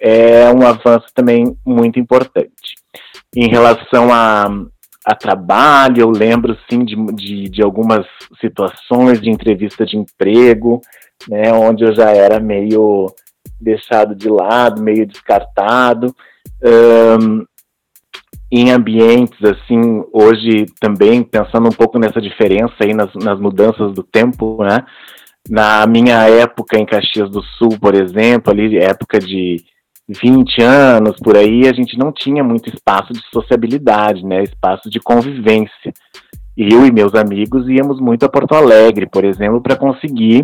é 0.00 0.50
um 0.52 0.64
avanço 0.64 1.08
também 1.12 1.56
muito 1.66 1.98
importante. 1.98 2.76
Em 3.34 3.48
relação 3.48 4.12
a, 4.12 4.48
a 5.04 5.14
trabalho, 5.14 6.00
eu 6.00 6.10
lembro 6.10 6.56
sim 6.70 6.84
de, 6.84 6.96
de, 7.14 7.48
de 7.48 7.62
algumas 7.62 8.06
situações 8.40 9.20
de 9.20 9.28
entrevista 9.28 9.84
de 9.84 9.96
emprego, 9.96 10.80
né, 11.28 11.52
onde 11.52 11.84
eu 11.84 11.94
já 11.94 12.10
era 12.10 12.40
meio 12.40 13.06
deixado 13.60 14.14
de 14.14 14.28
lado, 14.28 14.82
meio 14.82 15.06
descartado, 15.06 16.14
um, 17.20 17.44
em 18.50 18.70
ambientes 18.70 19.38
assim, 19.44 20.04
hoje 20.12 20.66
também 20.80 21.22
pensando 21.22 21.68
um 21.68 21.72
pouco 21.72 21.98
nessa 21.98 22.20
diferença 22.20 22.74
aí 22.80 22.92
nas, 22.92 23.14
nas 23.14 23.38
mudanças 23.38 23.92
do 23.92 24.02
tempo, 24.02 24.62
né? 24.64 24.84
Na 25.48 25.86
minha 25.86 26.28
época 26.28 26.78
em 26.78 26.84
Caxias 26.84 27.30
do 27.30 27.42
Sul, 27.42 27.78
por 27.80 27.94
exemplo, 27.94 28.52
ali 28.52 28.76
época 28.76 29.18
de 29.18 29.56
20 30.08 30.62
anos 30.62 31.16
por 31.22 31.36
aí, 31.36 31.68
a 31.68 31.72
gente 31.72 31.96
não 31.96 32.12
tinha 32.12 32.42
muito 32.42 32.68
espaço 32.68 33.12
de 33.12 33.22
sociabilidade, 33.32 34.24
né? 34.24 34.42
Espaço 34.42 34.90
de 34.90 34.98
convivência. 34.98 35.92
Eu 36.56 36.84
e 36.84 36.92
meus 36.92 37.14
amigos 37.14 37.68
íamos 37.68 38.00
muito 38.00 38.24
a 38.26 38.28
Porto 38.28 38.54
Alegre, 38.54 39.08
por 39.08 39.24
exemplo, 39.24 39.62
para 39.62 39.76
conseguir 39.76 40.42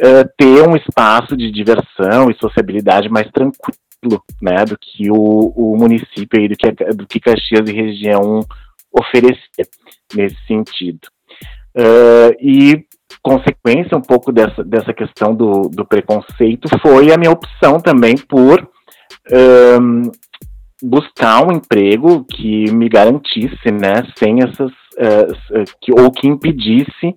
uh, 0.00 0.28
ter 0.36 0.68
um 0.68 0.76
espaço 0.76 1.36
de 1.36 1.50
diversão 1.50 2.30
e 2.30 2.38
sociabilidade 2.38 3.08
mais 3.08 3.30
tranquilo 3.30 4.22
né, 4.40 4.64
do 4.64 4.76
que 4.78 5.10
o, 5.10 5.52
o 5.56 5.76
município 5.76 6.38
aí, 6.38 6.48
do 6.48 6.56
que, 6.56 6.72
do 6.94 7.06
que 7.06 7.20
Caxias 7.20 7.68
e 7.68 7.72
região 7.72 8.40
oferecia 8.92 9.66
nesse 10.14 10.36
sentido. 10.46 11.08
Uh, 11.76 12.32
e 12.40 12.86
consequência 13.22 13.96
um 13.96 14.00
pouco 14.00 14.32
dessa, 14.32 14.62
dessa 14.64 14.92
questão 14.94 15.34
do, 15.34 15.62
do 15.62 15.84
preconceito 15.84 16.68
foi 16.80 17.12
a 17.12 17.18
minha 17.18 17.32
opção 17.32 17.80
também 17.80 18.16
por 18.16 18.66
um, 19.80 20.02
buscar 20.82 21.46
um 21.46 21.52
emprego 21.52 22.24
que 22.24 22.70
me 22.70 22.88
garantisse, 22.88 23.70
né, 23.70 24.02
sem 24.16 24.42
essas, 24.42 24.70
uh, 24.70 25.64
que, 25.80 25.92
ou 25.92 26.10
que 26.10 26.28
impedisse 26.28 27.12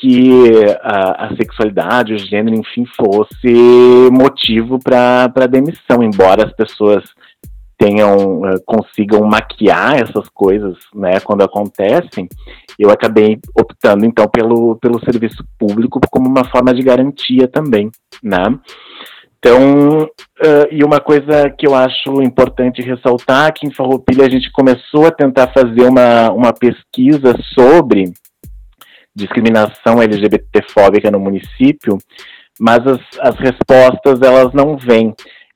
que 0.00 0.64
a, 0.80 1.26
a, 1.26 1.36
sexualidade, 1.36 2.14
o 2.14 2.18
gênero, 2.18 2.56
enfim, 2.56 2.84
fosse 2.96 4.10
motivo 4.12 4.78
para 4.78 5.46
demissão, 5.48 6.02
embora 6.02 6.46
as 6.46 6.52
pessoas 6.52 7.04
tenham 7.76 8.40
uh, 8.40 8.60
consigam 8.66 9.22
maquiar 9.22 9.96
essas 9.96 10.28
coisas, 10.28 10.76
né, 10.92 11.20
quando 11.20 11.42
acontecem, 11.42 12.28
eu 12.76 12.90
acabei 12.90 13.38
optando 13.56 14.04
então 14.04 14.28
pelo, 14.28 14.76
pelo 14.76 14.98
serviço 15.04 15.44
público 15.56 16.00
como 16.10 16.28
uma 16.28 16.44
forma 16.44 16.74
de 16.74 16.82
garantia 16.82 17.46
também, 17.46 17.90
né? 18.22 18.58
Então, 19.38 20.02
uh, 20.02 20.66
e 20.72 20.82
uma 20.82 20.98
coisa 20.98 21.48
que 21.56 21.64
eu 21.64 21.72
acho 21.72 22.20
importante 22.22 22.82
ressaltar, 22.82 23.54
que 23.54 23.66
em 23.66 23.72
Farroupilha 23.72 24.26
a 24.26 24.28
gente 24.28 24.50
começou 24.50 25.06
a 25.06 25.12
tentar 25.12 25.52
fazer 25.52 25.82
uma, 25.82 26.32
uma 26.32 26.52
pesquisa 26.52 27.32
sobre 27.54 28.12
discriminação 29.18 30.00
LGBTfóbica 30.00 31.10
no 31.10 31.18
município, 31.18 31.98
mas 32.58 32.86
as, 32.86 33.00
as 33.20 33.36
respostas 33.36 34.22
elas 34.22 34.52
não 34.52 34.76
vêm. 34.76 35.14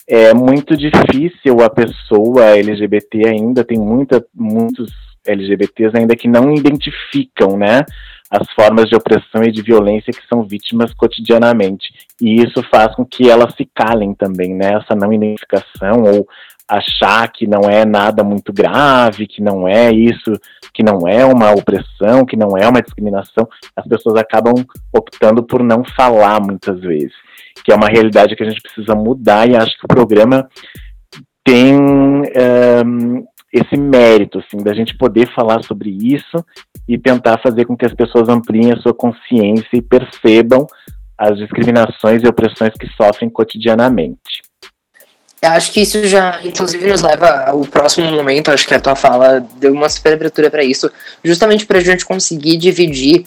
É 0.08 0.34
muito 0.34 0.76
difícil 0.76 1.62
a 1.62 1.70
pessoa 1.70 2.56
LGBT 2.56 3.28
ainda, 3.28 3.64
tem 3.64 3.78
muita, 3.78 4.24
muitos 4.34 4.90
LGBTs 5.26 5.96
ainda 5.96 6.16
que 6.16 6.28
não 6.28 6.52
identificam, 6.52 7.56
né, 7.56 7.84
as 8.28 8.50
formas 8.52 8.88
de 8.88 8.96
opressão 8.96 9.44
e 9.44 9.52
de 9.52 9.62
violência 9.62 10.12
que 10.12 10.26
são 10.26 10.42
vítimas 10.42 10.92
cotidianamente. 10.94 11.88
E 12.20 12.42
isso 12.42 12.62
faz 12.70 12.94
com 12.96 13.04
que 13.04 13.30
elas 13.30 13.54
se 13.54 13.68
calem 13.74 14.14
também, 14.14 14.54
né, 14.54 14.74
essa 14.74 14.94
não 14.96 15.12
identificação 15.12 16.02
ou 16.02 16.26
achar 16.72 17.30
que 17.30 17.46
não 17.46 17.68
é 17.68 17.84
nada 17.84 18.24
muito 18.24 18.50
grave, 18.52 19.26
que 19.26 19.42
não 19.42 19.68
é 19.68 19.92
isso, 19.92 20.32
que 20.72 20.82
não 20.82 21.06
é 21.06 21.24
uma 21.24 21.52
opressão, 21.52 22.24
que 22.24 22.36
não 22.36 22.56
é 22.56 22.66
uma 22.66 22.80
discriminação, 22.80 23.46
as 23.76 23.86
pessoas 23.86 24.16
acabam 24.16 24.54
optando 24.90 25.42
por 25.42 25.62
não 25.62 25.84
falar 25.84 26.40
muitas 26.40 26.80
vezes, 26.80 27.12
que 27.62 27.70
é 27.70 27.74
uma 27.74 27.88
realidade 27.88 28.34
que 28.34 28.42
a 28.42 28.48
gente 28.48 28.62
precisa 28.62 28.94
mudar 28.94 29.46
e 29.48 29.54
acho 29.54 29.78
que 29.78 29.84
o 29.84 29.88
programa 29.88 30.48
tem 31.44 31.74
um, 31.76 33.24
esse 33.52 33.76
mérito, 33.76 34.38
assim, 34.38 34.64
da 34.64 34.72
gente 34.72 34.96
poder 34.96 35.30
falar 35.34 35.62
sobre 35.62 35.90
isso 35.90 36.42
e 36.88 36.96
tentar 36.96 37.38
fazer 37.42 37.66
com 37.66 37.76
que 37.76 37.84
as 37.84 37.92
pessoas 37.92 38.30
ampliem 38.30 38.72
a 38.72 38.78
sua 38.78 38.94
consciência 38.94 39.68
e 39.76 39.82
percebam 39.82 40.66
as 41.18 41.36
discriminações 41.36 42.22
e 42.22 42.28
opressões 42.28 42.72
que 42.80 42.88
sofrem 42.96 43.28
cotidianamente. 43.28 44.51
Acho 45.43 45.72
que 45.72 45.80
isso 45.80 46.07
já, 46.07 46.40
inclusive, 46.45 46.86
nos 46.86 47.03
leva 47.03 47.47
ao 47.49 47.62
próximo 47.62 48.11
momento. 48.12 48.53
Acho 48.53 48.66
que 48.66 48.74
a 48.74 48.80
tua 48.80 48.95
fala 48.95 49.45
deu 49.57 49.72
uma 49.72 49.88
super 49.88 50.12
abertura 50.12 50.49
para 50.49 50.62
isso, 50.62 50.90
justamente 51.24 51.66
para 51.66 51.78
a 51.78 51.82
gente 51.82 52.07
conseguir 52.07 52.57
dividir 52.57 53.26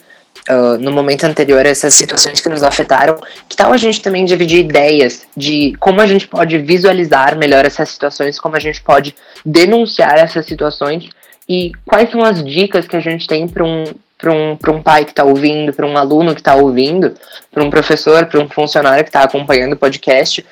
uh, 0.50 0.78
no 0.80 0.94
momento 0.94 1.26
anterior 1.26 1.66
essas 1.66 1.94
situações 1.94 2.40
que 2.40 2.48
nos 2.48 2.64
afetaram. 2.64 3.18
Que 3.50 3.58
tal 3.58 3.74
a 3.74 3.78
gente 3.78 4.02
também 4.02 4.24
dividir 4.24 4.60
ideias 4.60 5.24
de 5.36 5.76
como 5.78 6.00
a 6.00 6.08
gente 6.08 6.26
pode 6.26 6.58
visualizar 6.58 7.38
melhor 7.38 7.66
essas 7.66 7.90
situações, 7.90 8.40
como 8.40 8.56
a 8.56 8.60
gente 8.62 8.82
pode 8.82 9.14
denunciar 9.46 10.18
essas 10.18 10.46
situações 10.46 11.10
e 11.50 11.74
quais 11.86 12.10
são 12.10 12.24
as 12.24 12.42
dicas 12.42 12.88
que 12.88 12.96
a 12.96 13.02
gente 13.02 13.28
tem 13.28 13.46
para 13.48 13.64
um 13.64 13.84
para 14.18 14.32
um, 14.32 14.58
um 14.78 14.82
pai 14.82 15.04
que 15.04 15.12
está 15.12 15.26
ouvindo, 15.26 15.74
para 15.74 15.86
um 15.86 15.98
aluno 15.98 16.34
que 16.34 16.40
está 16.40 16.56
ouvindo, 16.56 17.14
para 17.52 17.62
um 17.62 17.70
professor, 17.70 18.26
para 18.26 18.40
um 18.40 18.48
funcionário 18.48 19.04
que 19.04 19.10
está 19.10 19.24
acompanhando 19.24 19.74
o 19.74 19.78
podcast, 19.78 20.44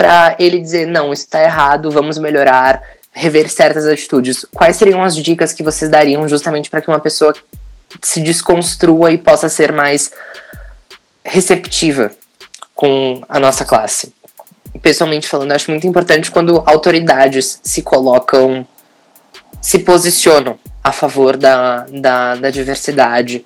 para 0.00 0.34
ele 0.38 0.58
dizer, 0.58 0.86
não, 0.86 1.12
isso 1.12 1.24
está 1.24 1.42
errado, 1.44 1.90
vamos 1.90 2.16
melhorar, 2.16 2.82
rever 3.12 3.50
certas 3.50 3.84
atitudes. 3.84 4.46
Quais 4.50 4.78
seriam 4.78 5.04
as 5.04 5.14
dicas 5.14 5.52
que 5.52 5.62
vocês 5.62 5.90
dariam 5.90 6.26
justamente 6.26 6.70
para 6.70 6.80
que 6.80 6.88
uma 6.88 6.98
pessoa 6.98 7.34
se 8.00 8.22
desconstrua 8.22 9.12
e 9.12 9.18
possa 9.18 9.50
ser 9.50 9.72
mais 9.72 10.10
receptiva 11.22 12.12
com 12.74 13.20
a 13.28 13.38
nossa 13.38 13.62
classe? 13.62 14.14
Pessoalmente 14.80 15.28
falando, 15.28 15.52
acho 15.52 15.70
muito 15.70 15.86
importante 15.86 16.30
quando 16.30 16.62
autoridades 16.64 17.60
se 17.62 17.82
colocam, 17.82 18.66
se 19.60 19.80
posicionam 19.80 20.58
a 20.82 20.92
favor 20.92 21.36
da, 21.36 21.84
da, 21.90 22.36
da 22.36 22.48
diversidade, 22.48 23.44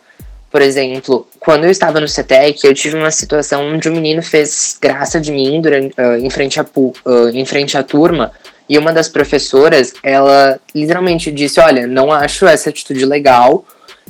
por 0.55 0.62
exemplo, 0.62 1.26
quando 1.40 1.64
eu 1.64 1.70
estava 1.72 1.98
no 1.98 2.07
CETEC, 2.07 2.64
eu 2.64 2.72
tive 2.72 2.94
uma 2.94 3.11
situação 3.11 3.74
onde 3.74 3.88
um 3.88 3.92
menino 3.92 4.22
fez 4.22 4.78
graça 4.80 5.20
de 5.20 5.32
mim 5.32 5.61
durante, 5.61 5.92
uh, 6.00 6.14
em, 6.14 6.30
frente 6.30 6.61
a, 6.61 6.62
uh, 6.62 7.28
em 7.30 7.44
frente 7.44 7.76
à 7.76 7.82
turma, 7.82 8.30
e 8.68 8.78
uma 8.78 8.92
das 8.92 9.09
professoras, 9.09 9.94
ela 10.00 10.61
literalmente 10.72 11.32
disse: 11.32 11.59
Olha, 11.59 11.88
não 11.88 12.12
acho 12.12 12.46
essa 12.46 12.70
atitude 12.70 13.05
legal. 13.05 13.66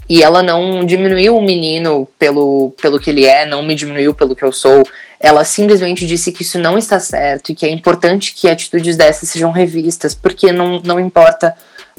E 0.06 0.22
ela 0.22 0.42
não 0.42 0.84
diminuiu 0.84 1.34
o 1.34 1.40
menino 1.40 2.06
pelo, 2.18 2.74
pelo 2.82 3.00
que 3.00 3.08
ele 3.08 3.24
é, 3.24 3.46
não 3.46 3.62
me 3.62 3.74
diminuiu 3.74 4.12
pelo 4.12 4.36
que 4.36 4.44
eu 4.44 4.52
sou. 4.52 4.86
Ela 5.18 5.44
simplesmente 5.44 6.06
disse 6.06 6.30
que 6.30 6.42
isso 6.42 6.58
não 6.58 6.76
está 6.76 7.00
certo 7.00 7.52
e 7.52 7.54
que 7.54 7.64
é 7.64 7.70
importante 7.70 8.34
que 8.34 8.50
atitudes 8.50 8.98
dessas 8.98 9.30
sejam 9.30 9.50
revistas, 9.50 10.14
porque 10.14 10.52
não, 10.52 10.78
não 10.84 11.00
importa 11.00 11.56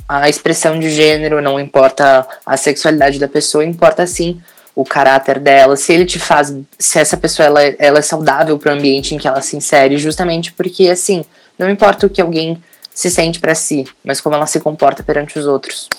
a 0.07 0.29
expressão 0.29 0.79
de 0.79 0.89
gênero, 0.89 1.41
não 1.41 1.59
importa 1.59 2.27
a 2.45 2.57
sexualidade 2.57 3.19
da 3.19 3.27
pessoa, 3.27 3.65
importa 3.65 4.05
sim 4.05 4.41
o 4.75 4.83
caráter 4.83 5.39
dela, 5.39 5.77
se 5.77 5.93
ele 5.93 6.05
te 6.05 6.19
faz, 6.19 6.55
se 6.77 6.99
essa 6.99 7.15
pessoa 7.15 7.45
ela, 7.45 7.63
ela 7.63 7.99
é 7.99 8.01
saudável 8.01 8.59
para 8.59 8.73
o 8.73 8.75
ambiente 8.77 9.15
em 9.15 9.17
que 9.17 9.27
ela 9.27 9.41
se 9.41 9.55
insere, 9.55 9.97
justamente 9.97 10.51
porque 10.51 10.89
assim, 10.89 11.23
não 11.57 11.69
importa 11.69 12.05
o 12.05 12.09
que 12.09 12.21
alguém 12.21 12.61
se 12.93 13.09
sente 13.09 13.39
para 13.39 13.55
si, 13.55 13.85
mas 14.03 14.19
como 14.19 14.35
ela 14.35 14.45
se 14.45 14.59
comporta 14.59 15.01
perante 15.01 15.39
os 15.39 15.47
outros. 15.47 15.89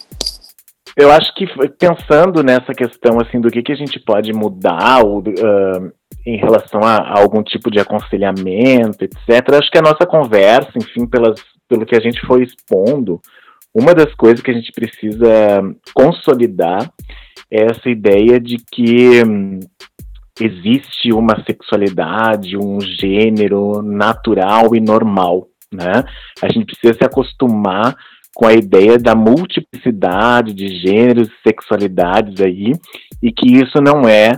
Eu 0.96 1.10
acho 1.10 1.34
que 1.34 1.46
pensando 1.78 2.42
nessa 2.42 2.72
questão 2.72 3.18
assim 3.20 3.40
do 3.40 3.50
que, 3.50 3.62
que 3.62 3.72
a 3.72 3.76
gente 3.76 3.98
pode 4.00 4.32
mudar 4.32 5.04
ou, 5.04 5.18
uh, 5.18 5.92
em 6.26 6.38
relação 6.38 6.80
a, 6.82 6.96
a, 6.96 7.18
algum 7.18 7.42
tipo 7.42 7.70
de 7.70 7.78
aconselhamento, 7.78 9.04
etc. 9.04 9.54
Acho 9.54 9.70
que 9.70 9.78
a 9.78 9.82
nossa 9.82 10.06
conversa, 10.06 10.72
enfim, 10.74 11.06
pelas, 11.06 11.38
pelo 11.68 11.84
que 11.84 11.94
a 11.94 12.00
gente 12.00 12.20
foi 12.26 12.44
expondo, 12.44 13.20
uma 13.78 13.94
das 13.94 14.14
coisas 14.14 14.40
que 14.40 14.50
a 14.50 14.54
gente 14.54 14.72
precisa 14.72 15.62
consolidar 15.92 16.90
é 17.50 17.64
essa 17.70 17.90
ideia 17.90 18.40
de 18.40 18.56
que 18.72 19.22
hum, 19.22 19.60
existe 20.40 21.12
uma 21.12 21.44
sexualidade, 21.44 22.56
um 22.56 22.80
gênero 22.80 23.82
natural 23.82 24.74
e 24.74 24.80
normal, 24.80 25.48
né? 25.70 26.04
A 26.40 26.50
gente 26.50 26.64
precisa 26.64 26.94
se 26.94 27.04
acostumar 27.04 27.94
com 28.34 28.46
a 28.46 28.54
ideia 28.54 28.98
da 28.98 29.14
multiplicidade 29.14 30.54
de 30.54 30.68
gêneros 30.80 31.28
e 31.28 31.42
sexualidades 31.46 32.40
aí, 32.40 32.72
e 33.22 33.30
que 33.30 33.46
isso 33.46 33.78
não 33.82 34.08
é 34.08 34.32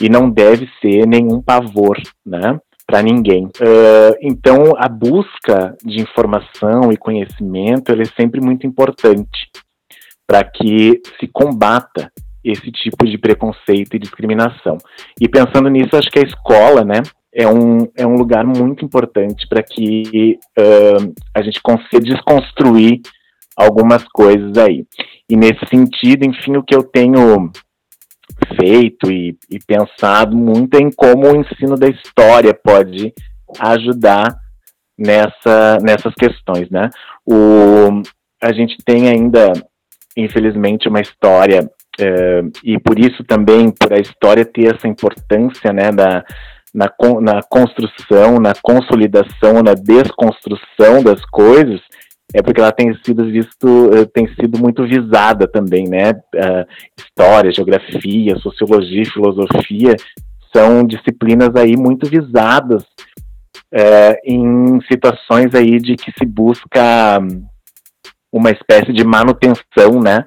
e 0.00 0.08
não 0.08 0.30
deve 0.30 0.68
ser 0.80 1.04
nenhum 1.06 1.42
pavor, 1.42 1.96
né? 2.24 2.58
Para 2.86 3.02
ninguém. 3.02 3.46
Uh, 3.46 4.16
então, 4.20 4.72
a 4.76 4.88
busca 4.88 5.76
de 5.84 6.00
informação 6.00 6.92
e 6.92 6.96
conhecimento 6.96 7.92
é 7.92 8.04
sempre 8.16 8.40
muito 8.40 8.66
importante 8.66 9.50
para 10.26 10.44
que 10.44 11.00
se 11.18 11.28
combata 11.28 12.10
esse 12.42 12.70
tipo 12.70 13.06
de 13.06 13.16
preconceito 13.16 13.94
e 13.94 13.98
discriminação. 13.98 14.76
E 15.20 15.28
pensando 15.28 15.68
nisso, 15.70 15.96
acho 15.96 16.10
que 16.10 16.18
a 16.18 16.26
escola, 16.26 16.84
né, 16.84 17.02
é 17.34 17.48
um, 17.48 17.88
é 17.96 18.06
um 18.06 18.16
lugar 18.16 18.44
muito 18.44 18.84
importante 18.84 19.46
para 19.48 19.62
que 19.62 20.38
uh, 20.58 21.14
a 21.34 21.42
gente 21.42 21.60
consiga 21.62 22.00
desconstruir 22.00 23.00
algumas 23.56 24.04
coisas 24.04 24.56
aí. 24.58 24.86
E 25.28 25.36
nesse 25.36 25.66
sentido, 25.66 26.24
enfim, 26.24 26.56
o 26.56 26.62
que 26.62 26.74
eu 26.74 26.82
tenho 26.82 27.50
feito 28.58 29.10
e, 29.10 29.36
e 29.50 29.58
pensado 29.58 30.36
muito 30.36 30.74
em 30.74 30.90
como 30.90 31.30
o 31.30 31.36
ensino 31.36 31.76
da 31.76 31.88
história 31.88 32.54
pode 32.54 33.12
ajudar 33.58 34.36
nessa, 34.98 35.78
nessas 35.82 36.14
questões, 36.14 36.70
né? 36.70 36.90
O, 37.26 38.02
a 38.42 38.52
gente 38.52 38.76
tem 38.84 39.08
ainda, 39.08 39.52
infelizmente, 40.16 40.88
uma 40.88 41.00
história, 41.00 41.68
é, 41.98 42.42
e 42.62 42.78
por 42.78 42.98
isso 42.98 43.22
também, 43.24 43.70
por 43.70 43.92
a 43.92 43.98
história 43.98 44.44
ter 44.44 44.74
essa 44.74 44.88
importância, 44.88 45.72
né, 45.72 45.92
da, 45.92 46.24
na, 46.74 46.90
na 47.20 47.42
construção, 47.42 48.38
na 48.40 48.52
consolidação, 48.60 49.62
na 49.62 49.74
desconstrução 49.74 51.02
das 51.02 51.24
coisas, 51.26 51.80
é 52.32 52.42
porque 52.42 52.60
ela 52.60 52.72
tem 52.72 52.94
sido 53.04 53.24
visto, 53.26 53.90
eh, 53.94 54.06
tem 54.06 54.26
sido 54.34 54.58
muito 54.58 54.84
visada 54.86 55.46
também, 55.46 55.88
né? 55.88 56.12
Uh, 56.34 56.66
história, 56.98 57.52
geografia, 57.52 58.36
sociologia, 58.36 59.04
filosofia 59.04 59.94
são 60.54 60.86
disciplinas 60.86 61.54
aí 61.56 61.76
muito 61.76 62.08
visadas 62.08 62.84
uh, 63.72 64.16
em 64.24 64.80
situações 64.90 65.54
aí 65.54 65.78
de 65.78 65.96
que 65.96 66.12
se 66.16 66.24
busca 66.24 67.18
uma 68.32 68.50
espécie 68.50 68.92
de 68.92 69.04
manutenção, 69.04 70.00
né? 70.02 70.24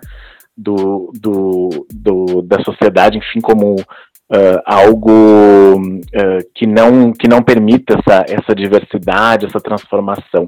Do, 0.60 1.12
do, 1.14 1.86
do, 1.94 2.42
da 2.42 2.60
sociedade, 2.64 3.20
enfim, 3.20 3.40
como 3.40 3.76
uh, 3.76 4.62
algo 4.66 5.76
uh, 5.76 6.50
que, 6.56 6.66
não, 6.66 7.12
que 7.14 7.28
não 7.28 7.44
permita 7.44 7.94
essa, 8.00 8.26
essa 8.28 8.56
diversidade, 8.56 9.46
essa 9.46 9.60
transformação. 9.60 10.48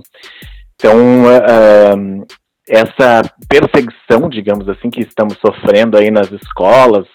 Então, 0.80 1.24
uh, 1.26 2.26
essa 2.66 3.22
perseguição, 3.50 4.30
digamos 4.30 4.70
assim, 4.70 4.90
que 4.90 5.02
estamos 5.02 5.38
sofrendo 5.46 5.98
aí 5.98 6.10
nas 6.10 6.32
escolas, 6.32 7.06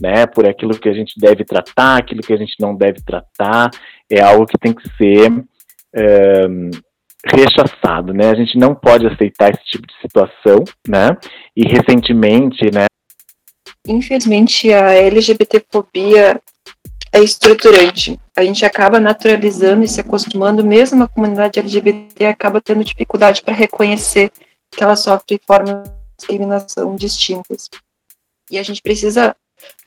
né, 0.00 0.26
por 0.26 0.44
aquilo 0.44 0.76
que 0.76 0.88
a 0.88 0.92
gente 0.92 1.12
deve 1.20 1.44
tratar, 1.44 1.98
aquilo 1.98 2.20
que 2.20 2.32
a 2.32 2.36
gente 2.36 2.56
não 2.58 2.74
deve 2.74 3.00
tratar, 3.00 3.70
é 4.10 4.20
algo 4.20 4.46
que 4.46 4.58
tem 4.58 4.72
que 4.72 4.88
ser 4.96 5.30
rechaçado, 7.24 8.12
né? 8.12 8.30
A 8.30 8.34
gente 8.34 8.58
não 8.58 8.74
pode 8.74 9.06
aceitar 9.06 9.50
esse 9.50 9.64
tipo 9.64 9.86
de 9.86 9.94
situação, 10.00 10.64
né? 10.88 11.16
E 11.56 11.62
recentemente, 11.62 12.70
né? 12.72 12.86
Infelizmente, 13.86 14.72
a 14.72 14.92
LGBTfobia 14.94 16.40
é 17.12 17.20
estruturante. 17.20 18.18
A 18.36 18.42
gente 18.42 18.64
acaba 18.64 18.98
naturalizando 18.98 19.84
e 19.84 19.88
se 19.88 20.00
acostumando, 20.00 20.64
mesmo 20.64 21.04
a 21.04 21.08
comunidade 21.08 21.58
LGBT 21.58 22.26
acaba 22.26 22.60
tendo 22.60 22.82
dificuldade 22.82 23.42
para 23.42 23.54
reconhecer 23.54 24.32
que 24.70 24.82
ela 24.82 24.96
sofre 24.96 25.38
formas 25.46 25.86
de 25.86 25.92
discriminação 26.16 26.96
distintas. 26.96 27.68
E 28.50 28.58
a 28.58 28.62
gente 28.62 28.80
precisa 28.80 29.36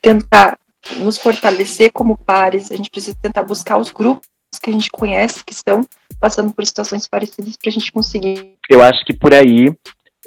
tentar 0.01 0.59
nos 0.97 1.17
fortalecer 1.17 1.91
como 1.91 2.17
pares, 2.17 2.71
a 2.71 2.75
gente 2.75 2.91
precisa 2.91 3.17
tentar 3.19 3.43
buscar 3.43 3.77
os 3.77 3.91
grupos 3.91 4.27
que 4.61 4.69
a 4.69 4.73
gente 4.73 4.91
conhece 4.91 5.43
que 5.43 5.53
estão 5.53 5.81
passando 6.19 6.53
por 6.53 6.65
situações 6.65 7.07
parecidas 7.07 7.57
para 7.57 7.69
a 7.69 7.73
gente 7.73 7.91
conseguir. 7.91 8.55
Eu 8.69 8.81
acho 8.81 9.03
que 9.05 9.13
por 9.13 9.33
aí 9.33 9.75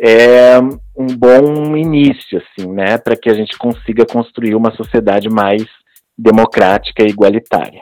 é 0.00 0.58
um 0.96 1.06
bom 1.06 1.76
início, 1.76 2.42
assim, 2.42 2.68
né, 2.70 2.98
para 2.98 3.16
que 3.16 3.30
a 3.30 3.34
gente 3.34 3.56
consiga 3.56 4.04
construir 4.04 4.54
uma 4.54 4.74
sociedade 4.76 5.28
mais 5.28 5.62
democrática 6.16 7.04
e 7.04 7.08
igualitária. 7.08 7.80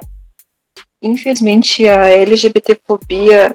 Infelizmente, 1.07 1.89
a 1.89 2.09
LGBTfobia 2.09 3.55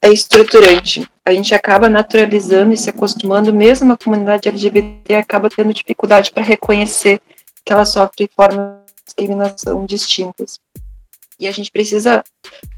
é 0.00 0.08
estruturante. 0.10 1.06
A 1.26 1.30
gente 1.30 1.54
acaba 1.54 1.90
naturalizando 1.90 2.72
e 2.72 2.76
se 2.76 2.88
acostumando, 2.88 3.52
mesmo 3.52 3.92
a 3.92 3.98
comunidade 3.98 4.48
LGBT 4.48 5.16
acaba 5.16 5.50
tendo 5.50 5.74
dificuldade 5.74 6.32
para 6.32 6.42
reconhecer 6.42 7.20
que 7.62 7.70
ela 7.70 7.84
sofre 7.84 8.30
formas 8.34 8.78
de 8.86 9.04
discriminação 9.04 9.84
distintas. 9.84 10.58
E 11.38 11.46
a 11.46 11.52
gente 11.52 11.70
precisa 11.70 12.24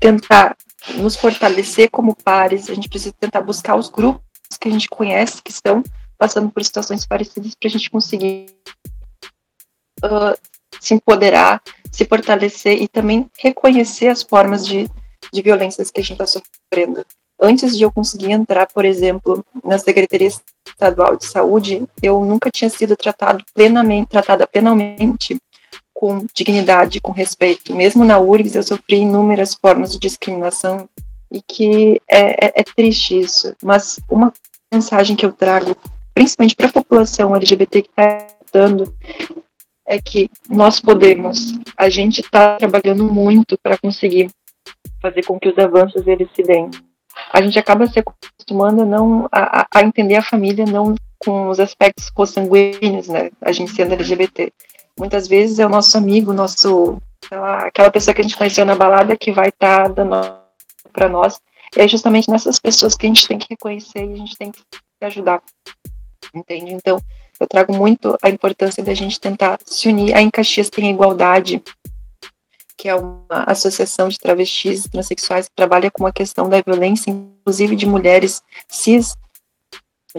tentar 0.01 0.57
nos 0.97 1.15
fortalecer 1.15 1.89
como 1.89 2.17
pares, 2.17 2.69
a 2.69 2.75
gente 2.75 2.89
precisa 2.89 3.15
tentar 3.21 3.41
buscar 3.41 3.77
os 3.77 3.89
grupos 3.89 4.23
que 4.61 4.69
a 4.69 4.73
gente 4.73 4.89
conhece 4.89 5.41
que 5.41 5.53
estão 5.53 5.81
passando 6.19 6.51
por 6.51 6.65
situações 6.65 7.07
parecidas 7.07 7.55
para 7.55 7.69
a 7.69 7.71
gente 7.71 7.89
conseguir 7.89 8.47
uh, 10.05 10.37
se 10.81 10.95
empoderar, 10.95 11.63
se 11.93 12.07
fortalecer 12.07 12.83
e 12.83 12.89
também 12.89 13.31
reconhecer 13.39 14.09
as 14.09 14.23
formas 14.23 14.67
de, 14.67 14.89
de 15.33 15.43
violências 15.43 15.91
que 15.91 16.01
a 16.01 16.03
gente 16.03 16.21
está 16.21 16.27
sofrendo. 16.27 17.05
Antes 17.41 17.77
de 17.77 17.85
eu 17.85 17.93
conseguir 17.93 18.33
entrar, 18.33 18.67
por 18.67 18.85
exemplo, 18.85 19.45
na 19.63 19.79
Secretaria 19.79 20.29
Estadual 20.67 21.17
de 21.17 21.27
Saúde, 21.27 21.85
eu 22.03 22.25
nunca 22.25 22.51
tinha 22.51 22.71
sido 22.71 22.97
tratado 22.97 23.45
plenamente, 23.55 24.09
tratada 24.09 24.47
plenamente 24.47 25.37
com 25.93 26.25
dignidade, 26.35 27.01
com 27.01 27.13
respeito. 27.13 27.75
Mesmo 27.75 28.05
na 28.05 28.19
URGS, 28.19 28.57
eu 28.57 28.63
sofri 28.63 28.99
inúmeras 28.99 29.55
formas 29.55 29.93
de 29.93 29.99
discriminação 29.99 30.89
e 31.31 31.43
que 31.43 32.01
é, 32.09 32.47
é, 32.47 32.53
é 32.57 32.63
triste 32.63 33.21
isso. 33.21 33.55
Mas 33.63 34.01
uma 34.09 34.33
mensagem 34.73 35.17
que 35.17 35.27
eu 35.27 35.33
trago, 35.33 35.77
principalmente 36.15 36.57
para 36.57 36.67
a 36.67 36.73
população 36.73 37.35
LGBT 37.35 37.83
que 37.83 37.91
está 37.91 38.27
dando, 38.53 38.95
é 39.87 40.01
que 40.01 40.31
nós 40.49 40.81
podemos. 40.81 41.55
A 41.77 41.89
gente 41.89 42.21
está 42.21 42.57
trabalhando 42.57 43.05
muito 43.05 43.59
para 43.63 43.79
conseguir 43.79 44.31
fazer 45.01 45.25
com 45.25 45.39
que 45.39 45.49
os 45.49 45.59
avanços 45.59 46.07
eles 46.07 46.29
se 46.35 46.43
deem. 46.43 46.71
A 47.33 47.43
gente 47.43 47.59
acaba 47.59 47.87
se 47.87 47.99
acostumando 47.99 48.83
a 48.83 48.87
não 48.87 49.29
a, 49.31 49.67
a 49.71 49.83
entender 49.83 50.17
a 50.17 50.23
família 50.23 50.65
não 50.65 50.95
com 51.19 51.49
os 51.49 51.61
aspectos 51.61 52.11
consanguíneos, 52.11 53.09
né? 53.09 53.31
A 53.41 53.53
gente 53.53 53.73
sendo 53.73 53.93
LGBT 53.93 54.53
muitas 54.99 55.29
vezes 55.29 55.59
é 55.59 55.67
o 55.67 55.71
nosso 55.71 55.97
amigo, 55.97 56.33
nosso 56.33 56.99
lá, 57.31 57.67
aquela 57.67 57.91
pessoa 57.91 58.15
que 58.15 58.21
a 58.21 58.25
gente 58.25 58.37
conheceu 58.37 58.65
na 58.65 58.75
balada 58.75 59.17
que 59.17 59.33
vai 59.33 59.49
estar 59.49 59.85
tá 59.85 59.89
dando 59.89 60.39
para 60.93 61.09
nós. 61.09 61.41
E 61.77 61.81
é 61.81 61.89
justamente 61.89 62.31
nessas 62.31 62.59
pessoas 62.59 62.95
que 62.95 63.07
a 63.07 63.09
gente 63.09 63.27
tem 63.27 63.39
que 63.39 63.47
reconhecer 63.51 64.05
e 64.05 64.13
a 64.13 64.17
gente 64.17 64.37
tem 64.37 64.53
que 64.53 64.61
ajudar. 65.03 65.43
Entende? 66.35 66.73
Então, 66.73 67.01
eu 67.43 67.49
trago 67.49 67.75
muito 67.75 68.17
a 68.23 68.31
importância 68.31 68.83
da 68.83 68.95
gente 68.95 69.21
tentar 69.21 69.59
se 69.65 69.89
unir. 69.89 70.15
A 70.15 70.23
Em 70.23 70.31
Caxias 70.31 70.71
tem 70.71 70.89
a 70.89 70.91
Igualdade, 70.91 71.63
que 72.77 72.89
é 72.89 72.95
uma 72.95 73.45
associação 73.47 74.09
de 74.09 74.19
travestis 74.19 74.85
e 74.85 74.91
transexuais 74.91 75.49
que 75.49 75.55
trabalha 75.55 75.91
com 75.91 76.07
a 76.07 76.13
questão 76.13 76.49
da 76.49 76.61
violência, 76.61 77.11
inclusive 77.11 77.77
de 77.77 77.87
mulheres 77.87 78.43
cis, 78.69 79.17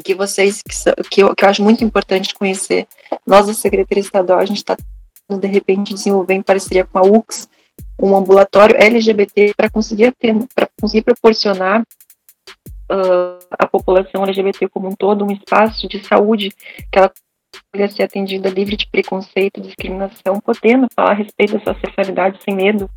que 0.04 0.16
vocês, 0.16 0.62
que, 0.62 1.04
que, 1.10 1.24
eu, 1.24 1.36
que 1.36 1.46
eu 1.46 1.50
acho 1.50 1.64
muito 1.64 1.84
importante 1.84 2.34
conhecer, 2.34 2.88
nós 3.26 3.48
da 3.48 3.54
Secretaria 3.54 4.02
Estadual, 4.02 4.40
a 4.40 4.46
gente 4.46 4.58
está, 4.58 4.76
de 5.30 5.48
repente, 5.48 5.94
desenvolver 5.94 6.34
em 6.34 6.42
parceria 6.42 6.84
com 6.84 6.98
a 6.98 7.04
UX, 7.04 7.48
um 8.02 8.16
ambulatório 8.16 8.76
LGBT 8.76 9.54
para 9.56 9.70
conseguir 9.70 10.14
para 10.54 10.68
conseguir 10.80 11.04
proporcionar 11.04 11.84
uh, 12.92 13.40
à 13.58 13.68
população 13.68 14.24
LGBT 14.24 14.68
como 14.70 14.88
um 14.88 14.96
todo 14.96 15.26
um 15.26 15.32
espaço 15.32 15.88
de 15.88 16.04
saúde 16.04 16.50
que 16.92 17.00
ela 17.00 17.12
possa 17.72 17.88
ser 17.96 18.04
atendida 18.04 18.50
livre 18.50 18.76
de 18.76 18.88
preconceito, 18.88 19.62
discriminação, 19.62 20.40
podendo 20.40 20.88
falar 20.96 21.12
a 21.12 21.16
respeito 21.16 21.58
da 21.58 21.64
sua 21.64 21.76
sexualidade 21.76 22.40
sem 22.44 22.56
medo, 22.56 22.90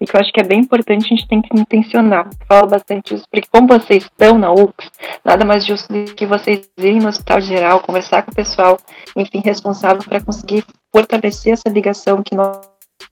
e 0.00 0.06
que 0.06 0.14
eu 0.14 0.20
acho 0.20 0.32
que 0.32 0.40
é 0.40 0.44
bem 0.44 0.60
importante, 0.60 1.06
a 1.06 1.08
gente 1.08 1.26
tem 1.26 1.42
que 1.42 1.58
intencionar. 1.58 2.28
Falo 2.46 2.68
bastante 2.68 3.14
isso, 3.14 3.24
porque 3.30 3.48
como 3.50 3.66
vocês 3.66 4.04
estão 4.04 4.38
na 4.38 4.52
UX, 4.52 4.90
nada 5.24 5.44
mais 5.44 5.64
justo 5.64 5.92
do 5.92 6.14
que 6.14 6.26
vocês 6.26 6.68
irem 6.76 7.00
no 7.00 7.08
hospital 7.08 7.40
geral, 7.40 7.80
conversar 7.80 8.22
com 8.22 8.30
o 8.30 8.34
pessoal, 8.34 8.78
enfim, 9.16 9.40
responsável 9.44 10.02
para 10.04 10.20
conseguir 10.20 10.64
fortalecer 10.92 11.54
essa 11.54 11.68
ligação 11.68 12.22
que 12.22 12.34
nós, 12.34 12.60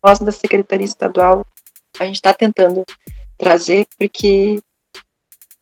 nós 0.04 0.18
da 0.20 0.32
Secretaria 0.32 0.84
Estadual, 0.84 1.44
a 1.98 2.04
gente 2.04 2.16
está 2.16 2.32
tentando 2.32 2.84
trazer, 3.36 3.86
porque 3.98 4.60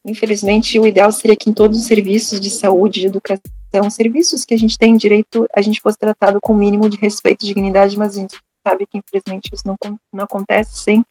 infelizmente 0.05 0.79
o 0.79 0.87
ideal 0.87 1.11
seria 1.13 1.37
que 1.37 1.49
em 1.49 1.53
todos 1.53 1.79
os 1.79 1.87
serviços 1.87 2.41
de 2.41 2.51
saúde, 2.51 3.01
de 3.01 3.07
educação, 3.07 3.91
serviços 3.91 4.45
que 4.45 4.55
a 4.55 4.59
gente 4.59 4.79
tem 4.79 4.97
direito, 4.97 5.47
a 5.55 5.63
gente 5.63 5.81
fosse 5.81 5.99
tratado 5.99 6.39
com 6.41 6.53
o 6.53 6.57
mínimo 6.57 6.89
de 6.89 6.97
respeito 6.97 7.45
e 7.45 7.49
dignidade, 7.49 7.97
mas 7.97 8.17
a 8.17 8.21
gente 8.21 8.37
sabe 8.67 8.87
que 8.87 8.99
infelizmente 8.99 9.51
isso 9.53 9.65
não, 9.67 9.77
não 10.13 10.25
acontece 10.25 10.79
sempre. 10.79 11.07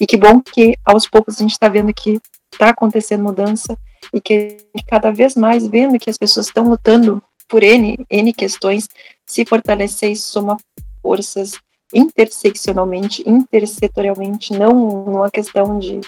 E 0.00 0.06
que 0.06 0.16
bom 0.16 0.40
que 0.40 0.76
aos 0.84 1.08
poucos 1.08 1.36
a 1.36 1.42
gente 1.42 1.52
está 1.52 1.68
vendo 1.68 1.92
que 1.92 2.20
está 2.52 2.70
acontecendo 2.70 3.22
mudança 3.22 3.78
e 4.12 4.20
que 4.20 4.56
cada 4.86 5.10
vez 5.10 5.36
mais 5.36 5.66
vendo 5.66 5.98
que 5.98 6.10
as 6.10 6.18
pessoas 6.18 6.46
estão 6.46 6.68
lutando 6.68 7.22
por 7.48 7.62
N, 7.62 7.98
N 8.10 8.32
questões, 8.32 8.88
se 9.26 9.44
fortalecer 9.44 10.10
e 10.10 10.16
somar 10.16 10.56
forças 11.02 11.52
interseccionalmente, 11.92 13.22
intersetorialmente, 13.28 14.52
não 14.54 15.04
numa 15.04 15.30
questão 15.30 15.78
de 15.78 16.00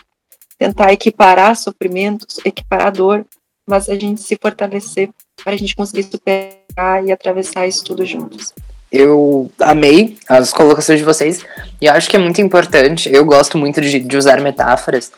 tentar 0.59 0.93
equiparar 0.93 1.57
sofrimentos, 1.57 2.39
equiparar 2.45 2.93
dor, 2.93 3.25
mas 3.67 3.89
a 3.89 3.95
gente 3.95 4.21
se 4.21 4.37
fortalecer 4.41 5.11
para 5.43 5.53
a 5.53 5.57
gente 5.57 5.75
conseguir 5.75 6.05
superar 6.05 7.05
e 7.05 7.13
atravessar 7.13 7.67
isso 7.67 7.85
tudo 7.85 8.05
juntos. 8.05 8.53
Eu 8.93 9.51
amei 9.59 10.17
as 10.29 10.53
colocações 10.53 11.01
de 11.01 11.05
vocês 11.05 11.45
e 11.81 11.89
acho 11.89 12.09
que 12.09 12.17
é 12.17 12.19
muito 12.19 12.41
importante. 12.41 13.13
Eu 13.13 13.25
gosto 13.25 13.59
muito 13.59 13.81
de, 13.81 13.99
de 13.99 14.17
usar 14.17 14.41
metáforas, 14.41 15.11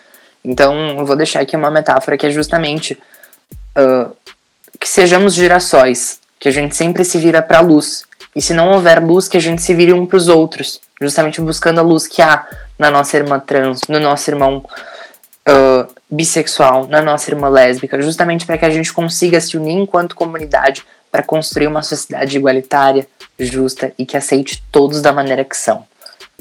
então 0.44 0.98
eu 0.98 1.04
vou 1.04 1.16
deixar 1.16 1.40
aqui 1.40 1.56
uma 1.56 1.70
metáfora 1.70 2.16
que 2.16 2.26
é 2.26 2.30
justamente 2.30 2.98
uh, 3.76 4.16
que 4.78 4.88
sejamos 4.88 5.34
girassóis, 5.34 6.20
que 6.38 6.48
a 6.48 6.52
gente 6.52 6.76
sempre 6.76 7.04
se 7.04 7.18
vira 7.18 7.42
para 7.42 7.58
a 7.58 7.62
luz. 7.62 8.04
E 8.34 8.42
se 8.42 8.54
não 8.54 8.70
houver 8.72 9.02
luz, 9.02 9.28
que 9.28 9.36
a 9.36 9.40
gente 9.40 9.62
se 9.62 9.74
vire 9.74 9.92
um 9.92 10.06
para 10.06 10.16
os 10.16 10.28
outros, 10.28 10.80
justamente 11.00 11.40
buscando 11.40 11.80
a 11.80 11.82
luz 11.82 12.06
que 12.06 12.22
há 12.22 12.46
na 12.78 12.90
nossa 12.90 13.16
irmã 13.16 13.38
trans, 13.40 13.80
no 13.88 13.98
nosso 13.98 14.30
irmão 14.30 14.64
bissexual, 16.10 16.86
na 16.88 17.00
nossa 17.02 17.30
irmã 17.30 17.48
lésbica, 17.48 18.00
justamente 18.00 18.46
para 18.46 18.58
que 18.58 18.64
a 18.64 18.70
gente 18.70 18.92
consiga 18.92 19.40
se 19.40 19.56
unir 19.56 19.74
enquanto 19.74 20.16
comunidade 20.16 20.84
para 21.10 21.22
construir 21.22 21.66
uma 21.66 21.82
sociedade 21.82 22.36
igualitária, 22.36 23.06
justa 23.38 23.92
e 23.98 24.04
que 24.04 24.16
aceite 24.16 24.62
todos 24.70 25.00
da 25.00 25.12
maneira 25.12 25.44
que 25.44 25.56
são. 25.56 25.84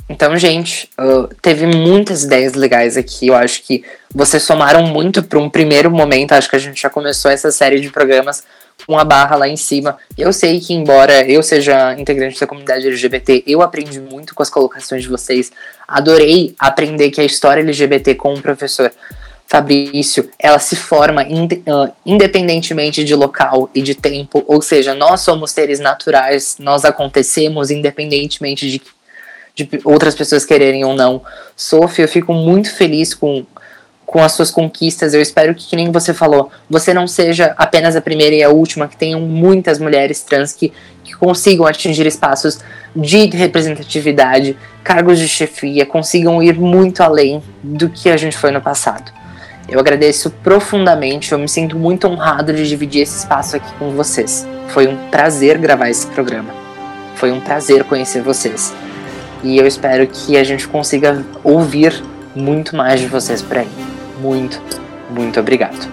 Então, 0.08 0.38
gente, 0.38 0.88
uh, 1.00 1.28
teve 1.42 1.66
muitas 1.66 2.24
ideias 2.24 2.54
legais 2.54 2.96
aqui. 2.96 3.28
Eu 3.28 3.36
acho 3.36 3.64
que 3.64 3.84
vocês 4.14 4.44
somaram 4.44 4.84
muito 4.84 5.24
para 5.24 5.40
um 5.40 5.50
primeiro 5.50 5.90
momento. 5.90 6.34
Acho 6.34 6.50
que 6.50 6.56
a 6.56 6.60
gente 6.60 6.80
já 6.80 6.90
começou 6.90 7.32
essa 7.32 7.52
série 7.52 7.80
de 7.80 7.90
programas 7.90 8.44
com 8.86 9.00
a 9.00 9.04
barra 9.04 9.36
lá 9.36 9.48
em 9.48 9.58
cima. 9.58 9.98
Eu 10.16 10.32
sei 10.32 10.60
que, 10.60 10.74
embora 10.74 11.28
eu 11.28 11.42
seja 11.42 11.98
integrante 12.00 12.40
da 12.40 12.46
comunidade 12.46 12.88
LGBT, 12.88 13.44
eu 13.48 13.62
aprendi 13.62 14.00
muito 14.00 14.36
com 14.36 14.44
as 14.44 14.50
colocações 14.50 15.02
de 15.02 15.10
vocês. 15.10 15.52
Adorei 15.88 16.54
aprender 16.60 17.10
que 17.10 17.22
a 17.22 17.26
história 17.26 17.62
LGBT 17.62 18.14
com 18.16 18.34
o 18.34 18.42
professor 18.42 18.92
Fabrício, 19.48 20.30
ela 20.40 20.58
se 20.58 20.76
forma 20.76 21.24
uh, 21.24 21.94
independentemente 22.04 23.04
de 23.04 23.14
local 23.14 23.70
e 23.76 23.82
de 23.82 23.94
tempo, 23.94 24.44
ou 24.48 24.60
seja, 24.60 24.96
nós 24.96 25.22
somos 25.22 25.52
seres 25.52 25.80
naturais, 25.80 26.58
nós 26.60 26.84
acontecemos 26.84 27.70
independentemente 27.70 28.70
de 28.70 28.82
de 29.56 29.70
outras 29.86 30.14
pessoas 30.14 30.46
quererem 30.46 30.84
ou 30.84 30.94
não. 30.94 31.22
Sophie, 31.56 32.04
eu 32.04 32.08
fico 32.08 32.34
muito 32.34 32.74
feliz 32.74 33.14
com, 33.14 33.46
com 34.06 34.22
as 34.22 34.34
suas 34.34 34.52
conquistas. 34.52 35.14
Eu 35.14 35.22
espero 35.22 35.56
que, 35.56 35.68
que 35.68 35.76
nem 35.76 35.92
você 35.92 36.14
falou, 36.14 36.52
você 36.70 36.94
não 36.94 37.08
seja 37.08 37.56
apenas 37.58 37.96
a 37.96 38.02
primeira 38.02 38.36
e 38.36 38.44
a 38.44 38.50
última, 38.50 38.88
que 38.88 38.98
tenham 38.98 39.22
muitas 39.22 39.80
mulheres 39.80 40.22
trans 40.22 40.52
que, 40.52 40.74
que 41.04 41.14
consigam 41.14 41.66
atingir 41.66 42.06
espaços 42.06 42.60
de 42.96 43.26
representatividade, 43.28 44.58
cargos 44.84 45.18
de 45.18 45.28
chefia, 45.28 45.86
consigam 45.86 46.44
ir 46.44 46.60
muito 46.60 47.02
além 47.02 47.42
do 47.64 47.90
que 47.90 48.10
a 48.10 48.18
gente 48.18 48.38
foi 48.38 48.52
no 48.52 48.62
passado. 48.62 49.12
Eu 49.68 49.80
agradeço 49.80 50.30
profundamente, 50.30 51.32
eu 51.32 51.40
me 51.40 51.50
sinto 51.50 51.76
muito 51.76 52.08
honrado 52.08 52.54
de 52.54 52.68
dividir 52.68 53.02
esse 53.02 53.18
espaço 53.18 53.56
aqui 53.56 53.74
com 53.80 53.92
vocês. 53.92 54.46
Foi 54.68 54.88
um 54.88 55.10
prazer 55.10 55.58
gravar 55.58 55.90
esse 55.90 56.06
programa. 56.08 56.54
Foi 57.16 57.32
um 57.32 57.40
prazer 57.40 57.84
conhecer 57.86 58.22
vocês. 58.22 58.74
E 59.46 59.60
eu 59.60 59.68
espero 59.68 60.08
que 60.08 60.36
a 60.36 60.44
gente 60.44 60.68
consiga 60.68 61.24
ouvir 61.44 62.04
muito 62.36 62.76
mais 62.76 63.00
de 63.00 63.06
vocês 63.06 63.44
por 63.44 63.60
aí. 63.60 63.70
Muito, 64.20 64.60
muito 65.12 65.40
obrigado. 65.40 65.88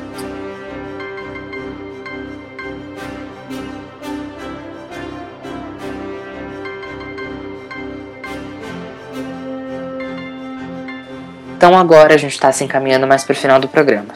Então 11.55 11.77
agora 11.77 12.15
a 12.15 12.17
gente 12.17 12.33
está 12.33 12.51
se 12.51 12.65
encaminhando 12.65 13.07
mais 13.07 13.23
para 13.23 13.35
o 13.35 13.37
final 13.37 13.61
do 13.61 13.69
programa. 13.69 14.15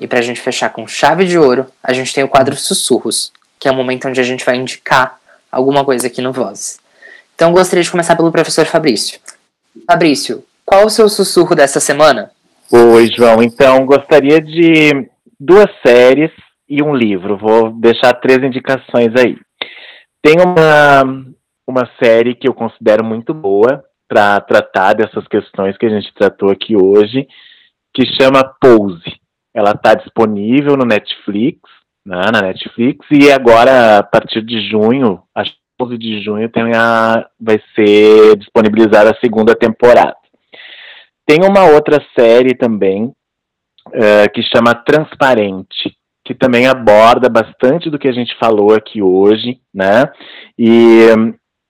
E 0.00 0.06
para 0.06 0.20
a 0.20 0.22
gente 0.22 0.40
fechar 0.40 0.70
com 0.70 0.86
chave 0.86 1.26
de 1.26 1.36
ouro, 1.36 1.66
a 1.84 1.92
gente 1.92 2.14
tem 2.14 2.24
o 2.24 2.28
quadro 2.28 2.56
Sussurros, 2.56 3.30
que 3.58 3.68
é 3.68 3.70
o 3.70 3.74
momento 3.74 4.08
onde 4.08 4.22
a 4.22 4.24
gente 4.24 4.42
vai 4.42 4.56
indicar 4.56 5.20
alguma 5.52 5.84
coisa 5.84 6.06
aqui 6.06 6.22
no 6.22 6.32
Voz. 6.32 6.80
Então 7.40 7.52
gostaria 7.52 7.82
de 7.82 7.90
começar 7.90 8.14
pelo 8.16 8.30
professor 8.30 8.66
Fabrício. 8.66 9.18
Fabrício, 9.90 10.44
qual 10.62 10.84
o 10.84 10.90
seu 10.90 11.08
sussurro 11.08 11.54
dessa 11.54 11.80
semana? 11.80 12.30
Oi, 12.70 13.08
João. 13.16 13.42
Então 13.42 13.86
gostaria 13.86 14.42
de 14.42 15.08
duas 15.40 15.70
séries 15.82 16.30
e 16.68 16.82
um 16.82 16.94
livro. 16.94 17.38
Vou 17.38 17.70
deixar 17.72 18.12
três 18.12 18.44
indicações 18.44 19.14
aí. 19.16 19.38
Tem 20.22 20.36
uma, 20.38 21.02
uma 21.66 21.88
série 21.98 22.34
que 22.34 22.46
eu 22.46 22.52
considero 22.52 23.02
muito 23.02 23.32
boa, 23.32 23.82
para 24.06 24.38
tratar 24.42 24.92
dessas 24.92 25.26
questões 25.26 25.78
que 25.78 25.86
a 25.86 25.88
gente 25.88 26.12
tratou 26.12 26.50
aqui 26.50 26.76
hoje, 26.76 27.26
que 27.94 28.04
chama 28.20 28.54
Pose. 28.60 29.18
Ela 29.54 29.70
está 29.70 29.94
disponível 29.94 30.76
no 30.76 30.84
Netflix, 30.84 31.58
né, 32.04 32.20
na 32.30 32.42
Netflix, 32.42 33.06
e 33.10 33.32
agora, 33.32 33.96
a 33.96 34.02
partir 34.02 34.42
de 34.42 34.68
junho, 34.68 35.22
acho 35.34 35.54
que 35.80 35.84
11 35.84 35.98
de 35.98 36.22
junho, 36.22 36.48
tem 36.48 36.74
a, 36.74 37.26
vai 37.40 37.60
ser 37.74 38.36
disponibilizada 38.36 39.10
a 39.10 39.20
segunda 39.20 39.54
temporada. 39.54 40.16
Tem 41.26 41.40
uma 41.44 41.64
outra 41.64 42.04
série 42.18 42.54
também, 42.54 43.04
uh, 43.04 44.30
que 44.34 44.42
chama 44.42 44.74
Transparente, 44.74 45.96
que 46.24 46.34
também 46.34 46.66
aborda 46.66 47.28
bastante 47.28 47.88
do 47.88 47.98
que 47.98 48.08
a 48.08 48.12
gente 48.12 48.36
falou 48.38 48.74
aqui 48.74 49.00
hoje, 49.02 49.58
né? 49.72 50.10
E 50.58 51.06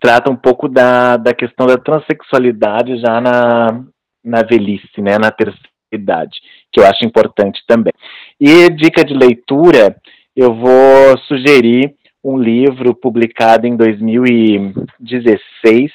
trata 0.01 0.31
um 0.31 0.37
pouco 0.37 0.69
da, 0.69 1.17
da 1.17 1.35
questão 1.35 1.67
da 1.67 1.77
transexualidade 1.77 2.99
já 2.99 3.21
na, 3.21 3.85
na 4.25 4.43
velhice, 4.43 5.01
né, 5.01 5.19
na 5.19 5.31
terceira 5.31 5.69
idade, 5.93 6.41
que 6.73 6.81
eu 6.81 6.87
acho 6.87 7.05
importante 7.05 7.63
também. 7.67 7.93
E 8.41 8.71
dica 8.71 9.05
de 9.05 9.13
leitura, 9.13 9.95
eu 10.35 10.55
vou 10.55 11.19
sugerir 11.27 11.95
um 12.23 12.39
livro 12.39 12.95
publicado 12.95 13.67
em 13.67 13.75
2016, 13.77 15.91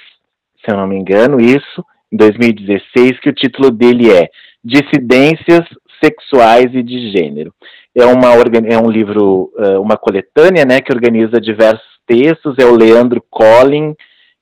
se 0.64 0.68
eu 0.68 0.78
não 0.78 0.88
me 0.88 0.98
engano, 0.98 1.40
isso, 1.40 1.86
em 2.12 2.18
2016, 2.18 3.20
que 3.20 3.30
o 3.30 3.34
título 3.34 3.72
dele 3.72 4.12
é 4.12 4.30
Dissidências 4.64 5.66
Sexuais 6.04 6.74
e 6.74 6.82
de 6.82 7.12
Gênero. 7.12 7.54
É, 7.94 8.04
uma, 8.06 8.30
é 8.68 8.78
um 8.78 8.90
livro, 8.90 9.52
uma 9.80 9.98
coletânea, 9.98 10.66
né, 10.66 10.82
que 10.82 10.92
organiza 10.92 11.40
diversos 11.40 11.86
textos, 12.08 12.58
é 12.60 12.66
o 12.66 12.76
Leandro 12.76 13.24
Collin 13.30 13.96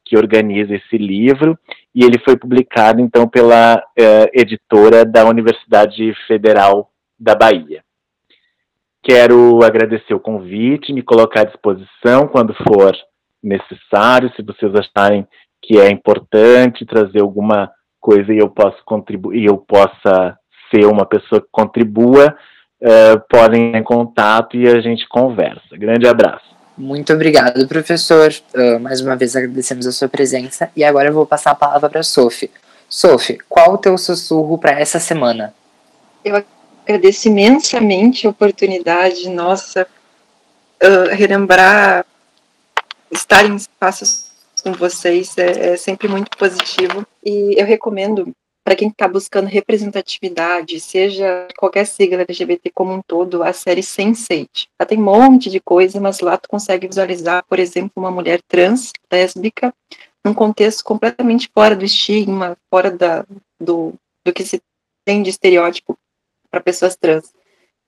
que 0.05 0.17
organiza 0.17 0.75
esse 0.75 0.97
livro, 0.97 1.57
e 1.95 2.03
ele 2.03 2.19
foi 2.19 2.37
publicado, 2.37 3.01
então, 3.01 3.27
pela 3.27 3.77
uh, 3.77 4.29
editora 4.33 5.05
da 5.05 5.25
Universidade 5.25 6.13
Federal 6.27 6.91
da 7.19 7.35
Bahia. 7.35 7.83
Quero 9.03 9.63
agradecer 9.63 10.13
o 10.13 10.19
convite, 10.19 10.93
me 10.93 11.01
colocar 11.01 11.41
à 11.41 11.45
disposição 11.45 12.27
quando 12.27 12.55
for 12.67 12.95
necessário, 13.43 14.31
se 14.35 14.41
vocês 14.41 14.73
acharem 14.73 15.27
que 15.61 15.77
é 15.77 15.89
importante 15.89 16.85
trazer 16.85 17.21
alguma 17.21 17.69
coisa 17.99 18.33
e 18.33 18.37
eu 18.37 18.49
posso 18.49 18.77
contribuir, 18.85 19.45
eu 19.45 19.57
possa 19.57 20.37
ser 20.73 20.85
uma 20.85 21.05
pessoa 21.05 21.41
que 21.41 21.47
contribua, 21.51 22.35
uh, 22.81 23.19
podem 23.29 23.71
ir 23.71 23.75
em 23.77 23.83
contato 23.83 24.55
e 24.57 24.67
a 24.67 24.79
gente 24.81 25.07
conversa. 25.07 25.77
Grande 25.77 26.07
abraço. 26.07 26.53
Muito 26.77 27.13
obrigado, 27.13 27.67
professor. 27.67 28.31
Uh, 28.55 28.79
mais 28.79 28.99
uma 29.01 29.15
vez 29.15 29.35
agradecemos 29.35 29.85
a 29.85 29.91
sua 29.91 30.07
presença. 30.07 30.69
E 30.75 30.83
agora 30.83 31.09
eu 31.09 31.13
vou 31.13 31.25
passar 31.25 31.51
a 31.51 31.55
palavra 31.55 31.89
para 31.89 31.99
a 31.99 32.03
Sophie. 32.03 32.49
Sophie, 32.89 33.37
qual 33.47 33.73
o 33.73 33.77
teu 33.77 33.97
sussurro 33.97 34.57
para 34.57 34.79
essa 34.79 34.99
semana? 34.99 35.53
Eu 36.25 36.43
agradeço 36.83 37.27
imensamente 37.27 38.27
a 38.27 38.29
oportunidade, 38.29 39.29
nossa, 39.29 39.87
uh, 40.81 41.15
relembrar, 41.15 42.05
estar 43.11 43.45
em 43.45 43.55
espaços 43.55 44.31
com 44.61 44.73
vocês 44.73 45.37
é, 45.37 45.73
é 45.73 45.77
sempre 45.77 46.07
muito 46.07 46.37
positivo. 46.37 47.05
E 47.23 47.55
eu 47.59 47.65
recomendo 47.65 48.33
para 48.63 48.75
quem 48.75 48.87
está 48.87 49.07
buscando 49.07 49.47
representatividade, 49.47 50.79
seja 50.79 51.47
qualquer 51.57 51.85
sigla 51.85 52.21
LGBT 52.21 52.71
como 52.73 52.93
um 52.93 53.01
todo, 53.01 53.43
a 53.43 53.51
série 53.51 53.81
Sense8. 53.81 54.67
Ela 54.79 54.87
tem 54.87 54.97
um 54.97 55.03
monte 55.03 55.49
de 55.49 55.59
coisa, 55.59 55.99
mas 55.99 56.21
lá 56.21 56.37
tu 56.37 56.47
consegue 56.47 56.87
visualizar, 56.87 57.43
por 57.47 57.59
exemplo, 57.59 57.91
uma 57.97 58.09
mulher 58.09 58.41
trans, 58.47 58.93
lésbica, 59.11 59.73
num 60.23 60.33
contexto 60.33 60.83
completamente 60.83 61.49
fora 61.53 61.75
do 61.75 61.83
estigma, 61.83 62.57
fora 62.69 62.89
da, 62.89 63.25
do, 63.59 63.93
do 64.25 64.31
que 64.31 64.45
se 64.45 64.61
tem 65.05 65.21
de 65.21 65.29
estereótipo 65.29 65.97
para 66.53 66.61
pessoas 66.61 66.95
trans. 66.95 67.33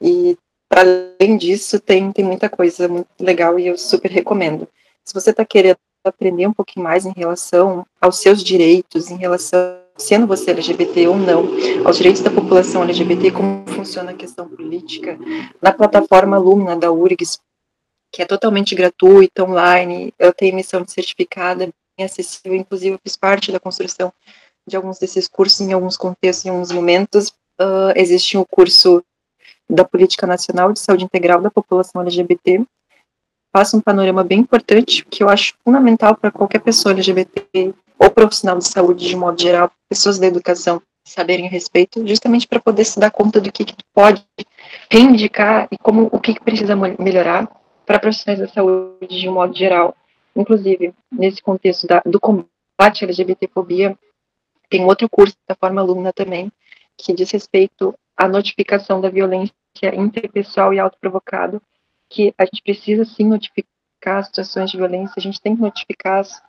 E, 0.02 0.36
para 0.68 0.82
além 0.82 1.38
disso, 1.38 1.80
tem, 1.80 2.12
tem 2.12 2.26
muita 2.26 2.50
coisa 2.50 2.88
muito 2.88 3.08
legal 3.20 3.60
e 3.60 3.68
eu 3.68 3.78
super 3.78 4.10
recomendo. 4.10 4.68
Se 5.04 5.14
você 5.14 5.30
está 5.30 5.46
querendo 5.46 5.78
aprender 6.04 6.48
um 6.48 6.54
pouquinho 6.54 6.84
mais 6.84 7.06
em 7.06 7.14
relação 7.16 7.86
aos 8.02 8.18
seus 8.18 8.44
direitos, 8.44 9.12
em 9.12 9.18
relação 9.18 9.80
sendo 9.98 10.26
você 10.26 10.52
LGBT 10.52 11.08
ou 11.08 11.16
não, 11.16 11.46
aos 11.86 11.98
direitos 11.98 12.22
da 12.22 12.32
população 12.32 12.84
LGBT, 12.84 13.32
como 13.32 13.66
funciona 13.68 14.12
a 14.12 14.16
questão 14.16 14.50
política, 14.50 15.18
na 15.62 15.72
plataforma 15.72 16.38
Lumina 16.38 16.76
da 16.76 16.92
URGS, 16.92 17.40
que 18.12 18.22
é 18.22 18.26
totalmente 18.26 18.74
gratuita, 18.74 19.44
online, 19.44 20.12
eu 20.18 20.34
tenho 20.34 20.54
emissão 20.54 20.82
de 20.82 20.92
certificada, 20.92 21.70
bem 21.96 22.06
acessível, 22.06 22.56
inclusive 22.56 22.96
eu 22.96 23.00
fiz 23.02 23.16
parte 23.16 23.52
da 23.52 23.60
construção 23.60 24.12
de 24.68 24.76
alguns 24.76 24.98
desses 24.98 25.28
cursos 25.28 25.62
em 25.62 25.72
alguns 25.72 25.96
contextos, 25.96 26.46
em 26.46 26.50
alguns 26.50 26.72
momentos. 26.72 27.32
Uh, 27.60 27.94
existe 27.96 28.38
o 28.38 28.42
um 28.42 28.46
curso 28.50 29.04
da 29.70 29.84
Política 29.84 30.28
Nacional 30.28 30.72
de 30.74 30.80
Saúde 30.80 31.06
Integral 31.06 31.42
da 31.42 31.50
População 31.50 32.02
LGBT, 32.02 32.66
passa 33.52 33.78
um 33.78 33.82
panorama 33.82 34.24
bem 34.24 34.40
importante, 34.40 35.06
que 35.06 35.24
eu 35.24 35.30
acho 35.30 35.54
fundamental 35.64 36.16
para 36.16 36.32
qualquer 36.32 36.60
pessoa 36.60 36.94
LGBT 36.94 37.74
ou 37.98 38.12
profissional 38.12 38.58
de 38.58 38.68
saúde 38.68 39.08
de 39.08 39.16
modo 39.16 39.42
geral, 39.42 39.72
pessoas 39.90 40.20
da 40.20 40.28
educação 40.28 40.82
saberem 41.06 41.48
a 41.48 41.50
respeito, 41.50 42.06
justamente 42.06 42.48
para 42.48 42.60
poder 42.60 42.84
se 42.84 43.00
dar 43.00 43.12
conta 43.12 43.40
do 43.40 43.52
que, 43.52 43.64
que 43.64 43.76
pode 43.94 44.26
reivindicar 44.92 45.68
e 45.72 45.78
como 45.78 46.10
o 46.12 46.20
que, 46.20 46.34
que 46.34 46.44
precisa 46.44 46.76
melhorar 46.76 47.50
para 47.86 48.00
profissionais 48.00 48.40
da 48.40 48.48
saúde 48.48 49.08
de 49.08 49.30
modo 49.30 49.56
geral. 49.56 49.96
Inclusive, 50.36 50.94
nesse 51.12 51.42
contexto 51.42 51.88
da, 51.88 52.02
do 52.06 52.20
combate 52.20 53.04
à 53.04 53.04
LGBTfobia, 53.04 53.98
tem 54.70 54.84
outro 54.84 55.08
curso 55.08 55.36
da 55.48 55.56
forma 55.56 55.80
aluna 55.80 56.12
também, 56.12 56.52
que 56.98 57.14
diz 57.14 57.32
respeito 57.32 57.94
à 58.16 58.28
notificação 58.28 59.02
da 59.02 59.10
violência 59.10 59.54
interpessoal 59.94 60.74
e 60.74 60.80
autoprovocada, 60.80 61.62
que 62.10 62.34
a 62.38 62.46
gente 62.46 62.62
precisa 62.64 63.04
sim 63.06 63.26
notificar 63.26 64.20
as 64.20 64.28
situações 64.28 64.72
de 64.72 64.78
violência, 64.78 65.14
a 65.18 65.22
gente 65.22 65.42
tem 65.42 65.56
que 65.56 65.62
notificar 65.62 66.20
as 66.20 66.42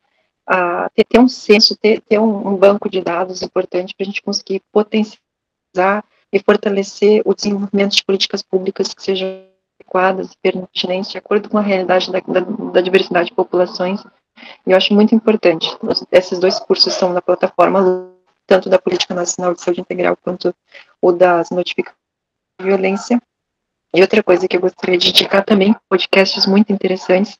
a 0.47 0.89
ter, 0.95 1.05
ter 1.05 1.19
um 1.19 1.29
senso, 1.29 1.77
ter, 1.77 2.01
ter 2.03 2.21
um, 2.21 2.49
um 2.49 2.57
banco 2.57 2.89
de 2.89 3.03
dados 3.03 3.43
importante 3.43 3.95
para 3.95 4.05
a 4.05 4.07
gente 4.07 4.23
conseguir 4.23 4.63
potencializar 4.73 6.05
e 6.33 6.39
fortalecer 6.39 7.23
o 7.25 7.35
desenvolvimento 7.35 7.97
de 7.97 8.05
políticas 8.05 8.43
públicas 8.43 8.95
que 8.95 9.03
sejam 9.03 9.45
adequadas 9.81 10.33
e 10.33 10.37
pertinentes 10.39 11.11
de 11.11 11.19
acordo 11.19 11.49
com 11.49 11.59
a 11.59 11.63
realidade 11.63 12.11
da, 12.11 12.21
da, 12.21 12.41
da, 12.41 12.81
diversidade 12.81 13.31
de 13.31 13.35
populações. 13.35 14.05
E 14.67 14.71
eu 14.71 14.77
acho 14.77 14.95
muito 14.95 15.15
importante. 15.15 15.69
Esses 16.13 16.39
dois 16.39 16.59
cursos 16.61 16.93
estão 16.93 17.13
na 17.13 17.21
plataforma, 17.21 18.15
tanto 18.47 18.69
da 18.69 18.79
Política 18.79 19.15
Nacional 19.15 19.55
de 19.55 19.61
Saúde 19.61 19.81
Integral 19.81 20.17
quanto 20.17 20.55
o 21.01 21.13
das 21.13 21.51
notificações 21.51 21.99
de 22.61 22.67
violência. 22.67 23.21
E 23.95 24.01
outra 24.01 24.23
coisa 24.23 24.47
que 24.47 24.57
eu 24.57 24.61
gostaria 24.61 24.99
de 24.99 25.09
indicar 25.09 25.45
também, 25.45 25.75
podcasts 25.89 26.47
muito 26.47 26.73
interessantes 26.73 27.39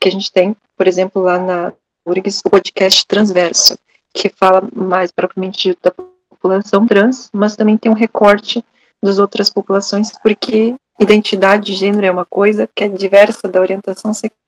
que 0.00 0.08
a 0.08 0.12
gente 0.12 0.30
tem, 0.30 0.56
por 0.76 0.86
exemplo, 0.86 1.22
lá 1.22 1.38
na 1.38 1.72
URGS, 2.06 2.42
o 2.44 2.50
podcast 2.50 3.06
Transverso, 3.06 3.78
que 4.12 4.28
fala 4.28 4.62
mais 4.74 5.10
propriamente 5.10 5.76
da 5.82 5.90
população 5.90 6.86
trans, 6.86 7.30
mas 7.32 7.56
também 7.56 7.76
tem 7.76 7.90
um 7.90 7.94
recorte 7.94 8.62
das 9.02 9.18
outras 9.18 9.48
populações, 9.48 10.12
porque 10.22 10.74
identidade 11.00 11.66
de 11.66 11.74
gênero 11.74 12.06
é 12.06 12.10
uma 12.10 12.24
coisa 12.24 12.68
que 12.74 12.84
é 12.84 12.88
diversa 12.88 13.48
da 13.48 13.60
orientação 13.60 14.12
sexual, 14.12 14.38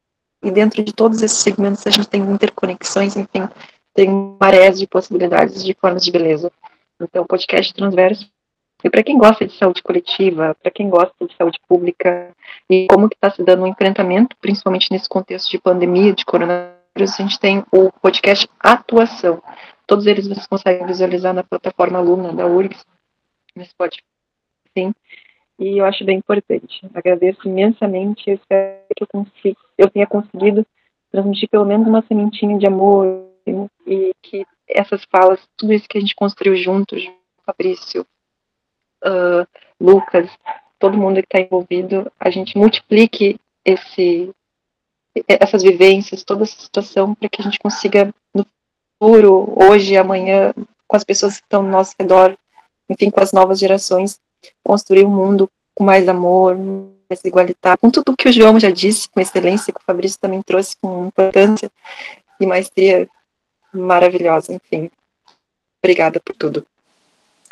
e 0.45 0.51
dentro 0.51 0.85
de 0.85 0.93
todos 0.93 1.23
esses 1.23 1.39
segmentos 1.39 1.87
a 1.87 1.91
gente 1.91 2.09
tem 2.09 2.21
interconexões, 2.21 3.17
enfim, 3.17 3.49
tem 3.97 4.37
marés 4.39 4.79
de 4.79 4.87
possibilidades 4.87 5.65
de 5.65 5.75
formas 5.75 6.05
de 6.05 6.13
beleza. 6.13 6.53
Então, 7.01 7.25
o 7.25 7.27
podcast 7.27 7.73
transverso 7.73 8.31
e 8.85 8.91
para 8.91 9.03
quem 9.03 9.17
gosta 9.17 9.47
de 9.47 9.57
saúde 9.57 9.83
coletiva, 9.83 10.55
para 10.63 10.71
quem 10.71 10.91
gosta 10.91 11.27
de 11.27 11.35
saúde 11.35 11.59
pública 11.67 12.31
e 12.71 12.87
como 12.89 13.09
que 13.09 13.17
está 13.17 13.31
se 13.31 13.43
dando 13.43 13.65
um 13.65 13.67
enfrentamento, 13.67 14.37
principalmente 14.41 14.93
nesse 14.93 15.09
contexto 15.09 15.51
de 15.51 15.59
pandemia, 15.59 16.13
de 16.13 16.25
coronavírus, 16.27 17.19
a 17.19 17.23
gente 17.23 17.41
tem 17.41 17.65
o 17.73 17.91
podcast 17.91 18.49
Atuação. 18.61 19.43
Todos 19.87 20.07
eles 20.07 20.29
vocês 20.29 20.47
conseguem 20.47 20.87
visualizar 20.87 21.33
na 21.33 21.43
plataforma 21.43 22.01
Luna 22.01 22.35
da 22.35 22.47
URGS, 22.47 22.85
nesse 23.57 23.75
podcast. 23.75 24.05
Sim. 24.77 24.93
E 25.59 25.79
eu 25.79 25.87
acho 25.87 26.05
bem 26.05 26.19
importante. 26.19 26.87
Agradeço 26.93 27.49
imensamente. 27.49 28.29
Eu 28.29 28.35
espero 28.35 28.83
que 28.95 29.03
eu, 29.03 29.07
consiga, 29.07 29.57
eu 29.79 29.89
tenha 29.89 30.07
conseguido 30.07 30.67
transmitir 31.11 31.49
pelo 31.49 31.65
menos 31.65 31.89
uma 31.89 32.03
sementinha 32.03 32.59
de 32.59 32.67
amor 32.67 33.26
e 33.87 34.13
que 34.23 34.47
essas 34.69 35.05
falas, 35.05 35.41
tudo 35.57 35.73
isso 35.73 35.89
que 35.89 35.99
a 35.99 36.01
gente 36.01 36.15
construiu 36.15 36.57
juntos, 36.57 37.09
Fabrício, 37.45 38.07
uh, 39.05 39.47
Lucas, 39.81 40.29
todo 40.79 40.99
mundo 40.99 41.17
que 41.17 41.27
está 41.27 41.41
envolvido, 41.41 42.11
a 42.19 42.31
gente 42.31 42.59
multiplique 42.59 43.39
esse, 43.65 44.31
essas 45.29 45.63
vivências, 45.63 46.25
toda 46.25 46.43
essa 46.43 46.61
situação, 46.61 47.15
para 47.15 47.29
que 47.29 47.41
a 47.41 47.45
gente 47.45 47.59
consiga, 47.59 48.13
no 48.35 48.45
futuro, 49.01 49.55
hoje, 49.57 49.97
amanhã, 49.97 50.53
com 50.89 50.97
as 50.97 51.05
pessoas 51.05 51.37
que 51.37 51.45
estão 51.45 51.65
ao 51.65 51.71
nosso 51.71 51.95
redor, 51.99 52.37
enfim, 52.89 53.11
com 53.11 53.21
as 53.21 53.33
novas 53.33 53.59
gerações, 53.59 54.19
construir 54.65 55.05
um 55.05 55.11
mundo 55.11 55.49
com 55.75 55.85
mais 55.85 56.09
amor, 56.09 56.57
mais 56.57 57.25
igualitário, 57.25 57.79
com 57.79 57.91
tudo 57.91 58.17
que 58.17 58.29
o 58.29 58.33
João 58.33 58.59
já 58.59 58.71
disse, 58.71 59.09
com 59.09 59.21
excelência, 59.21 59.73
que 59.73 59.81
o 59.81 59.85
Fabrício 59.85 60.19
também 60.21 60.43
trouxe 60.43 60.77
com 60.81 61.07
importância 61.07 61.71
e 62.41 62.47
maestria 62.47 63.09
maravilhosa, 63.77 64.53
enfim. 64.53 64.91
Obrigada 65.83 66.21
por 66.21 66.35
tudo. 66.35 66.67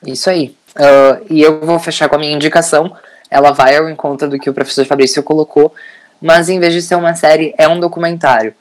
Isso 0.05 0.29
aí. 0.29 0.57
Uh, 0.77 1.25
e 1.31 1.43
eu 1.43 1.61
vou 1.61 1.79
fechar 1.79 2.09
com 2.09 2.17
a 2.17 2.19
minha 2.19 2.33
indicação. 2.33 2.97
Ela 3.31 3.53
vai 3.53 3.77
ao 3.77 3.89
encontro 3.89 4.29
do 4.29 4.39
que 4.39 4.51
o 4.51 4.55
professor 4.55 4.85
Fabrício 4.85 5.23
colocou, 5.23 5.75
mas 6.21 6.49
em 6.49 6.59
vez 6.59 6.73
de 6.73 6.83
ser 6.83 6.97
uma 6.97 7.15
série, 7.15 7.55
é 7.59 7.69
um 7.69 7.81
documentário. 7.81 8.55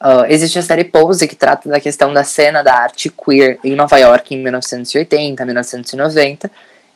Uh, 0.00 0.24
existe 0.28 0.58
a 0.58 0.62
série 0.62 0.84
Pose, 0.84 1.28
que 1.28 1.36
trata 1.36 1.68
da 1.68 1.78
questão 1.78 2.12
da 2.12 2.24
cena 2.24 2.62
da 2.62 2.74
arte 2.74 3.10
queer 3.10 3.58
em 3.62 3.76
Nova 3.76 3.98
York 3.98 4.34
em 4.34 4.42
1980, 4.42 5.44
1990. 5.44 6.50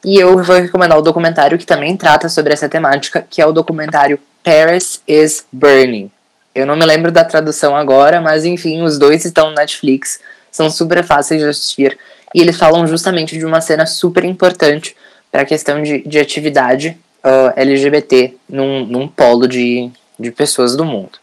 E 0.04 0.18
eu 0.18 0.42
vou 0.42 0.56
recomendar 0.56 0.98
o 0.98 1.02
documentário 1.02 1.58
que 1.58 1.66
também 1.66 1.96
trata 1.96 2.28
sobre 2.28 2.52
essa 2.52 2.68
temática, 2.68 3.26
que 3.28 3.42
é 3.42 3.46
o 3.46 3.52
documentário 3.52 4.18
Paris 4.42 5.02
is 5.06 5.46
Burning. 5.52 6.10
Eu 6.54 6.66
não 6.66 6.76
me 6.76 6.84
lembro 6.84 7.10
da 7.10 7.24
tradução 7.24 7.76
agora, 7.76 8.20
mas 8.20 8.44
enfim, 8.44 8.82
os 8.82 8.98
dois 8.98 9.24
estão 9.24 9.48
no 9.48 9.56
Netflix, 9.56 10.20
são 10.50 10.70
super 10.70 11.02
fáceis 11.02 11.40
de 11.40 11.48
assistir. 11.48 11.98
E 12.34 12.40
eles 12.40 12.56
falam 12.56 12.86
justamente 12.86 13.36
de 13.36 13.44
uma 13.44 13.60
cena 13.60 13.86
super 13.86 14.24
importante 14.24 14.96
para 15.32 15.42
a 15.42 15.44
questão 15.44 15.82
de, 15.82 16.02
de 16.06 16.18
atividade 16.18 16.96
uh, 17.24 17.52
LGBT 17.56 18.34
num, 18.48 18.86
num 18.86 19.08
polo 19.08 19.48
de, 19.48 19.90
de 20.18 20.30
pessoas 20.30 20.76
do 20.76 20.84
mundo. 20.84 21.18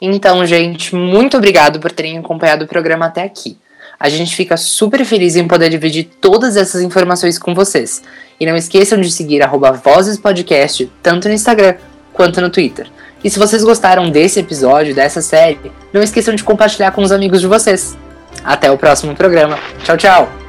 Então, 0.00 0.44
gente, 0.44 0.94
muito 0.94 1.36
obrigado 1.36 1.80
por 1.80 1.90
terem 1.90 2.18
acompanhado 2.18 2.64
o 2.64 2.68
programa 2.68 3.06
até 3.06 3.22
aqui. 3.22 3.56
A 3.98 4.08
gente 4.10 4.36
fica 4.36 4.56
super 4.56 5.02
feliz 5.04 5.36
em 5.36 5.46
poder 5.46 5.70
dividir 5.70 6.04
todas 6.20 6.56
essas 6.56 6.82
informações 6.82 7.38
com 7.38 7.54
vocês. 7.54 8.02
E 8.38 8.44
não 8.44 8.56
esqueçam 8.56 9.00
de 9.00 9.10
seguir 9.10 9.40
arroba 9.40 9.72
Vozes 9.72 10.18
Podcast, 10.18 10.90
tanto 11.02 11.28
no 11.28 11.34
Instagram 11.34 11.76
quanto 12.12 12.40
no 12.40 12.50
Twitter. 12.50 12.86
E 13.24 13.30
se 13.30 13.38
vocês 13.38 13.64
gostaram 13.64 14.10
desse 14.10 14.38
episódio, 14.38 14.94
dessa 14.94 15.22
série, 15.22 15.72
não 15.92 16.02
esqueçam 16.02 16.34
de 16.34 16.44
compartilhar 16.44 16.90
com 16.90 17.02
os 17.02 17.10
amigos 17.10 17.40
de 17.40 17.46
vocês. 17.46 17.96
Até 18.44 18.70
o 18.70 18.76
próximo 18.76 19.16
programa. 19.16 19.58
Tchau, 19.82 19.96
tchau! 19.96 20.43